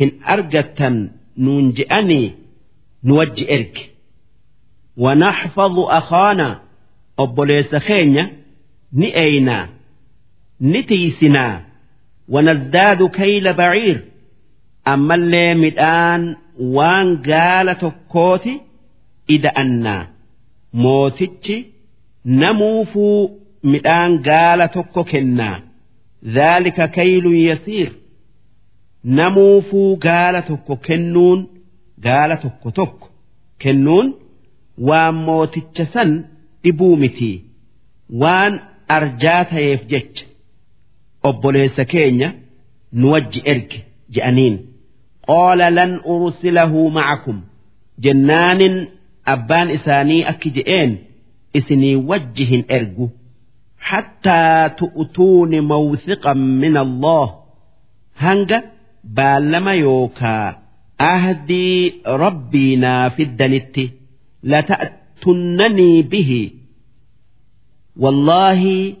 [0.00, 0.96] hin argattan
[1.44, 2.28] nuun je'anii
[3.04, 3.84] nu wajji erge.
[5.04, 6.48] Wanaxfadu akhaana
[7.22, 8.24] obboleessa keenya
[8.98, 9.66] ni eeynaa
[10.70, 11.54] ni tiisinaa.
[12.34, 13.98] Wanazdaadu kayla baciir
[14.92, 16.22] ammallee midhaan
[16.76, 18.52] waan gaala tokkooti
[19.34, 20.02] ida'annaa.
[20.82, 21.56] Mootichi
[22.24, 23.20] namuufuu
[23.72, 25.56] midhaan gaala tokko kennaa
[26.22, 27.90] dhaalika kaylun yasiir.
[29.04, 31.48] Namuufuu gaala tokko kennuun
[32.00, 33.08] gaala tokko tokko
[33.58, 34.14] kennuun
[34.88, 36.24] waan mooticha san
[36.64, 37.44] dhibuu miti.
[38.20, 40.24] Waan arjaa ta'eef jecha.
[41.22, 42.32] Obboleessa keenya
[42.92, 43.78] nu wajji erge
[44.14, 44.56] je'aniin.
[45.26, 47.38] Qaala lan ursilahu ma'akum.
[48.04, 48.76] Jennaanin
[49.24, 49.68] abbaan
[53.88, 57.34] isaanii akki je'een isinii wajji hin ergu hattaa tu'utuuni mawthiqan min allah
[58.14, 58.62] hanga
[59.14, 60.54] baallama yookaa
[60.98, 63.92] ahdii rabbii naa fiddanitti
[64.42, 66.52] lata'tunnanii bihi
[67.96, 68.96] wallaahi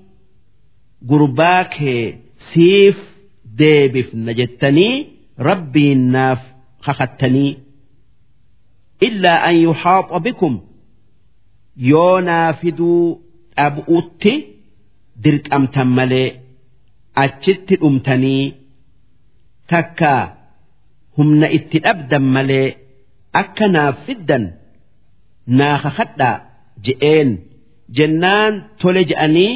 [1.08, 2.18] gurbaa kee
[2.52, 2.96] siif
[3.58, 5.06] deebifna jettanii
[5.38, 6.50] rabbiin naaf
[15.24, 16.28] dirqamtan malee
[17.24, 18.44] achitti dhumtanii
[19.70, 20.12] takka
[21.16, 22.68] humna itti dhabdan malee
[23.40, 24.44] akka naaf fiddan
[25.58, 26.36] naa kakadhaa
[26.84, 27.30] je'een.
[27.96, 29.52] Jennaan tole je'anii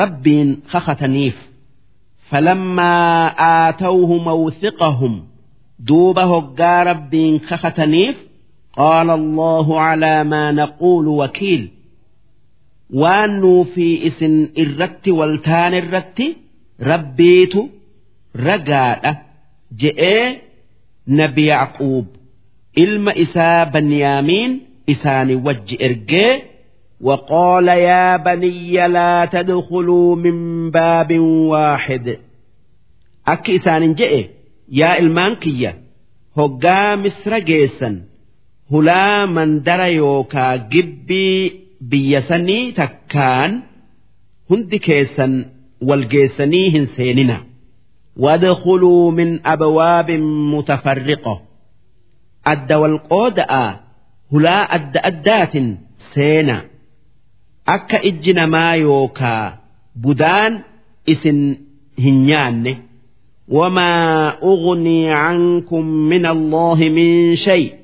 [0.00, 1.36] rabbiin kakataniif
[2.28, 5.14] falammaa aatawhu mawthiqahum.
[5.88, 8.16] Duuba hoggaa rabbiin kakataniif
[8.78, 11.62] qaala allahu calaa maa naquulu wakiil
[13.01, 16.27] waan nuu fi isin irratti waltaan irratti
[16.91, 17.61] rabbiitu
[18.47, 19.11] ragaadha
[19.81, 20.25] je'ee
[21.19, 22.05] nabi yacquub
[22.83, 24.51] ilma isaa banyaamiin
[24.93, 26.33] isaani wajji ergee
[27.07, 32.17] وقال يا بني لا تدخلوا من باب واحد
[33.27, 34.29] أكي إسان جئ
[34.71, 35.75] يا المانكية
[36.37, 38.01] هقا مصر جيسا
[38.71, 43.50] هلا من در يوكا جبي biyya تكان takkaan
[44.50, 45.46] hundi keessan
[45.80, 47.48] walgeessanii
[48.18, 50.10] وادخلوا من أبواب
[50.54, 51.42] متفرقة
[52.46, 53.80] أدى والقودة
[54.32, 55.52] هلا أدى أدات
[56.14, 56.64] سينا
[57.68, 59.58] أكا إجنا ما يوكا
[59.96, 60.60] بدان
[61.08, 61.56] إسن
[61.98, 62.76] هنيان
[63.48, 67.74] وما أغني عنكم من الله من شيء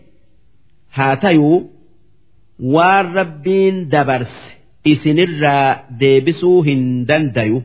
[0.94, 1.73] هاتيو
[2.74, 4.42] waan rabbiin dabarse
[4.92, 5.68] isinirraa
[6.00, 7.62] deebisuu hin dandayu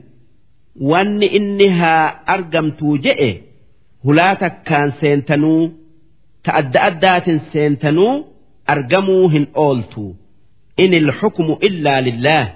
[0.92, 2.06] wanni inni haa
[2.36, 3.30] argamtuu je'e
[4.06, 5.62] hulaa takkaan seentanuu
[6.44, 8.14] ta adda addaatiin seentanuu
[8.74, 10.06] argamuu hin ooltu.
[10.84, 12.48] In ilxukmu illaa lillaah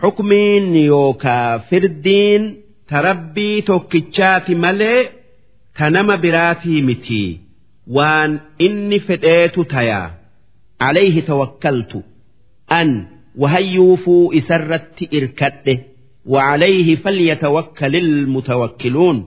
[0.00, 2.42] xukmiin yookaa firdiin
[2.88, 5.00] ta rabbii tokkichaati malee
[5.78, 7.22] ta nama biraatii miti
[7.96, 8.32] waan
[8.66, 10.08] inni fedheetu tayaa.
[10.83, 12.03] عليه توكلت
[12.71, 13.05] أن
[13.35, 15.77] وهيوفوا إسرت إركده
[16.25, 19.17] وعليه فليتوكل المتوكلون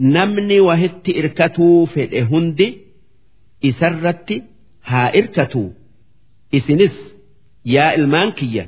[0.00, 2.78] نمني وهت إركتوا في هندي
[3.64, 4.42] إسرت
[4.84, 5.68] ها إركتوا
[6.54, 6.96] إسنس
[7.74, 8.64] yaa ilmaan kiyya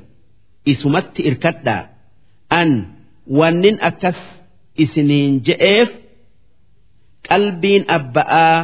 [0.73, 1.83] isumatti irkadhaa
[2.61, 2.71] an
[3.39, 4.19] wannin akkas
[4.85, 5.91] isiniin je'eef
[7.29, 8.59] qalbiin abba'aa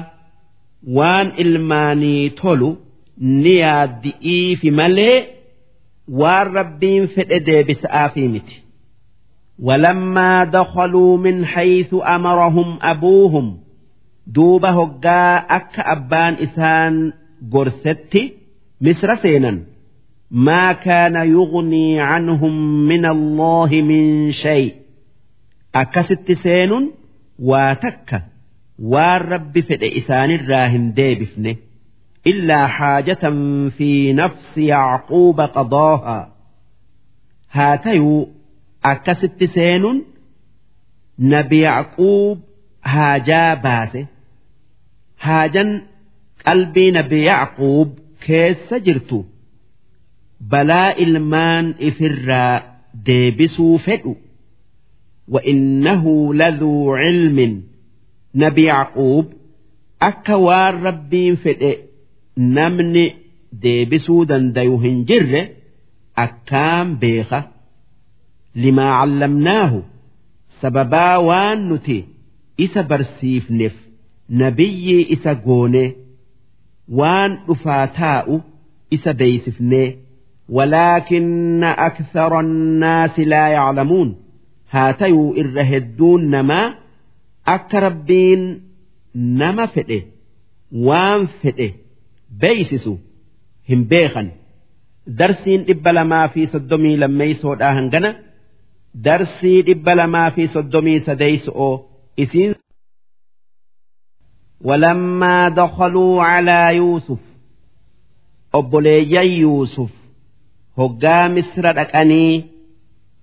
[0.96, 2.70] waan ilmaanii tolu
[3.42, 5.16] ni yaaddi'iifi malee
[6.20, 8.56] waan rabbiin fedhe deebisa'aafii miti
[9.62, 13.58] ولما دخلوا من حيث أمرهم أبوهم
[14.26, 17.12] دوب هقا أك أبان إسان
[17.52, 18.32] قرستي
[18.80, 19.58] مصر سينا
[20.30, 22.54] ما كان يغني عنهم
[22.88, 24.74] من الله من شيء
[25.74, 26.90] أكست سين
[27.38, 28.22] واتك
[28.78, 31.56] والرب فد إسان الراهن ديبفنه
[32.26, 33.22] إلا حاجة
[33.68, 36.32] في نفس يعقوب قضاها
[37.50, 38.28] هاتيو
[38.84, 40.04] أكست سين
[41.18, 42.40] نبي يعقوب
[42.84, 44.06] هاجا باسه
[45.20, 45.82] هاجا
[46.48, 47.88] qalbii nabi yacquub
[48.24, 49.18] keessa jirtu
[50.52, 52.62] balaa ilmaan ifirraa
[53.06, 54.14] deebisuu fedhu
[55.28, 57.62] وإنه لذو علم
[58.34, 59.32] نبي يعقوب
[62.37, 63.05] namni
[63.63, 65.41] deebisuu dandayu hin jirre
[66.25, 67.39] akkaan beeka.
[68.63, 69.79] Limaa callamnaahu
[70.61, 71.97] sababaa waan nuti
[72.65, 73.75] isa barsiifneef
[74.41, 75.89] nabiyyii isa goonee
[76.99, 78.35] waan dhufaa taa'u
[78.97, 79.87] isa beeysifnee
[80.55, 84.09] walaakinna akthara annaasi laa yaclamuun
[84.73, 86.65] haa tayuu irra hedduun namaa
[87.55, 88.43] akka rabbiin
[89.41, 89.99] nama fedhe
[90.87, 91.67] waan fedhe
[92.40, 92.96] بيسسو
[93.70, 94.30] هم بيخن
[95.20, 98.10] darsiin dhibba lamaa fi soddomii lammeeysoodhaa hangana
[99.06, 101.74] darsii dhibba lamaa fi soddomii sadeeyso'oo
[102.24, 102.54] isiin
[104.60, 107.18] ولما دخلوا على يوسف
[108.58, 109.90] obboleeyyan yuusuf
[110.78, 112.44] hoggaa misra dhaqanii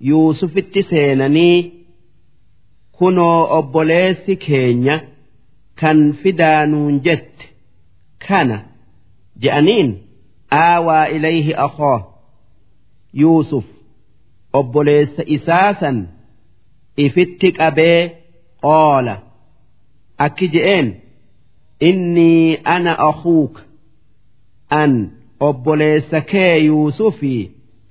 [0.09, 1.57] yuusufitti seenanii
[2.97, 4.95] kunoo obboleessi keenya
[5.81, 7.45] kan fidaanuun jette
[8.27, 8.57] kana
[9.42, 9.90] je'aniin
[10.62, 11.98] aawaa ilayhi akhaa
[13.22, 13.64] yuusuf
[14.60, 15.98] obboleessa isaasan
[17.04, 18.00] ifitti qabee
[18.64, 19.14] qoola.
[20.24, 20.88] Akki je'een
[21.88, 23.62] innii ana akuuka
[24.80, 24.92] an
[25.48, 27.42] obboleessa kee yuusufii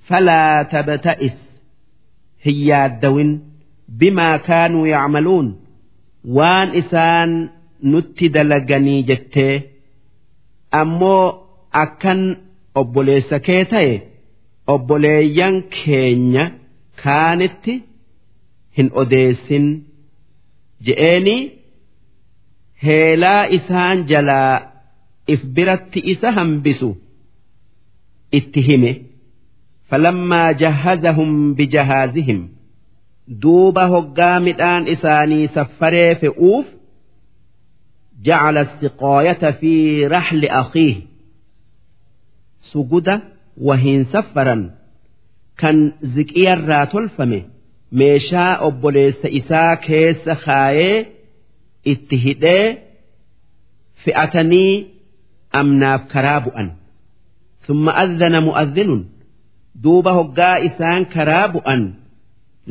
[0.08, 1.38] falaa tabta'is
[2.46, 3.32] hin yaaddawin
[4.00, 5.48] bimaa kaanuu yacmaluun
[6.38, 7.32] waan isaan
[7.92, 9.54] nutti dalaganii jettee
[10.72, 11.26] ammoo
[11.84, 12.22] akkan
[12.82, 13.94] obboleessa kee ta'e
[14.74, 16.44] obboleeyyan keenya
[17.04, 17.74] kaanitti
[18.78, 19.66] hin odeessin.
[20.86, 21.42] Je'eenii
[22.86, 24.54] heelaa isaan jalaa
[25.28, 26.90] if biratti isa hambisu
[28.40, 28.92] itti hime.
[29.90, 32.42] Falammaa jahazahum bijahaazihim.
[33.42, 36.66] Duuba hoggaa midhaan isaanii saffaree fe'uuf
[38.25, 40.97] جعل السقاية في رحل أخيه
[42.73, 43.15] suguda
[43.67, 44.63] wahiin saffaran
[45.61, 45.77] kan
[46.15, 47.41] ziqiyarraa tolfame
[47.99, 50.97] meeshaa obboleessa isaa keessa kaayee
[51.93, 52.67] itti hidhee
[54.05, 54.73] fi'atanii
[55.61, 56.69] amnaaf karaa bu'an
[57.67, 59.03] summa adhana mu'adhinun
[59.85, 61.83] duuba hoggaa isaan karaa bu'an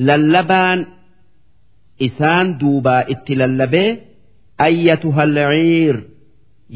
[0.07, 0.79] lallabaan
[2.07, 3.89] isaan duubaa itti lallabee
[4.67, 5.95] ayyatuha alciir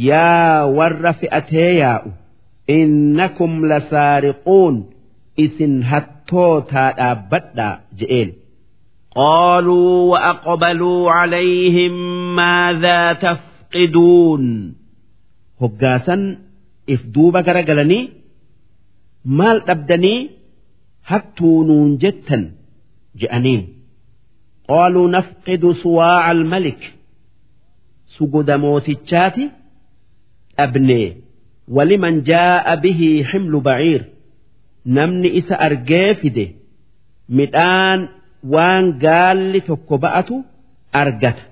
[0.10, 2.10] yaa warra fi'atee yaa'u
[2.80, 4.76] innakum lasaariquun
[5.46, 8.30] isin hattootaa dhaabbadhaa je'een
[9.18, 11.94] قالوا وأقبلوا عليهم
[12.36, 14.44] ماذا تفقدون
[15.62, 16.22] hoggaasan
[16.94, 18.04] if duuba garagalanii
[19.40, 20.20] maal dhabdanii
[21.10, 22.44] hattuu nuun jettan
[28.17, 29.45] sugoda mootichaati
[30.57, 31.09] dhabnee.
[31.77, 34.03] Waliman jaa'a bihii himlu baciir
[34.97, 36.47] namni isa argee fide.
[37.39, 38.01] Midhaan
[38.53, 40.37] waan gaalli tokko ba'atu
[41.03, 41.45] argata.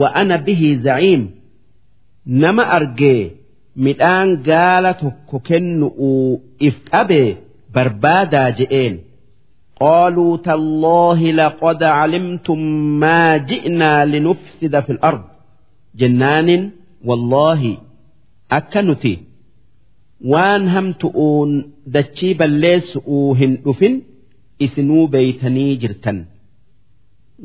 [0.00, 1.22] Wa ana bihii zaciim
[2.42, 3.22] nama argee
[3.84, 7.28] midhaan gaala tokko kennu'uu if qabee
[7.74, 8.94] barbaadaa je'een.
[9.80, 12.60] Qaaluu talloohi laqad calimtum
[13.02, 15.22] maa ji'naa linufsida fi alard
[16.00, 16.62] jennaanin
[17.08, 17.72] wallaahi
[18.58, 19.12] akka nuti
[20.32, 21.50] waan hamtu'uun
[21.94, 23.94] dachii balleessu'uu hin dhufin
[24.66, 26.18] isinuu beeytanii jirtan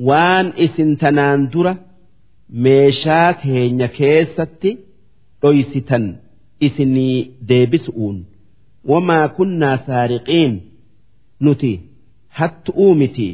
[0.09, 1.73] waan isin tanaan dura
[2.65, 4.71] meeshaa keenya keessatti
[5.41, 6.05] dhoysitan
[6.67, 7.17] isinii
[7.49, 8.17] deebisu'uun
[8.91, 10.53] wamaa kunnaa saariqiin
[11.47, 11.71] nuti
[12.39, 13.29] hattu'uu miti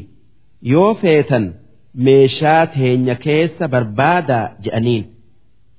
[0.71, 1.45] yoo feetan.
[1.94, 5.04] meeshaa keenya keessa barbaadaa je'aniin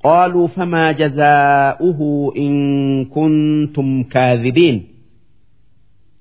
[0.03, 4.87] قالوا فما جزاؤه إن كنتم كاذبين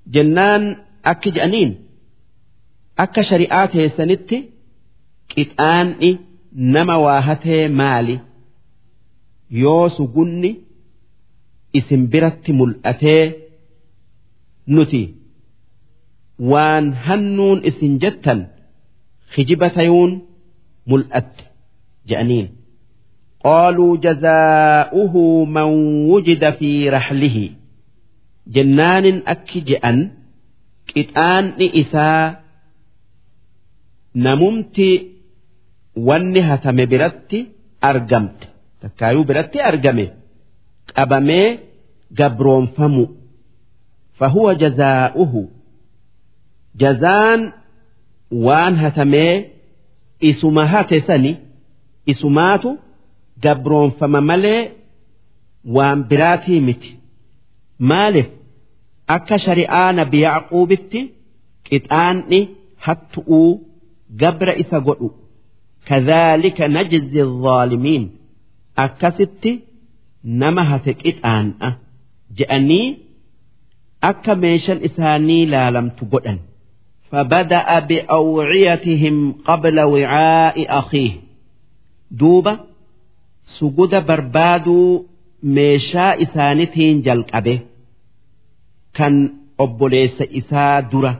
[0.07, 0.75] جنان
[1.05, 1.75] أك جأنين
[2.99, 4.35] أك شريعات سنت
[5.29, 6.17] كتآن
[6.55, 8.19] نما واهته مالي
[9.51, 10.55] يوس قني
[11.75, 13.31] اسم برت ملأته
[14.67, 15.15] نتي
[16.39, 17.97] وان هنون اسم
[19.37, 20.21] جتا خجبتيون
[20.87, 21.33] ملأت
[22.07, 22.49] جأنين
[23.43, 25.69] قالوا جزاؤه من
[26.11, 27.49] وجد في رحله
[28.47, 30.11] جنان أكجأن
[30.87, 32.43] كتآن إساء
[34.15, 34.79] نممت
[35.95, 37.39] wanni hatame biratti
[37.81, 38.47] argamte
[38.81, 40.05] takkaayuu biratti argame
[40.95, 41.59] qabamee
[42.19, 43.03] gabroonfamu
[44.19, 45.41] fahuwa jazaa'uhu
[46.81, 47.41] jazaan
[48.45, 49.33] waan hatamee
[50.29, 51.31] isuma hate sani
[52.13, 52.69] isumaatu
[53.43, 54.61] gabroonfama malee
[55.75, 56.91] waan biraatii miti
[57.91, 58.29] maaliif
[59.15, 61.01] akka shari'aa nabi yacquubitti
[61.67, 62.39] qixaanni
[62.85, 63.49] hattu'uu
[64.21, 65.07] gabra isa godhu
[65.89, 68.03] kadhaalika najzi الظaalimiin
[68.85, 69.51] akkasitti
[70.41, 71.69] nama hate qixaan'a
[72.37, 72.87] je'anii
[74.09, 76.39] akka meeshan isaanii laalamtu godhan
[77.11, 81.11] فبدأ بأوعيتهم قبل وعاء أخيه
[82.11, 82.59] دوبة
[83.45, 85.05] سجود بربادو
[85.43, 87.61] meeshaa isaanitiin jalqabe
[88.97, 91.13] kan obboleessa isaa dura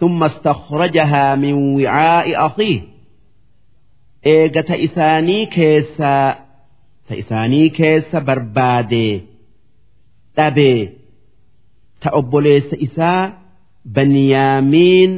[0.00, 2.80] ثم استخرجها من وعاء أخيه
[4.24, 6.36] eegata isaanii keessaa
[7.08, 9.22] ta isaanii keessa barbaadee
[10.36, 10.80] dhabee
[12.00, 12.10] ta
[13.95, 15.11] baniyaamiin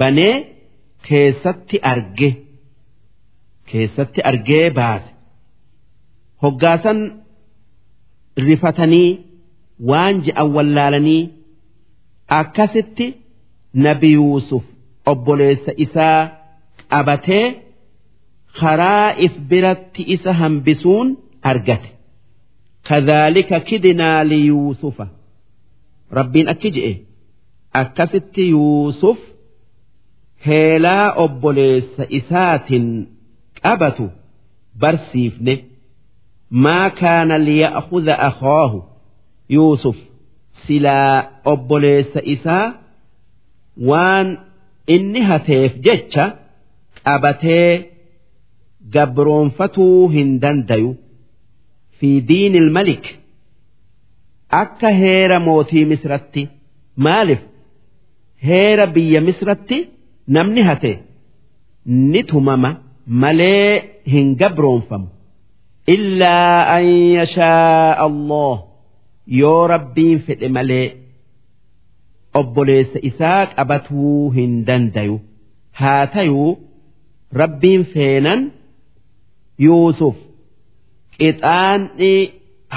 [0.00, 0.34] banee
[1.08, 2.30] keessatti arge
[3.70, 5.10] keessatti argee baase
[6.42, 6.98] hoggaasan
[8.46, 9.10] rifatanii
[9.90, 11.22] waan je'an wallaalanii
[12.40, 13.06] akkasitti
[13.84, 14.64] nabi yuusuf
[15.12, 16.20] obboleessa isaa
[16.92, 17.46] qabatee
[18.60, 21.08] karaa if biratti isa hambisuun
[21.50, 21.90] argate
[22.88, 25.06] kadhaalika kidnaa liyuusufa
[26.18, 26.92] rabbiin akki je'e
[27.80, 29.18] akkasitti yuusuf
[30.46, 32.86] heelaa obboleessa isaatiin
[33.62, 34.06] qabatu
[34.80, 35.54] barsiifne
[36.64, 38.78] maa kaana liya'khudha akhaahu?
[39.56, 39.96] Yuusuf
[40.66, 41.16] silaa
[41.52, 42.66] obboleessa isaa
[43.90, 44.28] waan
[44.94, 46.24] inni hateef jecha
[47.04, 47.70] qabatee
[48.94, 50.90] gabroonfatuu hin dandayu.
[51.98, 53.04] Fi diinil malik
[54.62, 56.42] akka heera mootii misratti
[57.06, 57.42] maaliif
[58.46, 59.78] heera biyya misratti
[60.36, 60.92] namni hate
[62.12, 62.70] ni tumama
[63.22, 63.72] malee
[64.12, 65.08] hin gabroonfamu.
[65.94, 66.86] Illaa an
[67.18, 68.54] yashaa allah
[69.40, 70.86] yoo rabbiin fedhe malee
[72.40, 75.16] obboleessa isaa qabatuu hin dandayu.
[75.80, 76.50] Haa tayuu
[77.42, 78.40] rabbiin feenan
[79.66, 80.16] yuusuf
[81.18, 82.12] qixaanni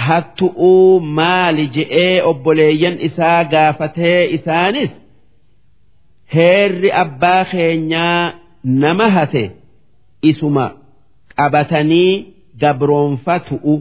[0.05, 4.91] hattu'uu maali je'ee obboleeyyan isaa gaafatee isaanis
[6.34, 8.32] heerri abbaa keenyaa
[8.84, 9.44] nama hate
[10.30, 10.66] isuma
[11.38, 12.12] qabatanii
[12.62, 13.74] gabroonfatu'u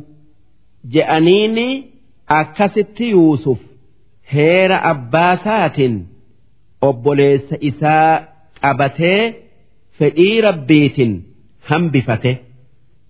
[0.94, 1.68] je'aniini
[2.40, 3.60] akkasitti yuusuf
[4.34, 5.96] heera abbaasaatiin
[6.90, 8.12] obboleessa isaa
[8.64, 9.22] qabatee
[10.00, 11.14] fedhii rabbiitiin
[11.70, 12.34] hambifate.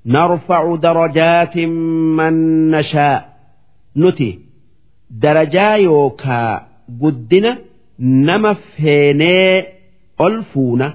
[0.06, 2.36] نرفع درجات من
[2.72, 3.36] نشاء
[3.98, 4.40] نتي
[5.10, 6.68] درجا يوكا
[7.02, 7.58] قدنا
[8.01, 9.65] nama feenee
[10.19, 10.95] ol fuuna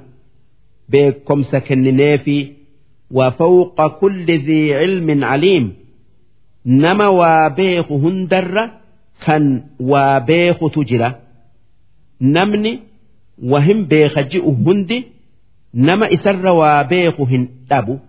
[0.91, 2.37] beekomsa kennineefi
[3.17, 5.65] wa fawqa kulli dhii cilmin caliim
[6.65, 8.63] nama waa beeku hundarra
[9.25, 9.43] kan
[9.79, 11.09] waa beekutu jira.
[12.19, 12.71] Namni
[13.51, 14.97] wa hin beeka ji'u hundi
[15.73, 17.99] nama isarra waa beeku hin dhabu.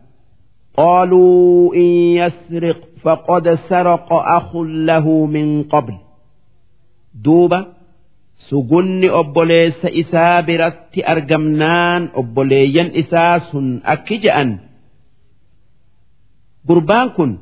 [0.77, 5.95] Qaaluu in yasriq faqad saraqa akun lahu min qabl.
[7.25, 7.59] Duuba
[8.49, 14.51] sugunni obboleessa isaa biratti argamnaan obboleeyyan isaa sun akki je'an
[16.69, 17.33] gurbaan kun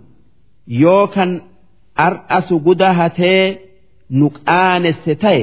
[0.83, 1.31] yoo kan
[2.07, 3.43] ar'a suguda hatee
[4.19, 5.43] nu qaanesse ta'e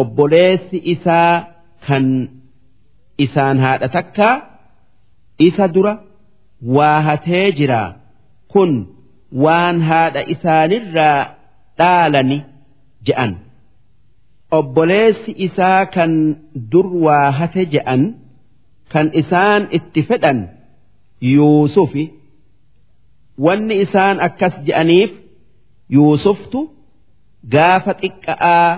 [0.00, 1.34] obboleessi isaa
[1.86, 2.06] kan
[3.24, 4.28] isaan haadha takka
[5.48, 5.94] isa dura
[6.76, 7.88] waa hatee jiraa
[8.52, 8.72] kun
[9.44, 11.18] waan haadha isaanirraa
[11.78, 12.38] dhaalani
[13.06, 13.32] je'an.
[14.58, 16.12] Obboleessi isaa kan
[16.72, 18.02] dur waa hate je'an
[18.92, 20.38] kan isaan itti fedhan
[21.34, 22.04] yuusufi.
[23.44, 25.12] Wanni isaan akkas je'aniif
[25.96, 26.60] yuusuftu
[27.52, 28.70] gaafa xiqqa'aa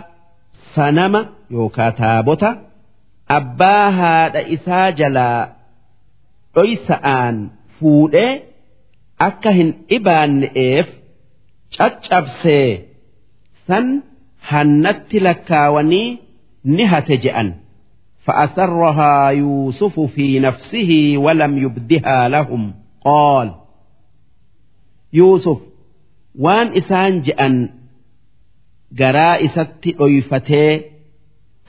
[0.74, 1.20] sanama
[1.55, 2.51] yookaa taabota
[3.39, 5.40] abbaa haadha isaa jalaa
[6.55, 7.36] dhoysa'aan
[7.78, 8.32] fuudhee
[9.28, 10.86] akka hin dhibaanne'eef
[11.77, 12.69] caccabsee
[13.66, 13.86] san
[14.49, 16.20] hannatti lakkaawanii
[16.64, 17.54] ni hate je'an
[18.28, 22.74] فأسرها يوسف في نفسه ولم يبدها لهم
[23.06, 23.52] قال
[25.14, 25.58] يوسف
[26.40, 27.70] وان إسان جأن
[28.91, 30.82] جرائست أيفتي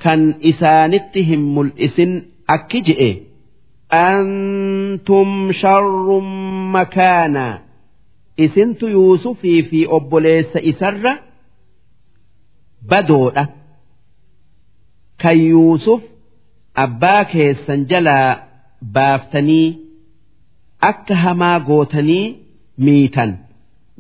[0.03, 3.23] كان إسانتهم الإسن أكجئ
[3.93, 6.21] أنتم شر
[6.73, 7.61] مكانا
[8.39, 11.19] isintu yuusufii fi obboleessa isarra
[12.90, 13.44] badoodha
[15.22, 16.02] kan yuusuf
[16.84, 18.30] abbaa keessan jalaa
[18.96, 19.68] baaftanii
[20.90, 22.26] akka hamaa gootanii
[22.86, 23.32] miitan.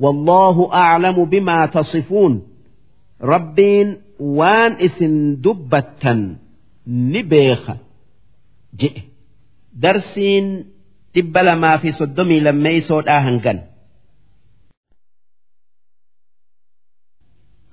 [0.03, 2.33] Wallaahu aclamu bimaa tasifuun.
[3.31, 3.89] Rabbiin
[4.37, 6.21] waan isin dubbattan
[7.11, 7.73] ni beeka
[8.79, 9.01] jedhe
[9.83, 10.47] darsiin
[11.15, 13.57] dhibba lamaa fi soddomii lammeeysoodhaa hangan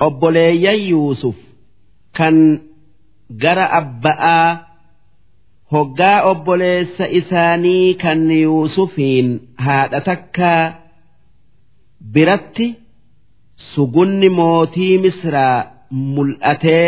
[0.07, 1.37] obboleeyyan yuusuf
[2.19, 2.37] kan
[3.43, 4.49] gara abba'aa
[5.73, 9.29] hoggaa obboleessa isaanii kan yuusufiin
[9.65, 10.63] haadha takkaa
[12.15, 12.67] biratti
[13.71, 15.59] sugunni mootii misraa
[16.15, 16.87] mul'atee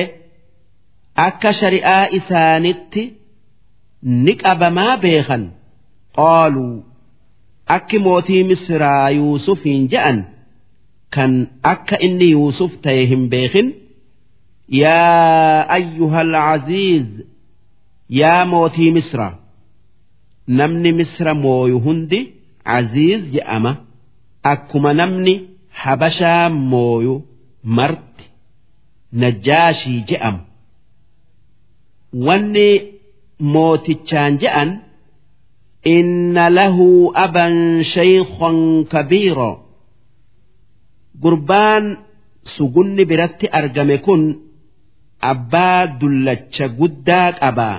[1.26, 3.02] akka shari'aa isaanitti
[4.24, 5.42] ni qabamaa beekan.
[6.16, 6.74] Qaaluu
[7.76, 10.18] akki mootii misraa yuusufiin je'an
[11.14, 11.32] kan
[11.72, 13.68] akka inni yuusuf ta'e hin beekin
[14.82, 17.08] yaa ayyuhal aziiz
[18.20, 19.28] yaa mootii misra
[20.58, 22.20] namni misra mooyu hundi
[22.76, 23.72] aziiz je'ama.
[24.52, 25.34] Akkuma namni
[25.82, 27.14] habashaa mooyu
[27.76, 28.24] marti
[29.20, 30.40] najjaashii je'ama
[32.26, 32.68] wanni
[33.54, 34.70] mootichaan je'an
[35.96, 36.88] inna lahu
[37.24, 37.54] aban
[37.94, 38.58] shaykhan
[38.92, 39.50] kabiira
[41.22, 41.84] gurbaan
[42.56, 44.22] sugunni biratti argame kun
[45.32, 47.78] abbaa dullacha guddaa qabaa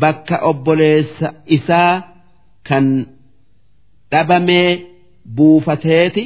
[0.00, 1.94] bakka obboleessa isaa
[2.68, 2.86] kan
[4.10, 4.70] dhabamee
[5.36, 6.24] buufateeti.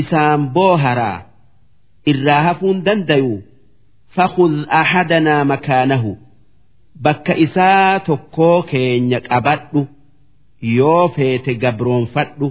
[0.00, 1.18] Isaan booharaa
[2.10, 3.34] irraa hafuun dandayu.
[4.16, 6.12] Fakhudh ahadanaa makaanahu.
[7.04, 9.80] Bakka isaa tokkoo keenya qabadhu.
[10.76, 12.46] Yoo feete gabroonfadhu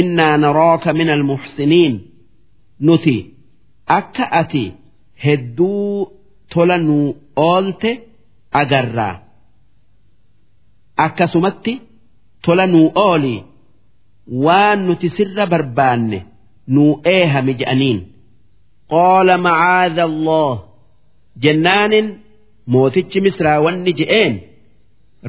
[0.00, 1.94] innaa narooka min almuxsiniin
[2.86, 3.16] nuti
[3.98, 4.64] akka ati
[5.24, 6.12] hedduu
[6.54, 7.90] tola nuu oolte
[8.60, 9.14] agarraa
[11.04, 11.72] akkasumatti
[12.44, 13.34] tola nuu ooli
[14.44, 16.18] waan nuti sirra barbaanne
[16.74, 17.98] nuu eehami je'aniin.
[18.92, 20.54] Qaala macaadha allah
[21.42, 22.06] jennaanin
[22.72, 24.34] mootichi misraa wanni je'een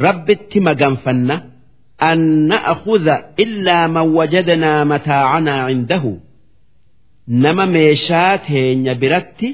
[0.06, 1.36] rabbitti maganfanna
[2.52, 6.12] na'khudha illaa man wajadnaa mataacanaa cindahu
[7.44, 9.48] nama meeshaa teenya biratti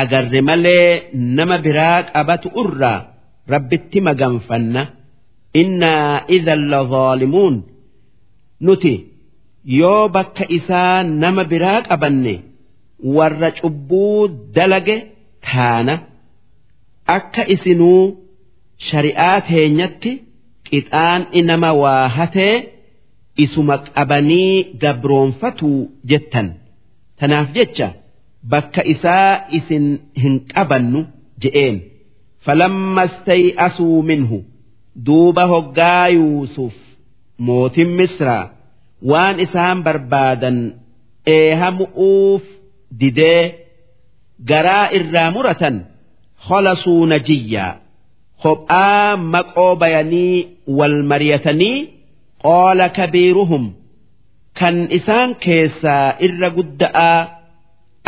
[0.00, 0.88] agarre malee
[1.36, 2.98] nama biraa qabatu irraa
[3.52, 4.82] rabbitti maganfanna
[5.62, 7.56] innaa idan la zaalimuun
[8.66, 8.94] nuti
[9.78, 12.34] yoo bakka isaa nama biraa qabanne
[13.16, 14.20] warra cubbuu
[14.56, 14.96] dalage
[15.46, 15.94] taana
[17.16, 18.02] akka isinuu
[18.90, 20.12] shari'aa teenyatti
[20.70, 22.54] qixaan'i nama waa hatee
[23.44, 24.52] isuma qabanii
[24.82, 25.80] gabroonfatuu
[26.10, 26.48] jettan.
[27.18, 27.88] Tanaaf jecha
[28.50, 29.86] bakka isaa isin
[30.22, 31.00] hin qabannu
[31.42, 31.76] je'een.
[32.44, 34.38] Falamma stay'asuu minhu.
[35.06, 36.74] Duuba hoggaa yuusuf
[37.46, 38.44] mootin misraa
[39.10, 40.58] waan isaan barbaadan
[41.36, 42.44] eehamu'uuf
[43.00, 43.42] didee
[44.50, 45.76] garaa irraa muratan.
[46.46, 47.72] Khalasuu najiyyaa
[48.42, 50.36] kophaa maqoo bayanii
[50.78, 51.76] wal mariyatanii
[52.44, 53.64] qaala kabiiruhum
[54.58, 57.18] kan isaan keessaa irra gudda'aa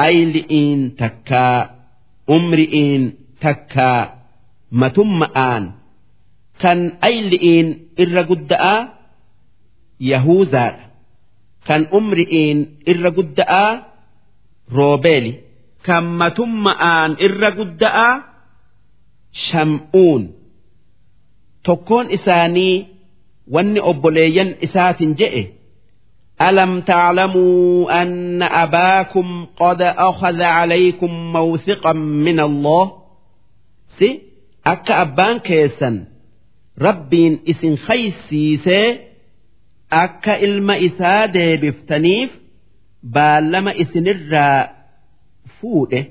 [0.08, 1.58] ayli'iin takkaa
[2.36, 3.02] umri'iin
[3.44, 4.00] takkaa
[4.80, 5.64] matumma'aan
[6.62, 6.78] kan
[7.08, 7.68] ayli'iin
[8.02, 8.78] irra gudda'aa
[10.10, 10.84] yahuuzaadha
[11.68, 12.58] kan umri'iin
[12.92, 13.70] irra gudda'aa
[14.76, 15.32] roobeeli
[15.86, 18.12] kan matumma'aan irra gudda'aa
[19.47, 20.23] sham'uun
[21.63, 22.75] tokkoon isaanii
[23.53, 25.43] wanni obboleeyyan isaatiin je'e
[26.41, 32.91] ألم تعلموا أن أباكم قد أخذ عليكم موثقا من الله
[33.99, 34.19] سي
[34.65, 36.05] أكا أبان كيسا
[36.81, 38.99] ربين إسن خيسيسي
[39.93, 42.39] أكا إلما إسادة بفتنيف
[43.03, 44.69] بالما إسن الرا
[45.61, 46.05] فوده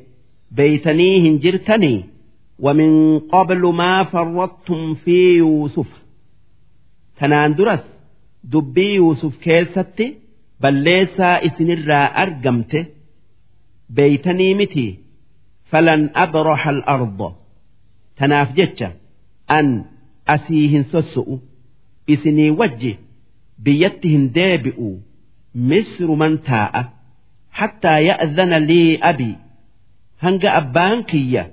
[0.51, 2.05] بيتنيهن جرتني
[2.59, 5.87] ومن قبل ما فرطتم في يوسف
[7.19, 7.81] تناندرس
[8.53, 10.07] dubbii yuusuf keessatti
[10.63, 12.81] balleessaa isinirraa argamte
[13.97, 14.87] beeytanii miti
[15.71, 17.29] falan abraha al-arda
[18.19, 18.89] tanaaf jecha
[19.59, 19.69] an
[20.35, 21.37] asii hin sosso'u
[22.15, 22.93] isinii wajji
[23.65, 24.91] biyyatti hin deebi'u
[25.71, 26.83] misruman taa'a
[27.61, 29.35] hattaa ya'dhana lii abii
[30.25, 31.45] hanga abbaan kiyya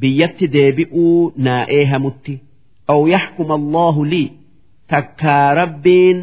[0.00, 2.34] biyyatti deebi'uu naa eehamutti.
[2.92, 4.28] Aw yaxkuma allaahu lii.
[4.92, 6.18] Takkaa rabbiin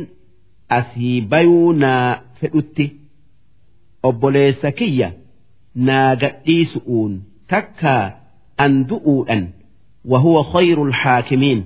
[0.78, 2.86] asii bayuu naa fedhutti.
[4.08, 5.10] Obboleessa kiyya
[5.88, 7.14] naa gadhiisu'uun
[7.52, 8.04] takkaa
[8.64, 9.44] an du'uudhan
[10.12, 11.62] wahuwa khayrul haakimiin.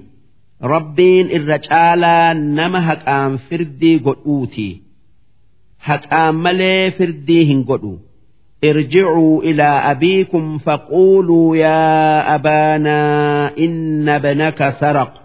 [0.73, 4.67] Rabbiin irra caalaa nama haqaan firdii godhuuti
[5.87, 7.91] haqaan malee firdii hin godhu
[8.64, 15.22] ارجعوا إلى أبيكم فقولوا يا أبانا إن ابنك سرق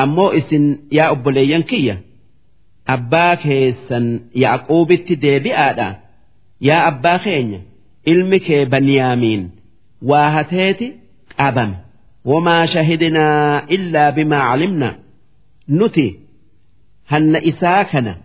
[0.00, 2.00] أمو إسن يا أبليان كية
[2.88, 5.96] أبا كيسن يعقوب التدابي آدا
[6.60, 7.62] يا أبا خين
[8.08, 9.50] علمك بنيامين
[10.02, 10.92] واهتيتي
[11.38, 11.74] أبم
[12.24, 14.98] وما شهدنا إلا بما علمنا
[15.70, 16.18] نتي
[17.08, 18.16] هن إساكنا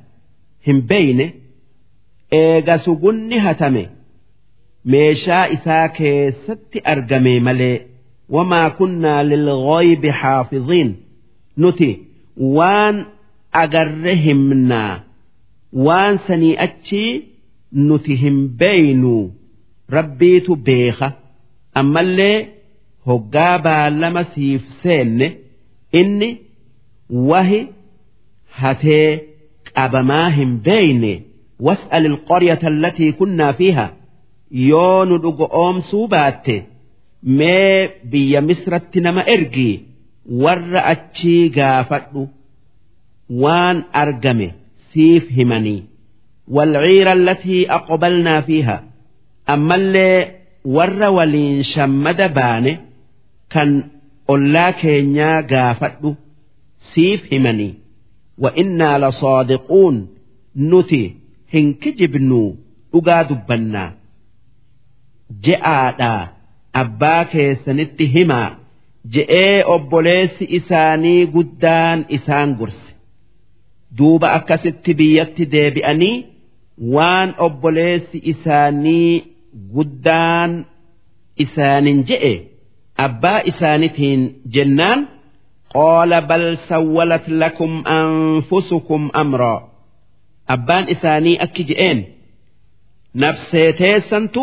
[0.68, 1.32] هم بينه
[2.37, 3.85] eega sugunni hatame.
[4.93, 7.77] Meeshaa isaa keessatti argame malee
[8.35, 10.91] wamaa kunnaa lilghaybi xaafiziin
[11.63, 11.91] nuti
[12.57, 12.97] waan
[13.63, 14.95] agarre himnaa
[15.87, 17.13] waan sanii achii
[17.89, 19.23] nuti hin beeynuu
[19.97, 21.09] rabbiitu beeka.
[21.81, 22.37] Ammallee
[23.07, 25.29] hoggaa baallama siif seenne.
[26.01, 26.29] Inni
[27.31, 27.61] wahi
[28.61, 29.09] hatee
[29.75, 31.13] qabamaa hin beeyne
[31.60, 33.94] واسأل القرية التي كنا فيها
[34.52, 36.48] يون دقوم سوبات
[37.24, 39.82] ما بي مصر نما إرجي
[40.32, 42.28] ور أتشي غافت
[43.30, 44.52] وان أرجمي
[44.94, 45.84] سيف همني
[46.48, 48.84] والعير التي أقبلنا فيها
[49.50, 50.32] أما اللي
[50.66, 52.78] ور ولين شمد باني
[53.50, 53.84] كان
[54.30, 56.16] أولا كينيا غافت
[56.94, 57.74] سيف همني
[58.38, 60.08] وإنا لصادقون
[60.58, 61.16] نتي
[61.57, 62.41] hin kijibnu
[62.93, 63.91] dhugaa dubbannaa
[65.47, 66.23] je'aadhaa
[66.83, 68.49] abbaa keessanitti himaa
[69.15, 72.91] je'ee obboleessi isaanii guddaan isaan gorse.
[73.99, 76.17] Duuba akkasitti biyyatti deebi'anii
[76.95, 79.13] waan obboleessi isaanii
[79.75, 80.51] guddaan
[81.45, 82.35] isaanin je'e.
[83.07, 84.21] Abbaa isaanitiin
[84.55, 85.01] jennaan
[85.75, 89.61] qaala bal sawwalat lakum anfusukum amraa
[90.55, 91.99] abbaan isaanii akki je'een
[93.23, 94.43] nafseeteessantu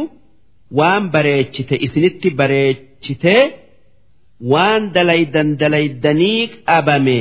[0.79, 3.43] waan bareechite isinitti bareechitee
[4.51, 7.19] waan dalaydan dalaydanii qabame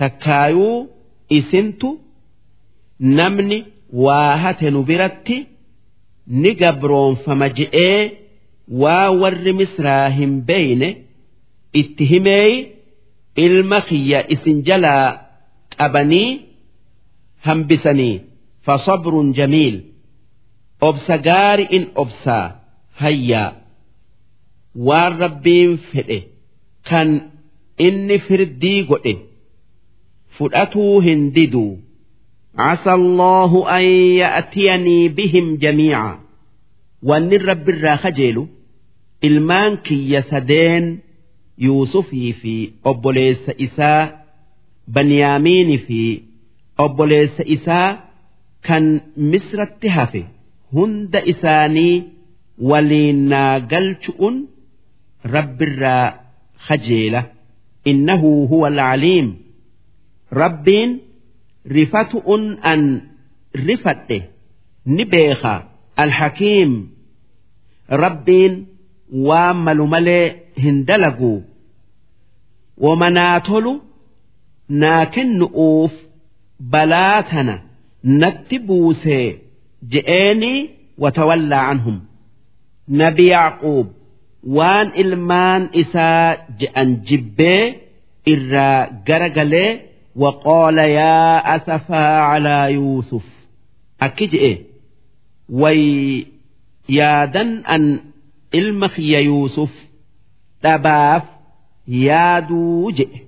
[0.00, 0.76] takkaayuu
[1.38, 1.88] isintu
[3.18, 3.58] namni
[4.04, 5.36] waa hate nu biratti
[6.40, 8.00] ni gabroonfama je'ee
[8.82, 10.88] waa warri misraa hin beeyne
[11.80, 12.52] itti himeey
[13.46, 15.06] ilma kiyya isin jalaa
[15.78, 16.30] qabanii
[17.47, 18.15] hambisanii
[18.65, 19.75] fasabrun jamiil
[20.89, 22.45] obsa gaari in obsaa
[23.01, 23.49] hayyaa
[24.87, 26.19] waan rabbiin fedhe
[26.89, 27.09] kan
[27.87, 29.13] inni firdii godhe
[30.37, 31.71] fudhatuu hin diduu
[32.57, 33.83] عسى الله أن
[34.21, 36.19] يأتيني بهم جميعا
[37.03, 38.37] وأن الرب الراخجيل
[39.27, 40.85] ilmaan kiyya sadeen
[41.57, 42.53] yuusufii fi
[42.91, 44.01] obboleessa isaa
[44.95, 46.01] banyaamiini fi
[46.84, 47.88] obboleessa isaa
[48.66, 48.84] kan
[49.32, 50.22] misratti hafe
[50.76, 51.94] hunda isaanii
[52.70, 54.36] waliin naa galchu'un
[55.34, 56.06] rabbirraa
[56.68, 57.20] kajeela
[57.90, 59.28] innahu huwa alcaliim
[60.42, 60.90] rabbiin
[61.76, 62.82] rifatu'un an
[63.68, 64.18] rifadhe
[64.96, 65.54] ni beeka
[66.04, 66.72] alhakiim
[68.04, 68.54] rabbiin
[69.28, 70.24] waan malu malee
[70.62, 71.32] hin dalagu.
[72.84, 73.72] Wama naa tolu
[74.82, 75.92] naa kennu'uuf
[76.73, 77.55] balaa tana
[78.21, 79.27] natti buusee
[79.91, 80.53] je'eeni
[81.03, 81.97] watawallaa anhum
[83.01, 83.87] nabi yaaquub
[84.57, 86.27] waan ilmaan isaa
[86.59, 87.63] je'an jibbee
[88.33, 89.71] irraa gara galee
[90.15, 93.25] وقال يا أسفا على يوسف
[94.01, 94.57] أكجئ
[95.49, 96.25] وي
[96.89, 97.99] يادن أن
[98.53, 99.71] ilma kiyya yuusuf
[100.63, 101.23] dhabaaf
[101.87, 103.19] yaaduu je'e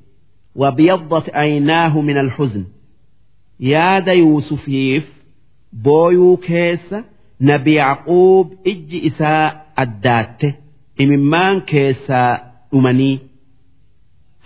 [0.55, 2.63] وبيضت عيناه من الحزن
[3.72, 5.04] yaada yuusufiif
[5.84, 6.98] booyuu keessa
[7.48, 9.46] nabi yaaquub ijji isaa
[9.82, 10.48] addaatte
[11.02, 12.30] imimmaan keessaa
[12.70, 13.16] dhumanii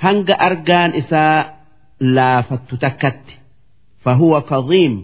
[0.04, 1.36] hanga argaan isaa
[2.16, 3.34] laafattu takkatti.
[4.04, 4.94] Fahuwa kaziim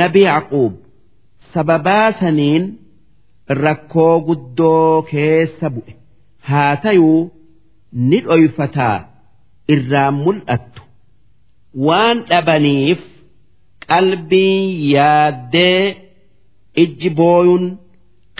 [0.00, 0.72] nabi yaaquub
[1.54, 2.64] sababaa saniin
[3.64, 5.92] rakkoo guddoo keessa bu'e.
[6.48, 7.20] Haa tayuu
[8.08, 8.96] ni dhoyfataa
[9.74, 10.79] irraa mul'attu.
[11.86, 13.00] Waan dhabaniif
[13.88, 14.64] qalbiin
[14.94, 15.82] yaaddee
[16.82, 17.64] ijji booyuun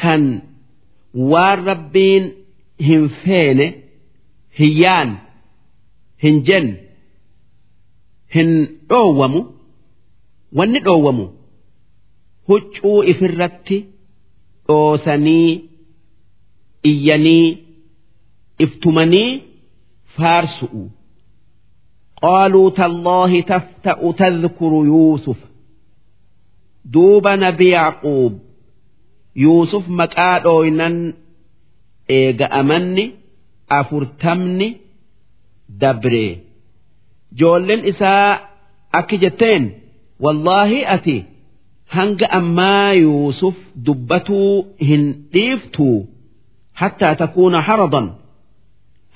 [0.02, 0.23] kan
[1.32, 2.24] waan rabbiin
[2.89, 3.66] hin feene
[4.61, 5.11] hiyyaan
[6.23, 6.74] hin jenne
[8.35, 8.51] hin
[8.90, 9.40] dhoowwamu
[10.59, 11.27] wanni dhoowwamu
[12.48, 13.78] huccuu ifirratti
[14.69, 15.51] dhoosanii
[16.90, 17.47] iyyanii
[18.65, 19.31] iftumanii
[20.16, 20.82] faarsu'u
[22.22, 25.38] قالوا تالله تفتأ تذكر يوسف
[26.86, 28.40] دوب نبي يعقوب
[29.36, 31.14] يوسف مكادوينن
[32.10, 33.06] eega amanni
[33.78, 34.68] afurtamni
[35.82, 36.28] dabre
[37.40, 38.30] joolleen isaa
[38.99, 39.64] akki jetteen
[40.24, 41.18] wallaahi ati
[41.95, 43.56] hanga ammaa yuusuf
[43.86, 44.52] dubbatuu
[44.90, 45.03] hin
[45.34, 45.98] dhiiftuu
[46.82, 48.07] hattaa takuuna haradan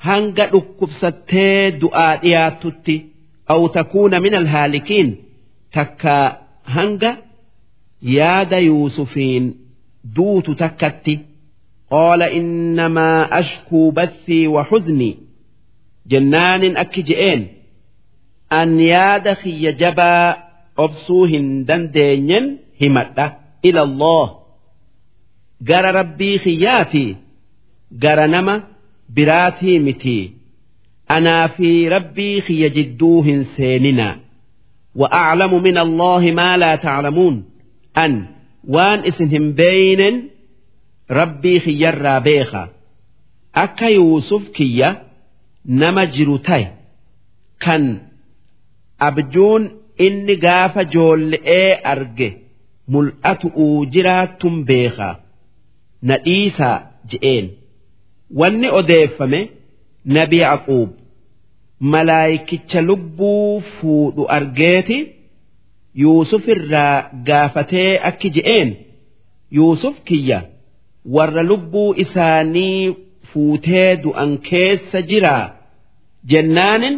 [0.07, 2.97] hanga dhukkubsattee du'aa dhiyaattutti
[3.53, 5.09] aw takuuna min alhaalikiin
[5.77, 6.15] takka
[6.77, 7.11] hanga
[8.17, 9.45] yaada yuusufiin
[10.17, 11.15] duutu takkatti
[11.95, 15.15] qaala innamaa ashkuu bathii wa xuznii
[16.11, 17.43] jennaanin akki je'een
[18.61, 20.27] an yaada kiyya jabaa
[20.85, 22.47] obsuu hin dandeenyen
[22.81, 23.27] himadha
[23.69, 24.27] ila allah
[25.69, 27.11] gara rabbii kiyyaatii
[28.05, 28.55] gara nama
[29.15, 30.19] biraatii miti.
[31.17, 34.09] Anaa fi rabbii kiyya jidduu hin seenina.
[35.01, 37.37] Wa'aclamu min allahi maa laa taclamuun
[38.05, 38.13] an
[38.75, 40.17] waan isin hin beeynen
[41.19, 42.63] rabbii kiyyarraa beeka.
[43.65, 44.89] Akka yuusuf kiyya
[45.81, 46.65] nama jiru ta'e
[47.65, 47.85] kan
[49.09, 49.63] abjuun
[50.07, 52.29] inni gaafa joolle'ee arge
[52.93, 55.11] mul'atu uu jiraatun beeka.
[56.07, 56.77] Na dhiisaa
[57.11, 57.47] je'een.
[58.41, 59.41] Wanni odeeffame
[60.17, 60.91] nabi Yaquub
[61.93, 64.99] malaayikicha lubbuu fuudhu argeeti
[66.03, 66.97] yuusuf irraa
[67.29, 68.71] gaafatee akki je'een
[69.59, 70.41] yuusuf kiyya.
[71.15, 72.95] warra lubbuu isaanii
[73.31, 75.45] fuutee du'an keessa jiraa
[76.33, 76.97] jennaanin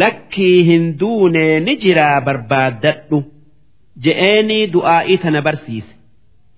[0.00, 3.18] lakkii hin duunee ni jiraa barbaaddadhu
[4.06, 5.92] je'eenii du'aa'ii tana barsiise.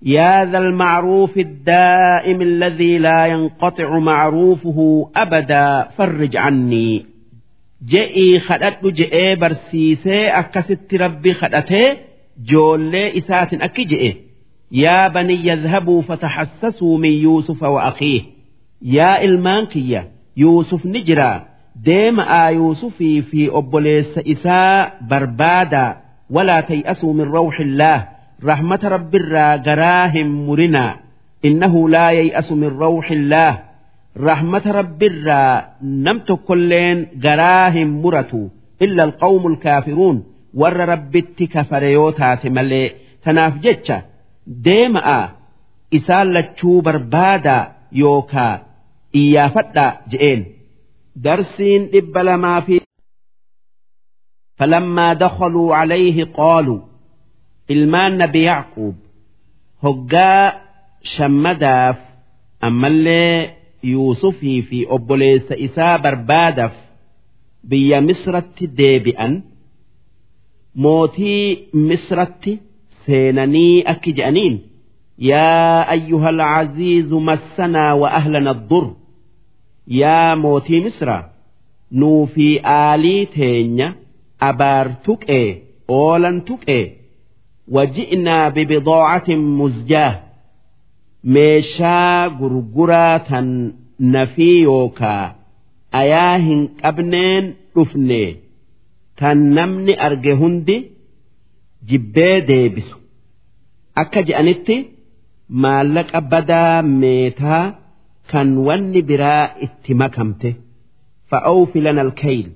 [0.02, 7.06] يا ذا المعروف الدائم الذي لا ينقطع معروفه أبدا فرج عني
[7.92, 11.88] je'ii kadhadhu je'ee barsiisee akkasitti rabbi kadhatee
[12.50, 14.10] joollee isaatin akki je'e.
[14.72, 18.22] يا بني يذهبوا فتحسسوا من يوسف وأخيه
[18.82, 21.44] يا إلمانكية يوسف نجرا
[21.84, 25.96] ديم آ يوسفي في أبوليس إساء بربادا
[26.30, 28.08] ولا تيأسوا من روح الله
[28.44, 30.96] رحمة رب الرا جراهم مرنا
[31.44, 33.62] إنه لا ييأس من روح الله
[34.20, 38.48] رحمة رب الرا نمت كلين جراهم مرتو
[38.82, 40.24] إلا القوم الكافرون
[40.54, 41.16] ور رب
[41.54, 42.90] كفريوتات ملي
[43.24, 44.02] تناف جتشا
[44.66, 45.20] deema'a
[45.96, 47.56] isaan lachuu barbaada
[48.02, 48.54] yookaa
[49.20, 50.40] iyyaafadha je'een
[51.24, 52.76] darsiin dhibba lamaa fi
[54.58, 56.80] فلما دخلوا عليه قالوا
[57.73, 58.95] ilmaan nabi yacquub
[59.83, 60.45] hoggaa
[61.13, 61.97] shammadaaf
[62.67, 63.35] ammallee
[63.91, 66.75] yuusufii fi obboleessa isaa barbaadaaf
[67.69, 69.33] biyya misratti deebi'an
[70.83, 72.53] mootii misratti
[73.05, 74.55] seenanii akki je'aniin
[75.29, 78.85] yaa ayyuhal aziizu massanaa wa ahlana dur
[80.01, 81.17] yaa mootii misra
[81.99, 83.87] nuu fi aalii teenya
[84.49, 85.45] abaar tuqee
[85.99, 86.83] oolan tuqee
[87.75, 90.13] waji'naa bibidaacatin muzjaah
[91.35, 93.47] meeshaa gurguraa tan
[94.13, 95.25] nafii yookaa
[96.01, 98.21] ayaa hin qabneen dhufne
[99.19, 100.77] tan namni arge hundi
[101.89, 102.95] jibbee deebisu
[104.03, 104.77] akka je'anitti
[105.65, 107.63] maallaqa badaa meetaa
[108.31, 110.49] kan wanni biraa itti makamte
[111.29, 112.47] fa'oofi lana alkayl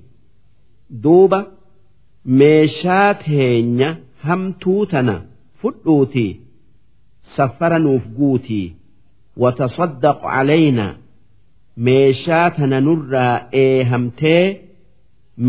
[1.03, 1.39] duuba
[2.39, 3.89] meeshaa teenya
[4.27, 5.15] hamtuu tana
[5.61, 6.31] fudhuutii
[7.35, 8.67] saffaranuuf guutii
[9.43, 10.93] watasaddaq calaynaa
[11.85, 13.35] meeshaa tana nurraa
[13.65, 14.45] eehamtee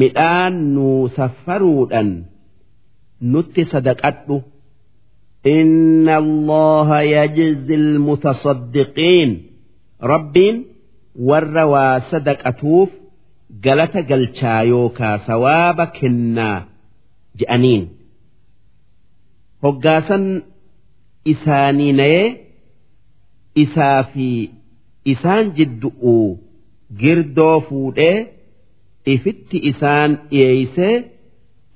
[0.00, 2.10] midhaan nuu saffaruudhan
[3.32, 4.36] nutti sadaqadhu.
[5.56, 9.30] Inna allaha yajzi almutasaddiqiin
[10.12, 10.56] rabbiin
[11.28, 12.90] warra waa sadaqatuuf
[13.64, 16.58] galata galchaa yookaa sawaaba kennaa
[17.38, 17.82] je'aniin.
[19.63, 20.25] hoggaasan
[21.33, 22.27] isaanii nayee
[23.63, 24.27] isaa fi
[25.13, 26.27] isaan jiddu'uu
[27.01, 28.17] girdoo fuudhee
[29.13, 30.93] ifitti isaan dhiyeeysee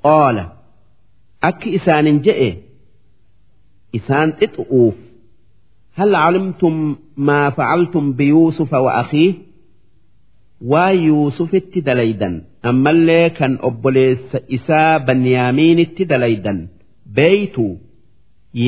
[0.03, 0.45] qoola
[1.49, 2.49] akki isaanin je'e
[3.99, 4.95] isaan xixu'uuf
[5.99, 6.75] هل علمتم
[7.17, 9.33] ما فعلتم بيوسف وأخيه
[10.61, 16.67] ويوسف التدليدا أما اللي كان أبوليس إسا بنيامين التدليدا
[17.16, 17.66] beeytu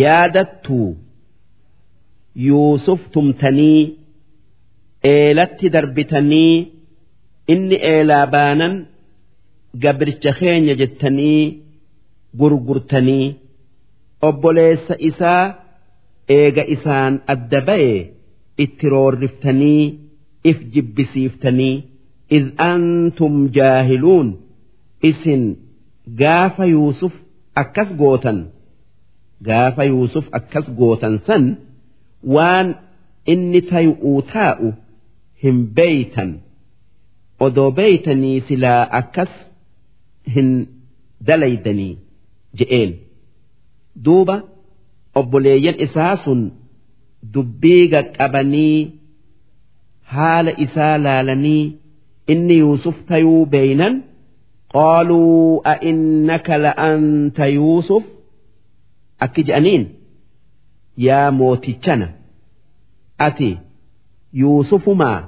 [0.01, 0.81] yaadattu
[2.49, 3.81] Yuusuf tumtanii
[5.15, 6.55] eelatti darbitanii
[7.53, 8.75] inni eelaa baanan
[9.83, 11.43] gabricha keenya jettanii
[12.41, 13.27] gurgurtanii
[14.29, 15.45] obboleessa isaa
[16.39, 17.93] eega isaan adda ba'e
[18.65, 19.83] itti roorriftanii
[20.51, 21.77] if jibbisiiftanii
[22.37, 24.29] iz antum jaahiluun
[25.11, 25.43] isin
[26.23, 27.15] gaafa Yuusuf
[27.63, 28.39] akkas gootan
[29.47, 31.45] gaafa Yuusuf akkas gootan san
[32.35, 32.69] waan
[33.33, 34.69] inni tayu'uu taa'u
[35.43, 36.31] hin beeytan
[37.47, 39.33] odoo beeytanii silaa akkas
[40.35, 40.49] hin
[41.27, 41.93] dalaydanii
[42.59, 42.91] je'een.
[44.05, 44.37] Duuba
[45.21, 46.41] obboleeyyan isaa sun
[47.35, 48.79] dubbii qaqqabanii
[50.13, 51.65] haala isaa laalanii
[52.33, 53.95] inni Yuusuf tayuu beeynan
[54.75, 58.05] qaaluu a'innaka la'anta yuusuf
[59.25, 59.85] akki je'aniin
[61.07, 62.09] yaa mootichana
[63.27, 63.51] ati
[64.43, 65.21] yuusufumaa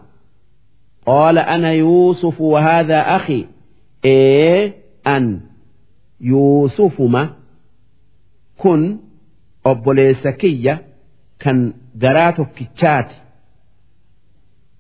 [1.09, 3.41] qaala ana yuusufu wahaadhaa akhi.
[4.05, 4.73] Ee
[5.15, 5.25] an
[6.31, 7.23] yuusufuma
[8.63, 8.83] kun
[9.71, 10.75] obboleessa kiyya
[11.43, 11.59] kan
[12.03, 13.17] garaa tokkichaati.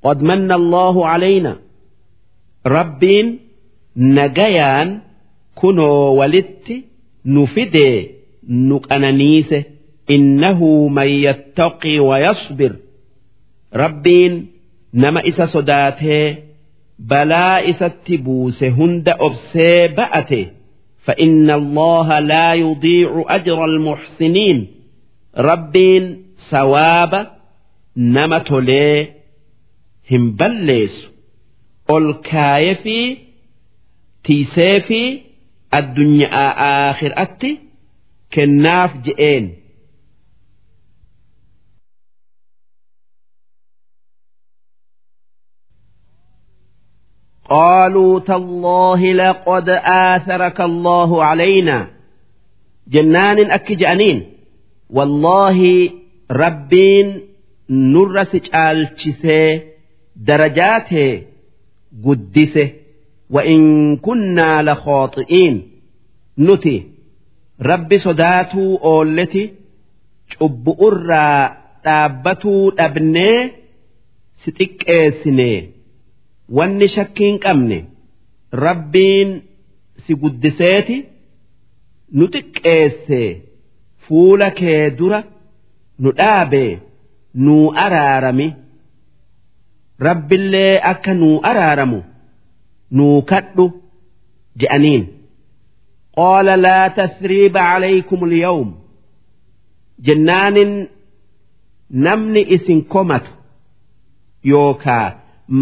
[0.05, 1.57] Qad manna allaahu calaynaa
[2.77, 3.29] rabbiin
[3.98, 5.00] علينا ربين نجيان
[5.56, 6.84] كنو ولدت
[7.26, 8.08] نفدي
[8.50, 9.64] نقنانيسه
[10.10, 12.76] إنه من يتقي ويصبر
[13.76, 14.48] ربين
[14.94, 16.38] nama isa sodaatee
[17.00, 20.48] balaa isatti buuse hunda obsee ba'ate
[21.00, 24.68] فإن الله لا يضيع أجر المحسنين
[25.38, 27.28] ربين ثواب
[27.98, 29.08] نما تولي
[30.12, 31.12] هم بلس
[31.92, 33.18] الكايفي
[34.24, 35.22] تيسيفي
[35.74, 36.30] الدنيا
[36.92, 37.60] آخر أتي
[38.34, 39.56] كناف جئين
[47.50, 51.88] قالوا تالله لقد آثرك الله علينا
[52.88, 54.34] جنان أكجأنين
[54.90, 55.90] والله
[56.32, 57.22] ربين
[57.70, 59.62] نرس جالشسه
[60.16, 61.24] درجاته
[62.06, 62.72] قدسه
[63.32, 65.62] وإن كنا لخاطئين
[66.40, 66.84] نتي
[67.62, 69.52] رب صداتو أولتي
[70.30, 73.52] شب أرى تابتو أبني
[74.44, 75.70] ستك إيسني
[76.58, 77.78] wanni shakkiin qabne
[78.66, 79.30] rabbiin
[80.04, 80.98] si guddiseeti
[82.18, 83.22] nu xiqqeesse
[84.06, 85.20] fuula kee dura
[86.02, 86.64] nu dhaabe
[87.46, 88.48] nuu araarami
[90.08, 92.00] rabbillee akka nuu araaramu
[92.98, 93.66] nuu kadhu
[94.62, 95.04] je'aniin
[96.18, 98.70] qaala laa tasriiba calaykum alyawm
[100.08, 100.72] jennaanin
[102.06, 103.32] namni isin komatu
[104.52, 105.08] yookaa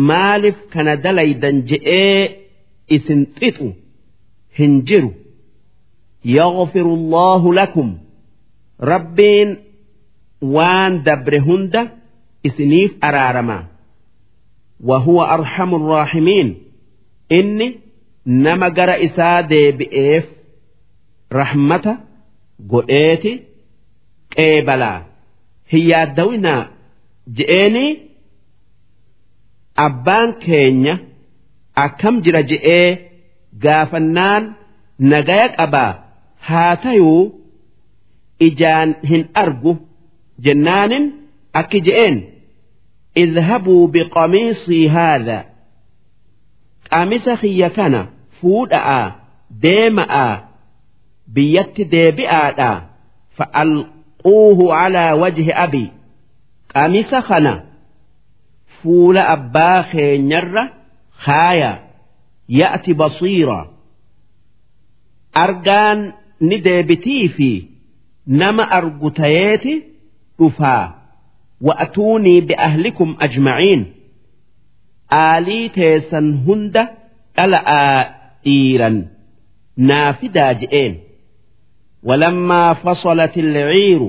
[0.10, 2.22] maaliif kana dalaydan je'ee
[2.96, 3.68] isin xixu
[4.60, 5.12] hin jiru
[6.38, 7.90] yaghfiru allahu lakum
[8.92, 9.50] rabbiin
[10.56, 11.82] waan dabre hunda
[12.48, 13.60] isiniif araarama
[14.90, 16.48] وهو أرحم الراحمين
[17.39, 17.69] inni
[18.45, 20.25] nama gara isaa deebi'eef
[21.39, 21.93] rahmata
[22.73, 23.33] godheeti
[24.37, 24.99] qeebalaa.
[25.73, 26.63] Hin yaaddawinaa.
[27.39, 27.87] Je'eeni
[29.87, 30.95] abbaan keenya
[31.85, 32.89] akkam jira je'ee
[33.65, 34.45] gaafannaan
[35.11, 35.93] nagaya qabaa?
[36.49, 37.23] Haa tayuu
[38.47, 39.73] ijaan hin argu
[40.45, 41.05] jennaanin
[41.61, 42.17] akki je'een.
[43.23, 45.39] Idhabuu biqamiisii haadha.
[46.93, 48.01] qamisa xiyya kana
[48.41, 49.05] fuudha'aa
[49.63, 50.33] deema'aa
[51.35, 52.77] biyyatti deebi'aadhaa
[53.39, 55.85] fa'alquuhu calaa wajhi abi
[56.75, 57.53] qamisa kana
[58.83, 60.65] fuula abbaa keenyarra
[61.27, 61.73] haaya
[62.61, 63.61] ya'ti basiira
[65.45, 66.01] argaan
[66.49, 67.51] ni deebitii fi
[68.27, 69.75] nama argu tayeeti
[70.39, 70.85] dhufaa
[71.67, 73.83] wa'atuunii bi'ahlikum ajmaciin
[75.11, 76.83] aalii teessan hunda
[77.37, 77.99] dhala'aa
[78.45, 78.97] dhiiran.
[79.89, 80.93] Naafidaa je'een.
[82.09, 84.09] Walammaa fasolat ilciiru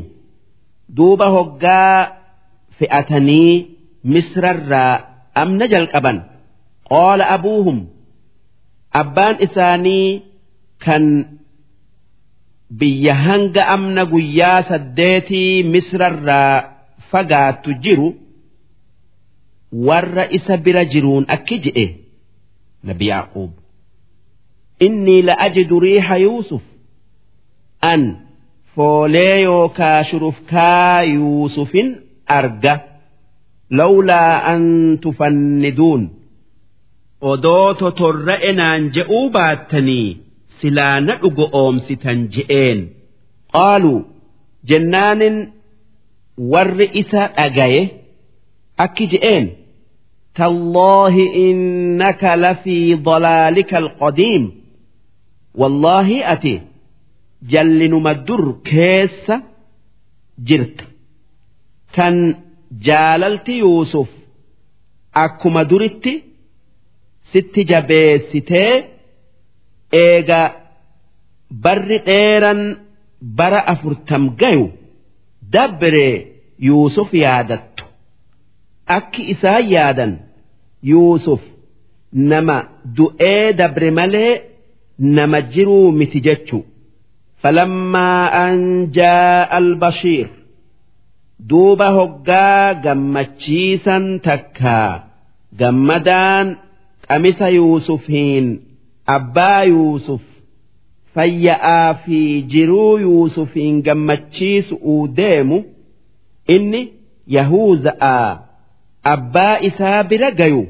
[0.97, 1.97] duuba hoggaa
[2.79, 3.53] fe'atanii
[4.13, 4.93] misrarraa
[5.41, 6.17] amna jalqaban.
[6.89, 7.79] Qaala abuuhum
[9.01, 10.09] abbaan isaanii
[10.85, 11.03] kan
[12.79, 16.55] biyya hanga amna guyyaa saddeetii misrarraa
[17.11, 18.07] fagaattu jiru
[19.71, 21.85] warra isa bira jiruun akki je'e
[22.83, 23.51] nabi yaaquub.
[24.85, 26.61] Innii la'ajidu riixa yuusuf.
[27.91, 28.01] An
[28.75, 31.89] foolee yookaa shurufkaa yuusufin
[32.37, 32.73] arga.
[33.77, 34.63] Lawlaa an
[35.01, 36.03] tufanniduun.
[37.31, 40.17] Odoo totorra'e naan je'uu baattanii
[40.61, 42.79] silaa na dhugo oomsitan je'een.
[43.53, 43.99] Qaaluu
[44.69, 45.37] jennaanin
[46.51, 47.81] warri isa dhagaye
[48.85, 49.45] akki je'een
[50.34, 54.62] تالله إنك لفي ضلالك القديم
[55.54, 56.60] والله أتي
[57.42, 59.32] جل مدر كيس
[60.38, 60.84] جرت
[61.92, 62.36] كان
[62.72, 64.10] جاللت يوسف
[65.16, 66.08] أكما درت
[67.32, 68.84] ست جبيستي
[69.94, 70.52] إيغا
[71.50, 72.76] بر إيران
[73.22, 74.70] بر أفرتم جيو
[75.42, 76.24] دبر
[76.60, 77.84] يوسف يادت
[78.97, 80.13] akki isaan yaadan
[80.91, 81.41] Yuusuf
[82.31, 82.57] nama
[82.97, 84.33] du'ee dabre malee
[85.17, 86.59] nama jiruu miti jechu.
[87.41, 88.57] Falammaa an
[88.97, 90.27] jaa'a albashiir
[91.49, 94.91] duuba hoggaa gammachiisan takkaa
[95.59, 96.47] gammadaan
[97.07, 98.47] qamisa Yuusufiin
[99.15, 100.21] abbaa Yuusuf
[101.15, 102.19] fayya'aa fi
[102.53, 105.57] jiruu Yuusufiin gammachiisuu deemu
[106.55, 106.81] inni
[107.37, 108.29] Yahuuza'aa.
[109.03, 110.63] Abbaa isaa bira gayu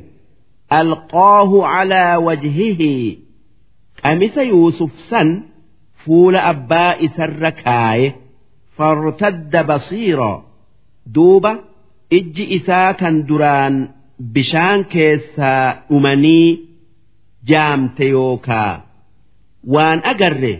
[0.69, 3.19] alqaahu calaa wajhihi.
[4.01, 5.29] Qamisa yuusuf san
[6.05, 8.07] fuula abbaa isarra kaaye
[8.77, 10.31] fartadda basiira
[11.15, 11.51] duuba
[12.17, 13.75] ijji isaa kan duraan
[14.33, 16.47] bishaan keessaa dhumanii
[17.49, 18.73] jaamte yookaa
[19.73, 20.53] waan agarre.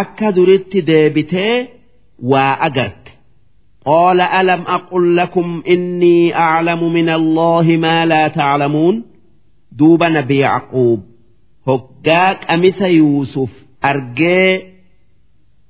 [0.00, 1.56] Akka duritti deebitee
[2.30, 3.01] waa agarte
[3.85, 9.03] قال ألم أقل لكم إني أعلم من الله ما لا تعلمون
[9.71, 11.03] دوب نبي يعقوب
[11.67, 13.49] هقاك أمس يوسف
[13.85, 14.63] أرجي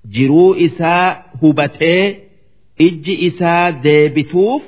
[0.05, 2.17] جرو إساء هبتي
[2.81, 4.63] إج إساء ديبتوف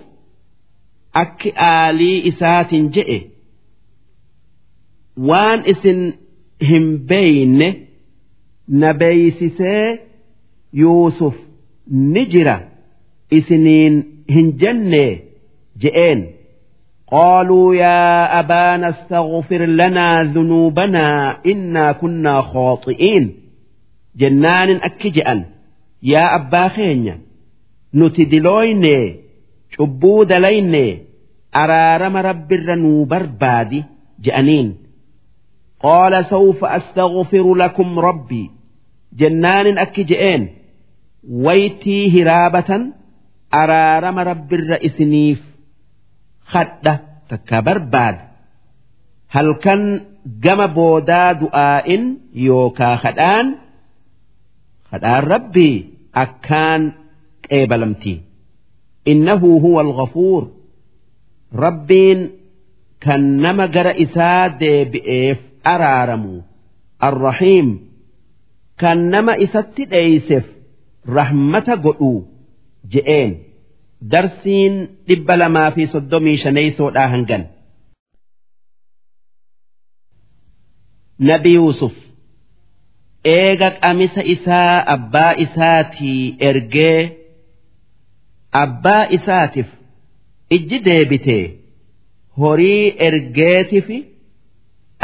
[1.15, 3.21] أك آلي إساء تنجئ
[5.17, 6.13] وان إسن
[6.63, 7.87] هم بين
[8.69, 9.99] نبيسسي
[10.73, 11.35] يوسف
[11.91, 12.69] نجره
[13.30, 13.94] Isiniin
[14.34, 15.04] hin jenne
[15.82, 16.20] je'een.
[17.10, 23.24] Qaaluu yaa abaana astaghfir lanaa dhunuubanaa innaa kunnaa khaaxi'iin
[24.20, 25.40] jennaanin akki je'an
[26.12, 27.14] yaa abbaa keenya
[27.98, 28.96] nuti dilooyne
[29.76, 30.84] cubbuu dalayne
[31.62, 33.80] araarama rabbirra nuu barbaadi
[34.24, 34.68] je'aniin.
[35.84, 38.50] Qaala sawfa astaghfiru lakum rabbii.
[39.20, 40.42] Jennaanin akki je'een
[41.44, 42.82] waytii hiraabatan
[43.62, 45.40] araarama rabbirra isiniif
[46.52, 46.94] kadha
[47.30, 48.22] takka barbaada
[49.34, 49.82] halkan
[50.44, 52.02] gama boodaa du'aa'in
[52.46, 53.46] yookaa kadhaan
[54.90, 55.76] kadhaan rabbii
[56.22, 56.82] akkaan
[57.48, 58.14] qeebalamti.
[59.12, 60.42] Innahu huwa alghafuur
[61.64, 62.20] rabbiin
[63.04, 65.38] kan nama gara isaa deebi'eef
[65.72, 66.34] araaramu.
[67.08, 67.68] Arrahiim
[68.80, 70.46] kan nama isatti dheeyseef
[71.16, 72.18] rahmata godhuu
[72.92, 73.30] je'een
[74.12, 74.74] darsiin
[75.08, 77.42] dhibba lamaa fi soddomii shaneeysoodhaa hangan.
[81.28, 81.94] Nabi Yuusuf
[83.34, 87.00] eega qamisa isaa abbaa isaatii ergee
[88.62, 89.68] abbaa isaatiif
[90.56, 91.44] ijji deebitee
[92.42, 93.88] horii ergeetiif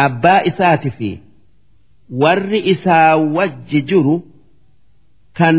[0.07, 0.99] abbaa isaatiif
[2.25, 4.17] warri isaa wajji jiru
[5.39, 5.57] kan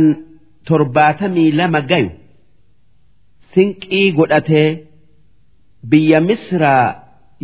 [0.68, 2.10] torbaatamii lama gayu
[3.54, 4.70] sinqii godhatee
[5.92, 6.88] biyya misraa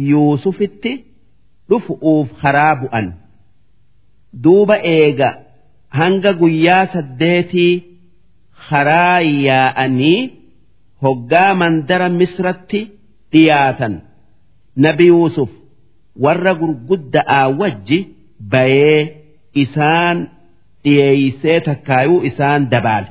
[0.09, 0.91] yuusufitti
[1.69, 3.07] dhufu'uuf karaa bu'an.
[4.43, 5.29] Duuba eega
[5.99, 7.73] hanga guyyaa saddeetii
[8.69, 10.19] karaa yaa'anii
[11.03, 12.81] hoggaa mandara misratti
[13.31, 13.93] dhiyaatan.
[14.83, 15.49] Nabi yuusuf
[16.23, 17.99] warra gurgudda'aa wajji
[18.51, 19.01] bayee
[19.63, 20.17] isaan
[20.87, 23.09] dhiyeeysee takkaayuu isaan dabaale.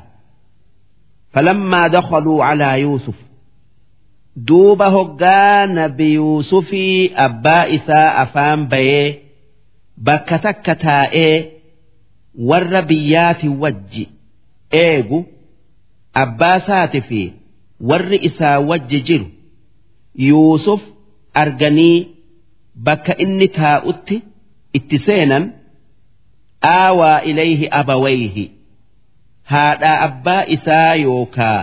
[1.32, 3.18] Falammaa dakhaluu calaa yuusuf.
[4.48, 9.06] Duuba hoggaa nabi yuusufii abbaa isaa afaan bayee
[10.08, 11.36] bakka takka taa'ee
[12.50, 14.04] warra biyyaati wajji
[14.82, 15.18] eegu
[16.24, 17.22] abbaa isaati fi
[17.90, 19.26] warri isaa wajji jiru.
[20.28, 20.82] Yuusuf
[21.42, 21.98] arganii
[22.88, 24.16] bakka inni taa'utti
[24.80, 25.44] itti seenan
[26.74, 28.44] aawaa ilayhi abawayhi.
[29.52, 31.60] Haadhaa abbaa isaa yookaa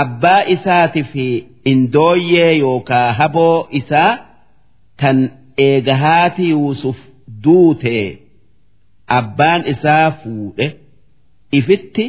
[0.00, 1.26] abbaa isaati fi
[1.72, 4.12] indooyyee yookaa haboo isaa
[5.02, 5.18] tan
[5.66, 6.96] eegahaati yuusuf
[7.44, 8.06] duutee
[9.18, 10.66] abbaan isaa fuudhe
[11.60, 12.06] ifitti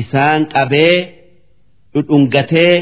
[0.00, 0.96] isaan qabee
[1.94, 2.74] dhudhungatee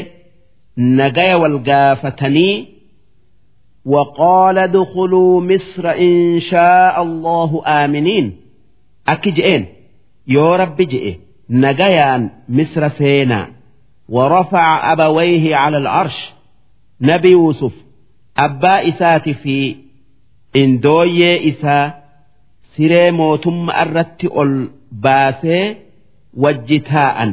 [0.99, 2.55] nagaya wal gaafatanii
[3.86, 8.26] وقال ادخلوا مصر إن شاء الله آمنين
[9.12, 9.62] akki je'een
[10.34, 11.12] yoo rabbi je'e
[11.48, 13.46] nagayaan misra seenaa
[14.08, 16.18] ورفع أبويه على العرش
[17.00, 17.72] nabi yuusuf
[18.34, 19.56] abbaa isaati fi
[20.62, 21.90] indooyyee isaa
[22.76, 24.52] siree mootummaa irratti ol
[25.04, 25.76] baasee
[26.42, 27.32] wajji taa'an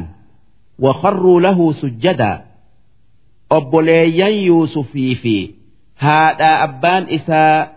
[0.78, 2.32] وخروا له سجدا
[3.56, 5.36] obboleeyyan yuusufii fi
[6.05, 7.67] haadha abbaan isaa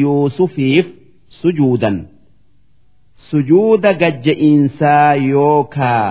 [0.00, 0.86] yuusufiif
[1.40, 1.96] sujuudan.
[3.30, 6.08] Sujuuda gajja'iinsaa yookaa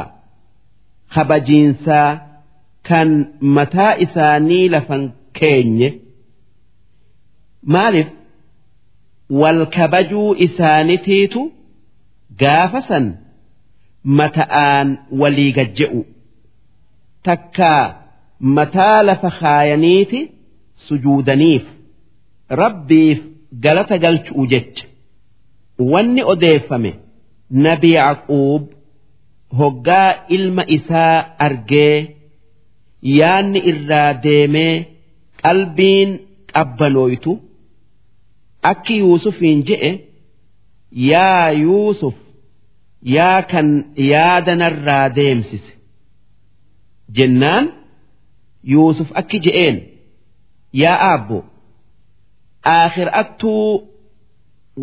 [1.13, 2.09] kabajiinsaa
[2.89, 3.09] kan
[3.57, 5.03] mataa isaanii lafan
[5.39, 5.89] keenye.
[7.73, 8.07] Maaliif?
[9.41, 11.41] Wal kabajuu isaanitiitu
[12.41, 13.05] gaafa san
[14.19, 14.87] mata'aan
[15.21, 16.01] walii gajje'u.
[17.23, 17.83] Takkaa
[18.57, 20.21] mataa lafa kaayaniiti
[20.87, 21.65] sujuudaniif
[22.61, 23.19] rabbiif
[23.63, 24.85] galata galchu'u jecha.
[25.91, 26.91] Wanni odeeffame
[27.65, 28.63] nabi Yaaquub
[29.59, 31.97] hoggaa ilma isaa argee
[33.19, 34.75] yaanni irraa deemee
[35.43, 36.09] qalbiin
[36.53, 37.31] qabbanooytu
[38.71, 39.91] akki yuusufiin je'e
[41.11, 42.15] yaa yuusuf
[43.15, 43.67] yaa kan
[44.11, 45.71] yaadanarraa deemsise.
[47.17, 47.65] Jennaan
[48.73, 49.77] yuusuf akki je'een
[50.82, 51.38] yaa aabbo
[52.76, 53.68] aakhiraattuu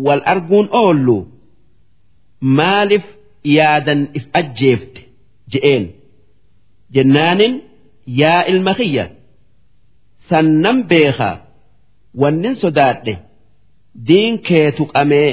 [0.04, 1.16] wal arguun oollu
[2.58, 3.04] maaliif
[3.56, 5.00] yaadan if ajjeefte
[5.52, 5.84] je'een
[6.94, 7.54] jennaanin
[8.20, 9.04] yaa ilma kiyya
[10.30, 11.34] sannan beekaa
[12.22, 13.14] wannin sodaadhe
[14.08, 15.30] diin kee tuqamee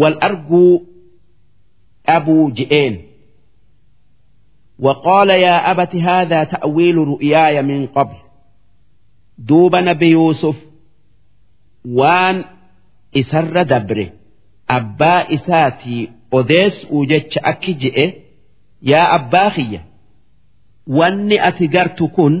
[0.00, 0.72] wal arguu
[2.06, 2.94] dhabuu je'een
[4.78, 8.16] وقال يا أبت هذا تأويل رؤياي من قبل
[9.37, 10.55] duuba nabi yuusuf
[11.99, 12.37] waan
[13.21, 14.05] isarra dabre
[14.77, 16.01] abbaa isaatii
[16.39, 18.05] odeessuu jecha akki je'e
[18.91, 19.81] yaa abbaa kiyya
[20.97, 22.35] wanni ati gartu kun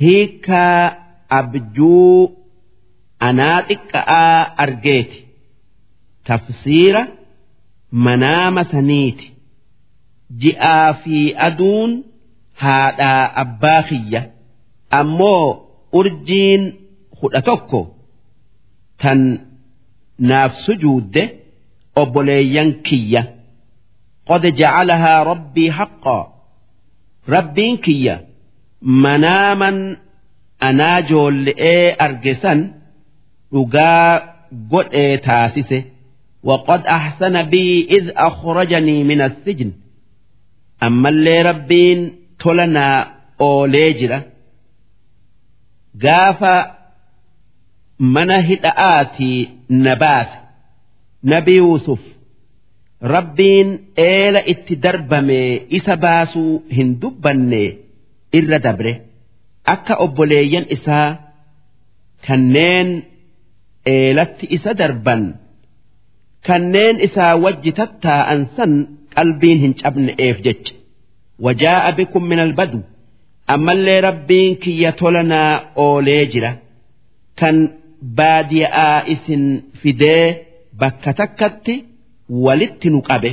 [0.00, 0.82] hiikaa
[1.28, 2.30] abjuu
[3.28, 5.18] anaa xiqqa'aa argeeti.
[6.26, 7.02] Tafsiira
[8.04, 9.26] manaama saniiti.
[10.42, 11.18] Ji'aa fi
[11.48, 11.92] aduun
[12.62, 14.22] haadhaa abbaa kiyya.
[14.90, 15.65] Ammoo
[15.99, 16.63] urjiin
[17.19, 17.79] kudha tokko
[19.01, 19.19] tan
[20.29, 21.23] naaf sujuudde
[22.01, 23.21] obboleeyyan kiyya
[24.29, 26.23] qad jacalahaa rabbii haqqaa
[27.35, 28.15] rabbiin kiyya
[29.03, 29.77] manaaman
[30.67, 32.59] anaa joolle'ee argesan
[33.53, 34.05] dhugaa
[34.71, 35.79] godhee taasise
[36.49, 39.71] وقد أحسن بي إذ أخرجني من السجن
[40.87, 41.99] ammallee rabbiin
[42.43, 42.97] tola naa
[43.47, 44.19] oolee jira
[46.04, 46.54] gaafa
[47.98, 49.38] mana hidha'aatii
[49.84, 50.36] na baase.
[51.32, 52.00] Nabi yuusuf
[53.14, 53.68] rabbiin
[54.08, 55.40] eela itti darbame
[55.78, 57.62] isa baasuu hin dubbanne
[58.38, 58.92] irra dabre.
[59.74, 61.08] Akka obboleeyyan isaa
[62.26, 62.88] kanneen
[63.94, 65.22] eelatti isa darban
[66.46, 68.72] kanneen isaa wajji tattaa'an san
[69.14, 70.72] qalbiin hin cabne'eef jecha.
[71.44, 72.78] Wajaa'a bikum min albadu
[73.54, 75.52] ammallee rabbiin kiyya tola naa
[75.84, 76.50] oolee jira.
[77.40, 77.56] Kan
[78.18, 79.44] baadiyaa isin
[79.80, 80.24] fidee
[80.80, 81.74] bakka takkatti
[82.44, 83.30] walitti nu qabe.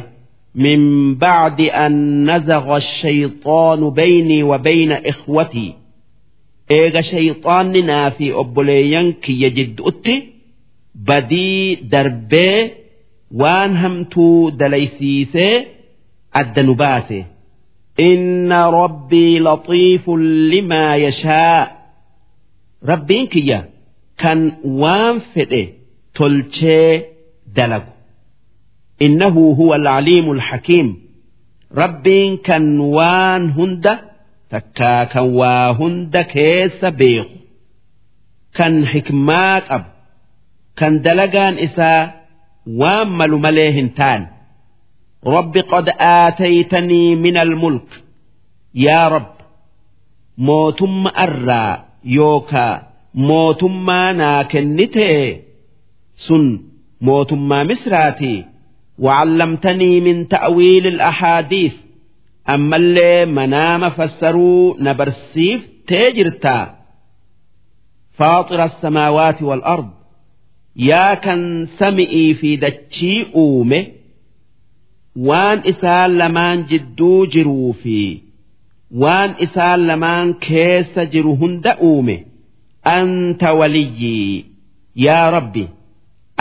[0.64, 0.81] Min
[1.23, 1.95] ba'di an
[2.27, 5.72] nazaqa shayxaanu baynii wa bayna ikhwatii
[6.77, 10.15] eega shayxaanni naa fi obboleeyyan kiyya jidduutti
[11.07, 12.57] badii darbee
[13.41, 15.53] waan hamtuu dalaysiisee
[16.40, 17.19] adda nu baase.
[18.01, 20.10] إن ربي لطيف
[20.52, 21.78] لما يشاء
[22.90, 23.60] rabbiin kiyya
[24.23, 24.40] kan
[24.81, 25.62] waan fedhe
[26.16, 26.93] tolchee
[27.56, 27.90] dalagu
[29.06, 30.89] innahu huwa alcaliimu alxakiim
[31.81, 32.65] rabbiin kan
[32.97, 33.94] waan hunda
[34.52, 37.36] takkaa kan waa hunda keessa beeku
[38.59, 39.89] kan xikmaa qabu
[40.78, 42.02] kan dalagaan isaa
[42.81, 44.27] waan malu malee hin taane
[45.28, 48.04] رب قد آتيتني من الملك.
[48.76, 49.34] يا رب
[50.38, 55.41] موتم أرى يوكا موتم ناكنتي.
[56.16, 56.60] سن
[57.02, 58.45] موتم مسراتي
[59.00, 61.74] وعلمتني من تأويل الأحاديث.
[62.50, 66.76] أما اللي منام فسروا نبرسيف تيجرتا
[68.12, 69.90] فاطر السماوات والأرض.
[70.76, 73.88] يا كان سمئي في دتشي أومه.
[75.30, 77.98] Waan isaan lamaan jidduu jiruu fi
[79.03, 82.15] waan isaan lamaan keessa jiru hunda uume
[82.95, 84.45] anta waliyyii
[85.06, 85.64] yaa rabbi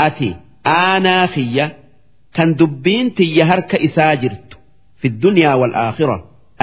[0.06, 0.30] ati
[0.76, 1.66] aanaa kiyya
[2.36, 4.56] kan dubbiin tiyya harka isaa jirtu
[5.00, 6.16] fi dunyaa wal aakhira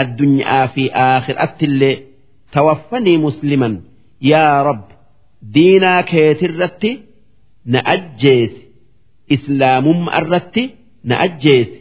[0.04, 1.96] addunyaa fi aakhiraatti illee
[2.54, 3.74] tawaffanii musliman.
[4.32, 4.94] Yaa rabbi
[5.54, 6.92] diinaa keetirratti
[7.74, 8.62] na ajjeesi
[9.36, 10.64] islaamumma irratti
[11.10, 11.79] na ajjeesi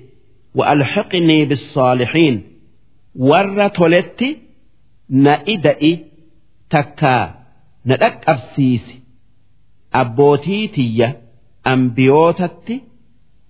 [0.58, 2.44] وألحقني بالصالحين
[3.16, 4.38] ور تولتي
[5.10, 6.06] نئدئي
[6.70, 7.36] تكا
[7.86, 9.00] ندك أبسيسي
[9.94, 11.22] أبوتي تية
[11.68, 12.82] أنبيوتتي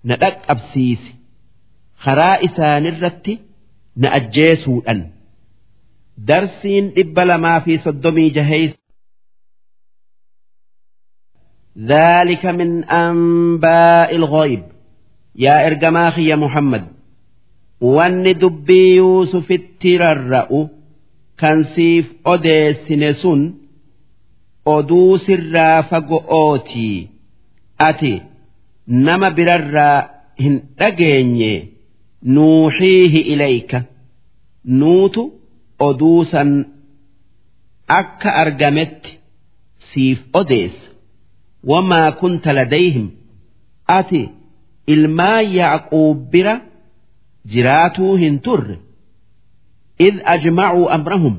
[0.06, 1.14] ندك أبسيسي
[1.98, 3.40] خرائسان الرتي
[3.98, 5.12] نأجيسو أن
[6.18, 8.74] درسين إبلا ما في صدمي جهيس
[11.78, 14.64] ذلك من أنباء الغيب
[15.36, 16.84] yaa ergamaa kiyya Muhammad
[17.81, 20.61] wanni dubbii Yuusufitti rarra'u
[21.41, 23.41] kan siif odeessine sun
[24.77, 27.09] oduu sirraa fago'ootii
[27.89, 28.13] ati
[29.07, 29.99] nama birarraa
[30.43, 31.53] hin dhageenye
[32.35, 33.79] nuuxiihi ilayka.
[34.81, 35.23] Nuutu
[35.89, 36.51] oduu san
[37.99, 39.13] akka argametti
[39.93, 40.91] siif odeessa.
[41.71, 43.09] Wamaa kunta ladayhim.
[43.99, 44.23] Ati
[44.87, 46.55] ilmaan yaaquub bira
[47.53, 48.79] jiraatuu hin turre
[50.07, 51.37] id ajmacuu amrahum.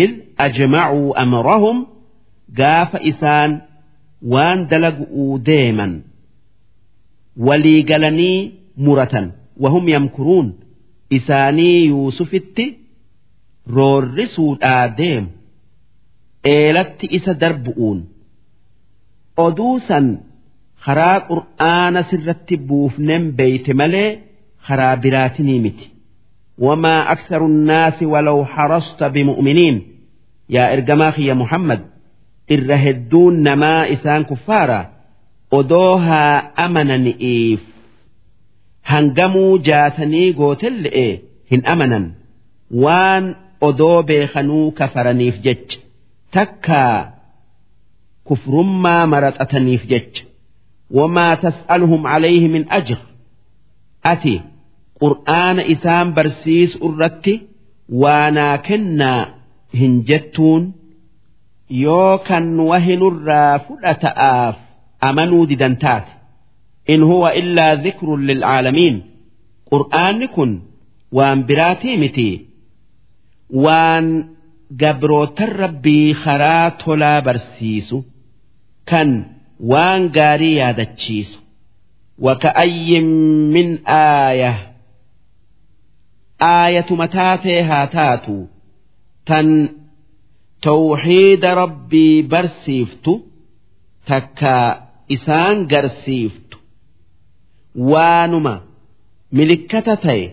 [0.00, 0.12] Id
[0.46, 1.86] ajmacuu amrahum.
[2.58, 3.52] Gaafa isaan
[4.32, 5.92] waan dalagu'uu deeman.
[7.46, 9.32] Walii galanii muratan.
[9.60, 10.48] Wahum yamkuruun.
[11.10, 12.66] Isaanii yuusufitti
[13.76, 15.28] roorrisuudhaa deemu.
[16.44, 17.98] Eelatti isa darbu'uun.
[19.44, 20.06] Oduu san
[20.84, 24.10] karaa qur'aana sirratti buufnen beeyte malee
[24.66, 25.86] karaa biraatinii miti.
[26.66, 29.76] Wamaa aksaru nnaasi walaw harasta bimu'miniin.
[30.54, 31.80] Yaa ergamaa kiyya muhammad
[32.54, 34.84] irra hedduun namaa isaan kuffaaraa
[35.58, 37.60] odoo haa amanani'iif.
[38.90, 41.08] Hangamuu jaatanii gootelle'e
[41.50, 42.04] hin amanan.
[42.84, 43.24] Waan
[43.68, 45.78] odoo beekanuu kafaraniif jecha.
[46.34, 46.96] Takkaa
[48.28, 50.22] kufrummaa maraxataniif jecha.
[50.98, 52.98] Wamaa tas'aluhum calayhi min ajr.
[54.12, 54.34] Ati
[55.01, 57.41] أجر أتي قرآن إسام برسيس أرتي
[57.89, 59.33] وانا كنا
[59.75, 60.73] هنجتون
[61.69, 64.55] يوكا وهن الرافل تآف
[65.03, 66.03] أمنوا ددنتات
[66.89, 69.01] إن هو إلا ذكر للعالمين
[69.71, 70.59] قرآن كن
[71.11, 72.45] وان براتي متي
[73.49, 74.27] وان
[74.81, 77.95] قبروت الربي خرات لا برسيس
[78.85, 79.25] كان
[79.69, 81.39] waan gaarii yaadachiisu
[82.19, 83.05] waka'ayyin
[83.53, 84.53] min aaya
[86.38, 88.36] aayatuma taatee haa taatu
[89.28, 89.48] tan
[90.66, 93.12] tawxiida rabbii barsiiftu
[94.08, 94.54] takka
[95.16, 96.56] isaan garsiiftu
[97.92, 98.54] waanuma
[99.38, 100.24] milikkata ta'e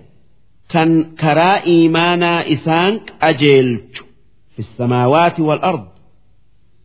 [0.73, 0.91] kan
[1.21, 4.03] karaa iimaanaa isaan qajeelchu
[4.55, 5.85] fi samaawaati wal ard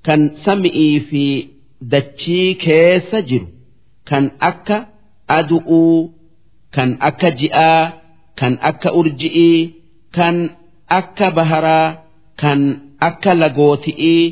[0.07, 1.25] kan sami'ii fi
[1.93, 3.49] dachii keessa jiru
[4.11, 4.77] kan akka
[5.39, 5.97] adu'uu
[6.77, 7.83] kan akka ji'aa
[8.39, 9.59] kan akka urji'ii
[10.17, 10.37] kan
[10.99, 11.87] akka baharaa
[12.43, 12.61] kan
[13.09, 14.25] akka lagooti'ii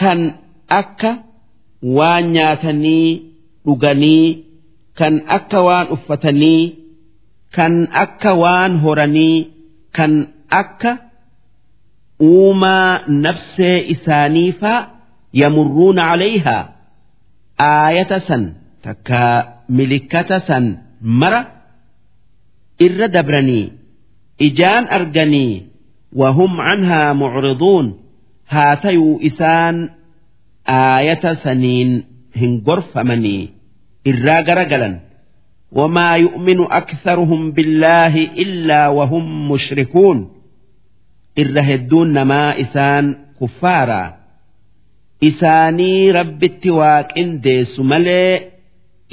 [0.00, 0.20] kan
[0.80, 1.10] akka
[1.96, 3.08] waan nyaatanii
[3.66, 4.26] dhuganii
[4.98, 6.62] kan akka waan uffatanii
[7.56, 7.74] kan
[8.04, 9.36] akka waan horanii
[9.96, 10.12] kan
[10.60, 10.92] akka
[12.30, 14.80] uumaa nafsee isaanii faa
[15.40, 16.62] yamurruuna calayhaa
[17.70, 18.44] aayata san
[18.84, 19.20] takka
[19.76, 20.64] milikkata san
[21.20, 21.40] mara
[22.85, 23.65] irra dabranii
[24.47, 25.53] ijaan arganii
[26.21, 27.87] wahum canhaa mucriduun
[28.53, 29.77] haa tayuu isaan
[30.77, 31.91] aayata saniin
[32.39, 33.43] hin gorfamanii
[34.13, 34.95] irraa garagalan
[35.71, 38.13] وما يؤمن أكثرهم بالله
[38.43, 40.17] إلا وهم مشركون
[41.39, 44.03] إرهدون ما إسان كفارا
[45.29, 48.33] isaanii rabbitti waaqindeessu malee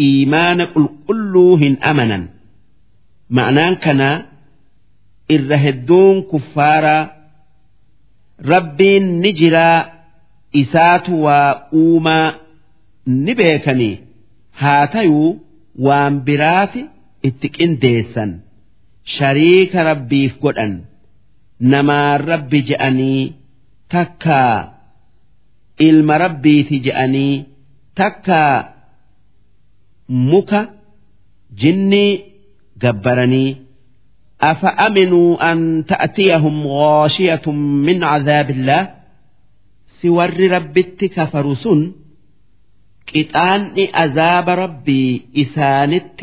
[0.07, 2.23] iimaana qulqulluu hin amanan
[3.35, 4.09] ma'anaan kana
[5.35, 7.03] irra hedduun kuffaaraa
[8.51, 9.80] rabbiin ni jiraa
[10.61, 11.49] isaatu waa
[11.82, 12.27] uumaa
[13.25, 13.95] ni beekanii.
[14.61, 15.30] Haa tayuu
[15.85, 16.82] waan biraati
[17.27, 18.32] itti qindeessan.
[19.16, 20.74] Shariika rabbiif godhan.
[21.72, 23.24] Namaan rabbi je'anii
[23.93, 24.58] takkaa.
[25.88, 27.35] Ilma rabbiiti je'anii
[27.99, 28.40] takka
[30.30, 30.61] muka
[31.61, 32.06] jinni
[32.81, 33.57] gabbaranii
[34.41, 37.50] أفأمنوا أن تأتيهم غاشية
[37.86, 38.94] من عذاب الله
[40.02, 41.92] سور ربت كفرسن
[43.15, 46.20] قطان عذاب ربي إسانت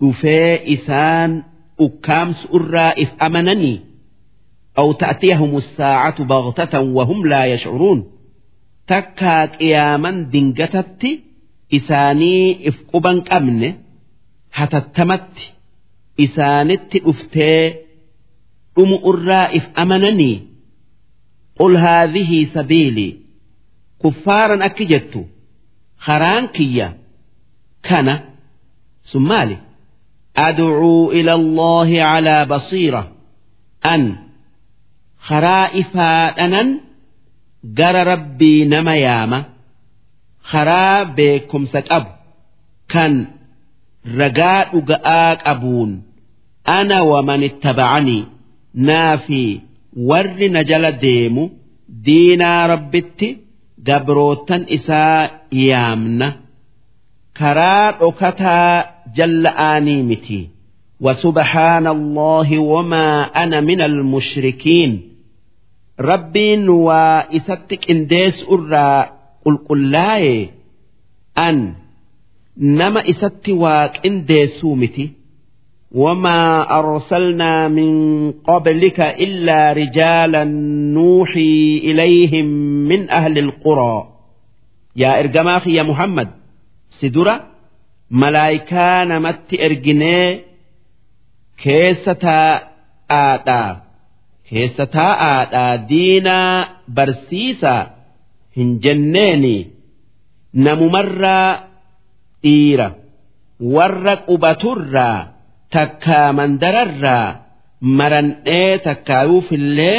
[0.00, 1.42] وفي إسان
[1.80, 3.80] أكامس الرائف أمنني
[4.78, 8.06] أو تأتيهم الساعة بغتة وهم لا يشعرون
[8.86, 11.02] تكاك قياما دنجتت
[11.74, 13.74] إساني إفقبا أمن
[14.54, 15.28] هتتمت
[16.25, 17.63] isaanitti dhuftee
[18.75, 20.35] dhumu irraa if amananii
[21.59, 23.11] qul haadhihii sabiilii
[24.01, 25.21] kuffaaran akki jettu
[26.05, 26.87] karaan kiyya
[27.87, 28.13] kana
[29.09, 29.57] sun maali?
[30.45, 33.01] Allaahi calaa basiira
[33.93, 34.03] an
[35.27, 36.69] karaa ifaadhanan
[37.79, 39.39] gara rabbii nama yaama
[40.51, 42.11] karaa beekumsa qabu
[42.93, 43.13] kan
[44.19, 45.91] ragaa dhuga'aa qabuun
[46.64, 48.24] ana waman ittabacanii
[48.74, 49.40] naa fi
[50.10, 51.44] warri na jala deemu
[52.06, 53.28] diinaa rabbitti
[53.88, 56.28] gabrootan isaa yaamna
[57.38, 58.84] karaa dhokataa
[59.16, 60.40] jalla'aanii miti
[61.00, 64.90] وسبحان الله وما أنا من المشركين
[66.00, 69.10] ربين وإستك إنديس أرى
[69.44, 69.94] قل قل
[71.38, 71.74] أن
[72.56, 75.12] nama isatti waaqindeessuu miti
[75.92, 77.90] وما أرسلنا من
[78.32, 80.44] قبلك إلا رجالا
[80.94, 82.46] نوحي إليهم
[82.88, 84.08] من أهل القرى
[84.96, 86.28] يا إرجماخ يا محمد
[87.00, 87.46] سدرة
[88.10, 90.40] ملايكا نمت إرجني
[91.62, 92.60] كيستا
[93.10, 93.80] آتا
[94.50, 95.08] كيستا
[95.42, 97.90] آتا دينا برسيسا
[98.56, 99.66] هنجنيني
[100.54, 101.66] نممرّا
[102.46, 102.88] dhiira
[103.74, 105.18] warra qubaturraa
[105.75, 107.27] takkaa mandararraa
[107.99, 109.97] marannee takkaayuufillee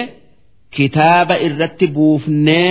[0.77, 2.71] kitaaba irratti buufnee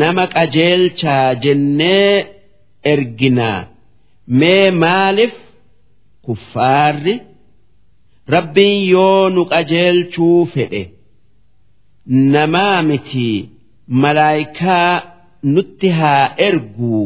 [0.00, 2.14] nama qajeelchaa jennee
[2.92, 3.60] erginaa
[4.40, 5.34] mee maaliif
[6.26, 7.14] kuffaarri
[8.34, 10.82] rabbiin yoo nu qajeelchuu fedhe
[12.34, 13.28] namaa miti
[14.02, 14.90] malaayikaa
[15.54, 17.04] nutti haa erguu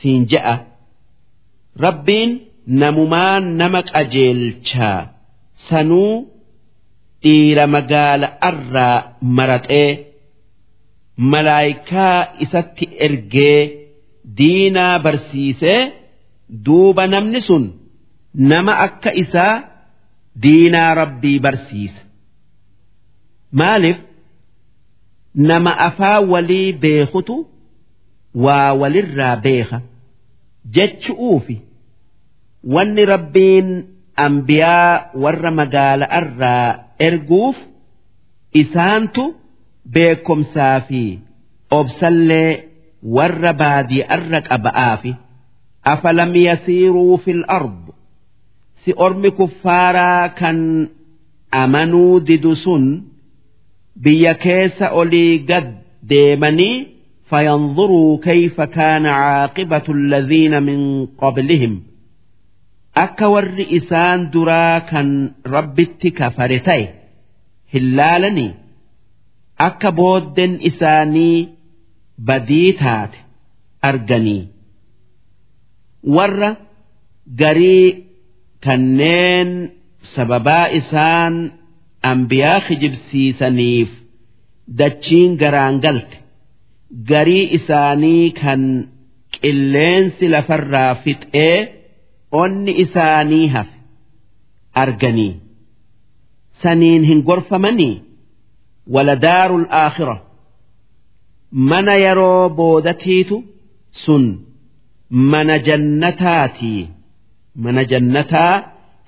[0.00, 0.54] siin je'a.
[1.84, 2.30] Rabbiin
[2.80, 5.00] namumaan nama qajeelchaa
[5.68, 6.14] sanuu
[7.22, 8.96] dhiira magaala irraa
[9.38, 9.90] maraxee
[11.32, 13.60] malaayikaa isatti ergee
[14.38, 15.80] diinaa barsiisee
[16.66, 17.64] duuba namni sun
[18.50, 19.54] nama akka isaa
[20.42, 22.00] diinaa rabbii barsiisa.
[23.58, 23.98] Maaliif
[25.50, 27.36] nama afaa walii beekutu
[28.44, 29.78] waa walirraa beeka
[30.76, 31.56] jechu'uufi.
[32.64, 33.68] wanni rabbiin
[34.16, 36.78] ambiyaa warra magaala'arraa
[37.08, 37.56] erguuf
[38.62, 39.24] isaantu
[39.94, 41.02] beekomsaa fi
[41.78, 42.50] obsallee
[43.16, 45.12] warra baadi'arra qaba'aafi
[45.92, 47.78] afalam yasiiruu fil ard?
[48.84, 50.58] Si ormi kuffaaraa kan
[51.62, 52.84] amanuu didu sun
[54.02, 55.68] biyya keessa olii gad
[56.10, 56.76] deemanii
[57.30, 60.80] fayanzuruu kayfa kaana caaqibatu alladhiina min
[61.20, 61.74] qablihim?
[63.04, 65.08] Akka warri isaan duraa kan
[65.54, 66.84] rabbitti kafare ta'e
[67.72, 68.52] hin laalanii?
[69.66, 71.38] Akka booddeen isaanii
[72.28, 73.18] badii taate
[73.88, 74.42] arganii?
[76.16, 76.50] Warra
[77.40, 77.86] garii
[78.64, 79.50] kanneen
[80.14, 81.34] sababaa isaan
[82.10, 83.90] ambiyaa kijibsiisaniif
[84.78, 86.16] dachiin garaan galte
[87.10, 88.62] garii isaanii kan
[89.40, 91.56] qilleensi lafarraa fixee
[92.42, 93.76] onni isaanii hafe
[94.82, 95.32] arganii
[96.62, 98.02] saniin hin gorfamanii
[98.94, 100.16] waladaarul aakhira
[101.70, 103.36] mana yeroo boodatiitu
[104.04, 104.24] sun
[105.32, 106.88] mana jannataatii
[107.66, 108.54] mana jannataa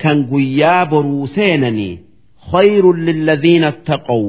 [0.02, 1.92] kan guyyaa boruu seenanii
[2.50, 4.24] khayrun lilladhiina attaqaw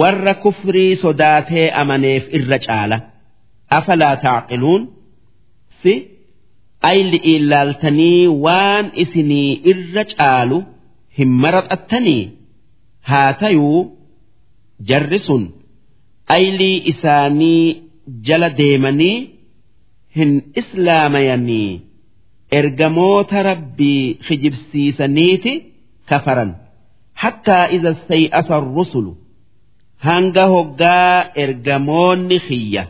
[0.00, 2.98] warra kufrii sodaatee amaneef irra caala.
[3.78, 4.82] Afalaa taaqiluun
[5.82, 5.92] si
[6.90, 10.58] ayli ilaaltanii waan isinii irra caalu
[11.18, 12.22] hin maraxattanii?
[13.10, 13.80] Haa tayuu
[14.90, 15.44] jarri sun
[16.36, 17.64] aylii isaanii
[18.28, 19.16] jala deemanii
[20.16, 21.70] hin islaamayanii
[22.58, 25.52] ergamoota rabbii kijibsiisaniiti
[26.08, 26.50] kafaran.
[27.22, 29.12] Hattaa iza say'asa rusulu
[30.06, 32.84] hanga hoggaa ergamoonni kiyya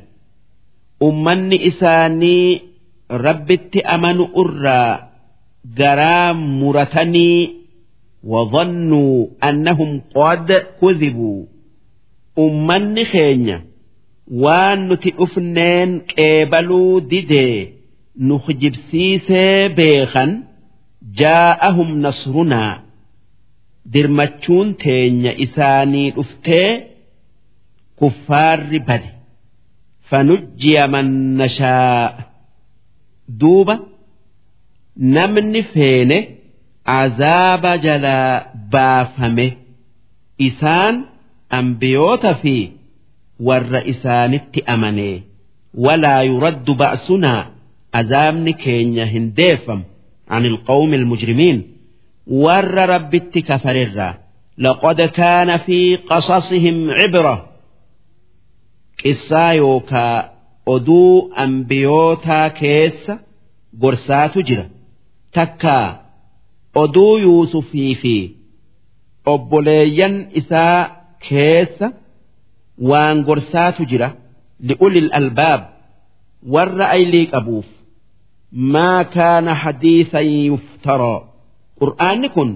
[1.08, 2.48] ummanni isaanii
[3.25, 4.91] rabbitti amanu irraa
[5.80, 7.57] garaa muratanii
[8.24, 10.51] وظنوا أنهم قد
[10.82, 11.45] كذبوا
[12.40, 13.61] أمني خينيا
[14.43, 17.74] waan nuti dhufneen qeebaluu didee
[18.27, 20.32] nu hijibsiisee beekan
[21.19, 22.74] jaa'ahum nasrunaa
[23.93, 26.69] dirmachuun teenya isaanii dhuftee
[27.99, 29.09] kuffaarri bade
[30.09, 31.07] fanujjiya man
[31.40, 32.01] nashaa
[33.41, 33.75] duuba
[35.16, 36.17] namni feene
[36.99, 38.33] azaaba jalaa
[38.74, 39.48] baafame
[40.48, 40.95] isaan
[41.59, 42.56] ambiyoota fi
[43.48, 45.16] warra isaanitti amanee
[45.85, 47.41] walaa yuraddu ba'sunaa
[47.99, 49.83] azaabni keenya hin deeffamu
[50.35, 51.57] عن القوم المجرمين
[52.27, 54.09] ور ربت كفررا
[54.57, 57.35] لقد كان في قصصهم عبرة
[59.06, 60.31] قصا يوكا
[60.66, 63.18] oduu ambiyootaa keessa
[63.81, 64.65] gorsaatu jira.
[65.34, 65.76] Takka
[66.74, 68.15] oduu yuusufii fi
[69.32, 70.81] obboleeyyan isaa
[71.28, 71.86] keessa
[72.91, 74.08] waan gorsaatu jira
[74.68, 75.62] li'ulil albaab
[76.55, 77.66] warra aylii qabuuf
[78.74, 81.18] maa kaana hadiisan yuftaroo
[81.81, 82.50] qur'aanni kun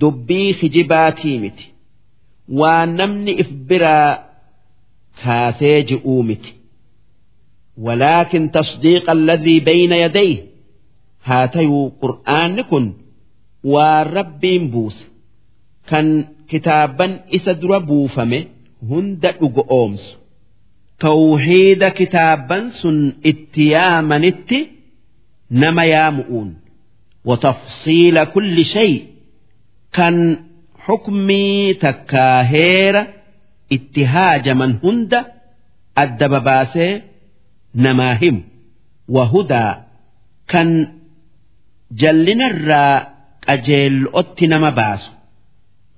[0.00, 1.66] dubbii kijibaatii miti.
[2.60, 4.18] Waan namni if biraa
[5.22, 6.50] kaasee ji'uu miti.
[7.77, 10.37] ولكن تصديق الذي بين يديه
[11.23, 12.93] هاتيو قرآن كن
[13.63, 14.39] والرب
[14.71, 15.05] بوس
[15.89, 18.45] كان كتابا إسدر بوفمه
[18.89, 20.17] hunda dhugo oomsu
[21.03, 22.97] tawhiida kitaaban sun
[23.31, 24.59] itti yaamanitti
[25.61, 26.49] nama yaamu'uun
[27.29, 28.93] watafsiila kulli shay
[29.97, 30.15] kan
[30.85, 33.01] xukmii takkaa heera
[33.75, 34.01] itti
[37.74, 38.42] namaa himu
[39.16, 39.72] wahudaa
[40.52, 40.68] kan
[42.00, 42.94] jallinarraa
[43.46, 45.10] qajeel'otti nama baasu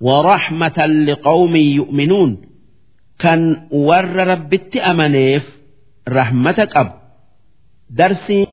[0.06, 2.32] waraxmatan liqawmin yu'minuun
[3.22, 3.40] kan
[3.88, 5.44] warra rabbitti amaneef
[6.16, 6.92] rahmata qabu
[7.98, 8.48] darsiin